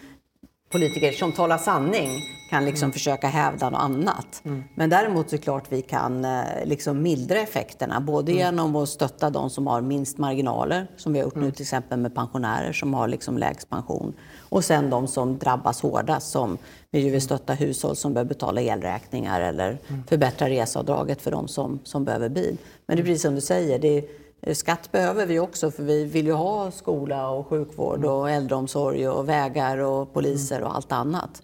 politiker 0.72 1.12
som 1.12 1.32
talar 1.32 1.58
sanning 1.58 2.08
kan 2.50 2.64
liksom 2.64 2.92
försöka 2.92 3.28
hävda 3.28 3.70
något 3.70 3.80
annat. 3.80 4.42
Men 4.74 4.90
däremot 4.90 5.30
så 5.30 5.36
är 5.36 5.38
det 5.38 5.42
klart 5.44 5.64
vi 5.68 5.82
kan 5.82 6.24
eh, 6.24 6.42
liksom 6.64 7.02
mildra 7.02 7.40
effekterna. 7.40 8.00
Både 8.00 8.32
genom 8.32 8.76
att 8.76 8.88
stötta 8.88 9.30
de 9.30 9.50
som 9.50 9.66
har 9.66 9.80
minst 9.80 10.18
marginaler, 10.18 10.86
som 10.96 11.12
vi 11.12 11.18
har 11.18 11.24
gjort 11.24 11.36
nu 11.36 11.50
till 11.50 11.62
exempel 11.62 11.98
med 11.98 12.14
pensionärer 12.14 12.72
som 12.72 12.94
har 12.94 13.08
liksom 13.08 13.38
lägst 13.38 13.70
pension. 13.70 14.14
Och 14.38 14.64
sen 14.64 14.90
de 14.90 15.08
som 15.08 15.38
drabbas 15.38 15.82
hårdast, 15.82 16.30
som 16.30 16.58
vi 16.90 17.00
ju 17.00 17.10
vill 17.10 17.22
stötta 17.22 17.54
hushåll 17.54 17.96
som 17.96 18.14
behöver 18.14 18.28
betala 18.28 18.60
elräkningar 18.60 19.40
eller 19.40 19.78
förbättra 20.08 20.48
reseavdraget 20.48 21.22
för 21.22 21.30
de 21.30 21.48
som, 21.48 21.78
som 21.84 22.04
behöver 22.04 22.28
bil. 22.28 22.56
Men 22.86 22.96
det 22.96 23.02
är 23.02 23.04
precis 23.04 23.22
som 23.22 23.34
du 23.34 23.40
säger, 23.40 23.78
det 23.78 23.98
är, 23.98 24.04
skatt 24.52 24.92
behöver 24.92 25.26
vi 25.26 25.38
också 25.38 25.70
för 25.70 25.82
vi 25.82 26.04
vill 26.04 26.26
ju 26.26 26.32
ha 26.32 26.70
skola 26.70 27.30
och 27.30 27.46
sjukvård 27.46 28.04
och 28.04 28.30
äldreomsorg 28.30 29.08
och 29.08 29.28
vägar 29.28 29.78
och 29.78 30.14
poliser 30.14 30.62
och 30.62 30.76
allt 30.76 30.92
annat. 30.92 31.42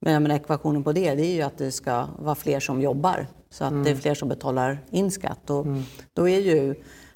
Men 0.00 0.22
menar, 0.22 0.36
ekvationen 0.36 0.84
på 0.84 0.92
det, 0.92 1.14
det 1.14 1.22
är 1.26 1.34
ju 1.34 1.42
att 1.42 1.58
det 1.58 1.72
ska 1.72 2.06
vara 2.18 2.34
fler 2.34 2.60
som 2.60 2.80
jobbar. 2.82 3.26
Så 3.50 3.64
att 3.64 3.84
det 3.84 3.90
är 3.90 3.94
fler 3.94 4.14
som 4.14 4.28
betalar 4.28 4.78
in 4.90 5.10
skatt. 5.10 5.50
Och 5.50 5.66
Då 6.12 6.28
är 6.28 6.40
ju 6.40 6.74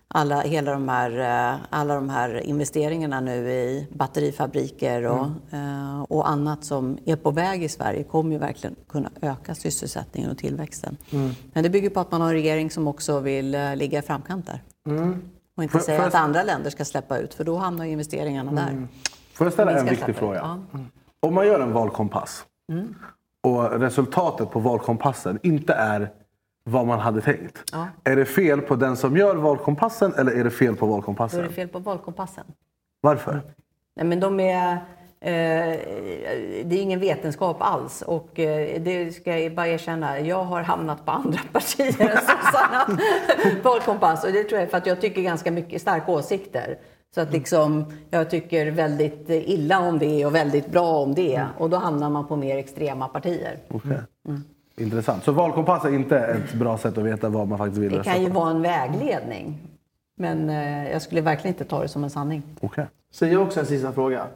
alla, 0.09 0.41
hela 0.41 0.73
de 0.73 0.89
här, 0.89 1.19
eh, 1.53 1.61
alla 1.71 1.95
de 1.95 2.09
här 2.09 2.41
investeringarna 2.47 3.21
nu 3.21 3.51
i 3.51 3.87
batterifabriker 3.93 5.03
och, 5.07 5.27
eh, 5.51 6.03
och 6.09 6.29
annat 6.29 6.65
som 6.65 6.99
är 7.05 7.17
på 7.17 7.31
väg 7.31 7.65
i 7.65 7.69
Sverige 7.69 8.05
kommer 8.05 8.33
ju 8.33 8.39
verkligen 8.39 8.77
kunna 8.89 9.11
öka 9.23 9.55
sysselsättningen 9.55 10.31
och 10.31 10.39
tillväxten. 10.39 10.97
Men 11.53 11.63
det 11.63 11.71
bygger 11.71 11.91
på 11.91 12.01
att 12.01 12.11
man 12.11 12.21
har 12.21 12.29
en 12.29 12.35
regering 12.35 12.71
som 12.71 12.89
också 12.89 13.21
vill 13.21 13.55
eh, 13.55 13.77
ligga 13.77 13.99
i 13.99 14.03
framkant 14.03 14.47
där. 14.47 14.63
Och 15.57 15.63
inte 15.63 15.73
Får- 15.73 15.79
säga 15.81 16.01
får 16.01 16.09
att 16.09 16.15
andra 16.15 16.43
länder 16.43 16.71
ska 16.71 16.85
släppa 16.85 17.19
ut, 17.19 17.35
för 17.35 17.45
då 17.45 17.57
hamnar 17.57 17.85
ju 17.85 17.91
investeringarna 17.93 18.53
där. 18.53 18.87
Får 19.35 19.47
jag 19.47 19.53
ställa 19.53 19.71
en 19.79 19.85
viktig 19.85 19.99
släppa 20.05 20.19
fråga? 20.19 20.39
Ja. 20.39 20.79
Om 21.21 21.35
man 21.35 21.47
gör 21.47 21.61
en 21.61 21.73
valkompass 21.73 22.47
och 23.43 23.81
resultatet 23.81 24.51
på 24.51 24.61
valkompassen 24.61 25.39
inte 25.43 25.73
är 25.73 26.11
vad 26.65 26.87
man 26.87 26.99
hade 26.99 27.21
tänkt. 27.21 27.59
Ja. 27.73 27.89
Är 28.05 28.17
det 28.17 28.25
fel 28.25 28.61
på 28.61 28.77
den 28.77 28.97
som 28.97 29.17
gör 29.17 29.37
valkompassen 29.37 30.15
eller 30.15 30.33
är 30.33 30.45
det 30.45 30.51
fel 30.51 30.77
på 30.77 30.87
Då 30.87 30.91
är 30.93 30.95
valkompassen? 30.95 31.43
det 31.43 31.49
fel 31.53 31.69
på 31.69 31.79
valkompassen. 31.79 32.45
Varför? 33.01 33.41
Nej, 33.97 34.07
men 34.07 34.21
de 34.21 34.41
är... 34.41 34.79
Eh, 35.25 35.79
det 36.65 36.75
är 36.79 36.83
ingen 36.83 37.01
vetenskap 37.01 37.57
alls. 37.61 38.03
Och 38.03 38.39
eh, 38.39 38.81
det 38.83 39.13
ska 39.13 39.39
jag 39.39 39.55
bara 39.55 39.67
erkänna, 39.69 40.21
jag 40.21 40.45
har 40.45 40.63
hamnat 40.63 41.05
på 41.07 41.11
andra 41.13 41.39
partier 41.53 41.87
än 42.01 42.17
sossarna. 42.17 42.99
Valkompass. 43.63 44.25
Och 44.25 44.33
det 44.33 44.43
tror 44.45 44.59
jag 44.59 44.63
är 44.67 44.71
för 44.71 44.79
att 44.79 44.87
jag 44.87 45.01
tycker 45.01 45.23
ganska 45.23 45.51
mycket 45.51 45.81
starka 45.83 46.13
åsikter. 46.13 46.79
Så 47.15 47.21
att 47.21 47.33
liksom, 47.33 47.85
jag 48.11 48.31
tycker 48.31 48.71
väldigt 48.71 49.25
illa 49.29 49.81
om 49.81 49.99
det 49.99 50.27
och 50.27 50.35
väldigt 50.35 50.67
bra 50.67 50.97
om 50.99 51.15
det. 51.15 51.47
Och 51.59 51.71
då 51.71 51.77
hamnar 51.77 52.11
man 52.11 52.27
på 52.29 52.37
mer 52.37 52.57
extrema 52.57 53.09
partier. 53.09 53.59
Okej. 53.69 53.99
Intressant. 54.77 55.25
Så 55.25 55.33
valkompass 55.33 55.85
är 55.85 55.95
inte 55.95 56.19
ett 56.19 56.53
bra 56.55 56.79
sätt 56.79 56.99
att 56.99 57.05
veta 57.05 57.29
vad 57.29 57.49
man 57.49 57.59
faktiskt 57.59 57.81
vill 57.81 57.93
Det 57.93 58.03
kan 58.05 58.23
ju 58.23 58.29
på? 58.29 58.35
vara 58.41 58.51
en 58.51 58.63
vägledning. 58.63 59.59
Men 60.17 60.51
eh, 60.51 60.91
jag 60.93 61.03
skulle 61.03 61.21
verkligen 61.21 61.55
inte 61.55 61.65
ta 61.65 61.83
det 61.83 61.89
som 61.89 62.05
en 62.05 62.11
sanning. 62.11 62.43
Okej. 62.61 62.87
Sen 63.15 63.31
jag 63.33 63.39
har 63.39 63.47
också 63.47 63.61
en 63.61 63.67
sista 63.67 63.93
fråga. 63.93 64.27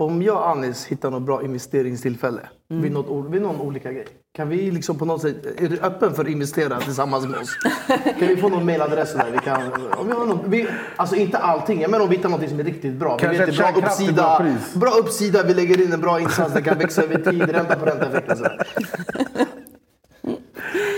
Om 0.00 0.22
jag 0.22 0.36
och 0.36 0.48
Anis 0.48 0.86
hittar 0.86 1.10
något 1.10 1.22
bra 1.22 1.42
investeringstillfälle 1.42 2.40
vid, 2.68 2.92
något, 2.92 3.32
vid 3.32 3.42
någon 3.42 3.60
olika 3.60 3.92
grej. 3.92 4.06
Kan 4.36 4.48
vi 4.48 4.70
liksom 4.70 4.98
på 4.98 5.04
något 5.04 5.22
sätt, 5.22 5.60
är 5.60 5.68
du 5.68 5.78
öppen 5.80 6.14
för 6.14 6.22
att 6.22 6.28
investera 6.28 6.80
tillsammans 6.80 7.26
med 7.26 7.40
oss? 7.40 7.58
Kan 8.18 8.28
vi 8.28 8.36
få 8.36 8.48
någon 8.48 8.66
mailadress 8.66 9.14
där 9.14 9.30
vi 9.32 9.38
kan, 9.38 9.72
om 9.98 10.06
vi 10.06 10.12
har 10.12 10.26
någon, 10.26 10.50
vi, 10.50 10.68
alltså 10.96 11.16
inte 11.16 11.38
allting, 11.38 11.84
men 11.88 12.00
om 12.00 12.08
vi 12.08 12.16
hittar 12.16 12.28
något 12.28 12.48
som 12.48 12.60
är 12.60 12.64
riktigt 12.64 12.94
bra. 12.94 13.18
Kanske 13.18 13.28
vi 13.28 13.38
vet, 13.38 13.48
ett 13.48 13.56
det 13.56 13.64
är 13.64 13.72
bra 13.72 13.86
uppsida, 13.86 14.12
bra 14.12 14.38
pris. 14.38 14.74
bra 14.74 14.90
uppsida, 14.90 15.42
vi 15.42 15.54
lägger 15.54 15.82
in 15.82 15.92
en 15.92 16.00
bra 16.00 16.20
insats, 16.20 16.54
den 16.54 16.62
kan 16.62 16.78
växa 16.78 17.02
över 17.02 17.18
tid, 17.18 17.50
ränta 17.50 17.76
på 17.76 17.86
ränta. 17.86 18.50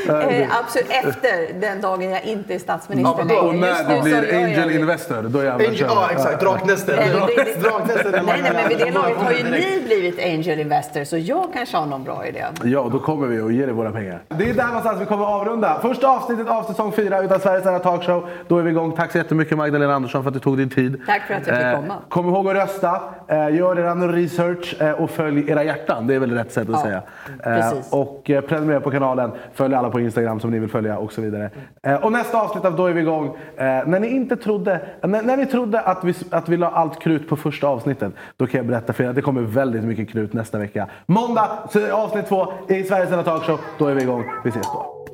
Eh, 0.09 0.49
absolut, 0.61 0.91
efter 0.91 1.61
den 1.61 1.81
dagen 1.81 2.11
jag 2.11 2.25
inte 2.25 2.55
är 2.55 2.59
statsminister 2.59 3.15
Ja, 3.19 3.25
då- 3.35 3.35
Och 3.49 3.55
längre. 3.55 3.67
När 3.89 3.95
du 3.97 4.03
blir 4.03 4.35
angel 4.45 4.71
investor, 4.71 5.23
då 5.23 5.39
jävlar 5.45 5.67
Angel, 5.67 5.77
ja, 5.89 6.09
exakt. 6.13 6.41
Draknästet. 6.41 6.97
Nej, 6.99 7.09
är 7.09 8.23
Nej, 8.23 8.41
nej, 8.43 8.53
men 8.55 8.69
vid 8.69 8.79
det 8.79 8.91
laget 8.91 9.17
har 9.17 9.33
ju 9.33 9.45
ni 9.45 9.83
blivit 9.87 10.19
angel 10.25 10.61
investor, 10.61 11.05
så 11.05 11.19
jag 11.19 11.53
kanske 11.55 11.77
har 11.77 11.87
någon 11.87 12.05
bra 12.05 12.27
idé. 12.27 12.45
Ja, 12.65 12.89
då 12.93 12.99
kommer 12.99 13.27
vi 13.27 13.41
och 13.41 13.53
ger 13.53 13.67
dig 13.67 13.75
våra 13.75 13.91
pengar. 13.93 14.23
Det 14.29 14.51
är 14.51 14.55
där 14.55 14.67
någonstans 14.67 15.01
vi 15.01 15.07
kommer 15.07 15.25
att 15.25 15.41
avrunda. 15.41 15.79
Första 15.83 16.09
avsnittet 16.09 16.49
av 16.49 16.63
säsong 16.63 16.93
4 16.93 17.23
utav 17.23 17.39
Sveriges 17.39 17.67
enda 17.67 17.79
talkshow. 17.79 18.29
Då 18.49 18.59
är 18.59 18.63
vi 18.63 18.71
igång. 18.71 18.93
Tack 18.97 19.13
så 19.13 19.19
jättemycket 19.19 19.59
Magdalena 19.59 19.95
Andersson 19.95 20.23
för 20.23 20.29
att 20.29 20.35
du 20.35 20.41
tog 20.41 20.59
din 20.59 20.71
tid. 20.71 21.01
Tack 21.07 21.23
för 21.27 21.35
att 21.35 21.47
jag 21.47 21.57
fick 21.57 21.67
Eh, 21.67 21.75
komma. 21.75 21.95
Kom 22.09 22.29
ihåg 22.29 22.49
att 22.49 22.55
rösta, 22.57 23.01
eh, 23.29 23.55
gör 23.55 23.79
er 23.79 24.09
research 24.13 24.77
eh, 24.81 24.91
och 24.91 25.11
följ 25.11 25.51
era 25.51 25.65
hjärtan. 25.65 26.07
Det 26.07 26.15
är 26.15 26.19
väl 26.19 26.31
rätt 26.33 26.53
sätt 26.53 26.69
att 26.69 26.75
Ja, 26.75 26.83
säga. 26.83 27.03
precis. 27.45 27.93
och 27.93 28.31
eh, 28.31 28.41
prenumerera 28.41 28.81
på 28.81 28.91
kanalen, 28.91 29.33
följ 29.55 29.75
alla 29.75 29.91
på 29.91 29.96
Instagram 30.01 30.41
som 30.41 30.51
ni 30.51 30.59
vill 30.59 30.71
följa 30.71 30.99
och 30.99 31.13
så 31.13 31.21
vidare. 31.21 31.51
Eh, 31.83 31.95
och 31.95 32.13
nästa 32.13 32.41
avsnitt 32.41 32.65
av 32.65 32.77
Då 32.77 32.87
är 32.87 32.93
vi 32.93 33.01
igång. 33.01 33.27
Eh, 33.27 33.65
när 33.65 34.01
ni 34.01 34.09
inte 34.09 34.37
trodde, 34.37 34.89
när, 35.03 35.23
när 35.23 35.37
ni 35.37 35.47
trodde 35.47 35.81
att 35.81 36.05
vi, 36.05 36.15
att 36.31 36.49
vi 36.49 36.57
la 36.57 36.71
allt 36.71 37.03
krut 37.03 37.29
på 37.29 37.37
första 37.37 37.67
avsnittet, 37.67 38.13
då 38.37 38.47
kan 38.47 38.59
jag 38.59 38.67
berätta 38.67 38.93
för 38.93 39.05
er 39.05 39.09
att 39.09 39.15
det 39.15 39.23
kommer 39.23 39.43
väldigt 39.43 39.85
mycket 39.85 40.11
krut 40.11 40.33
nästa 40.33 40.59
vecka. 40.59 40.89
Måndag, 41.07 41.69
så 41.73 41.93
avsnitt 41.93 42.27
två 42.27 42.53
i 42.69 42.85
Sveriges 42.85 43.11
enda 43.11 43.25
talkshow. 43.25 43.59
Då 43.79 43.87
är 43.87 43.95
vi 43.95 44.03
igång. 44.03 44.25
Vi 44.45 44.51
ses 44.51 44.67
då. 44.67 45.07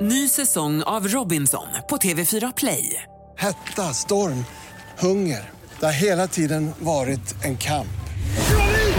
Ny 0.00 0.28
säsong 0.28 0.82
av 0.82 1.08
Robinson 1.08 1.66
på 1.90 1.96
TV4 1.96 2.52
Play. 2.56 3.02
Hetta, 3.36 3.82
storm, 3.82 4.44
hunger. 4.98 5.50
Det 5.80 5.86
har 5.86 5.92
hela 5.92 6.26
tiden 6.26 6.70
varit 6.78 7.44
en 7.44 7.56
kamp. 7.56 7.86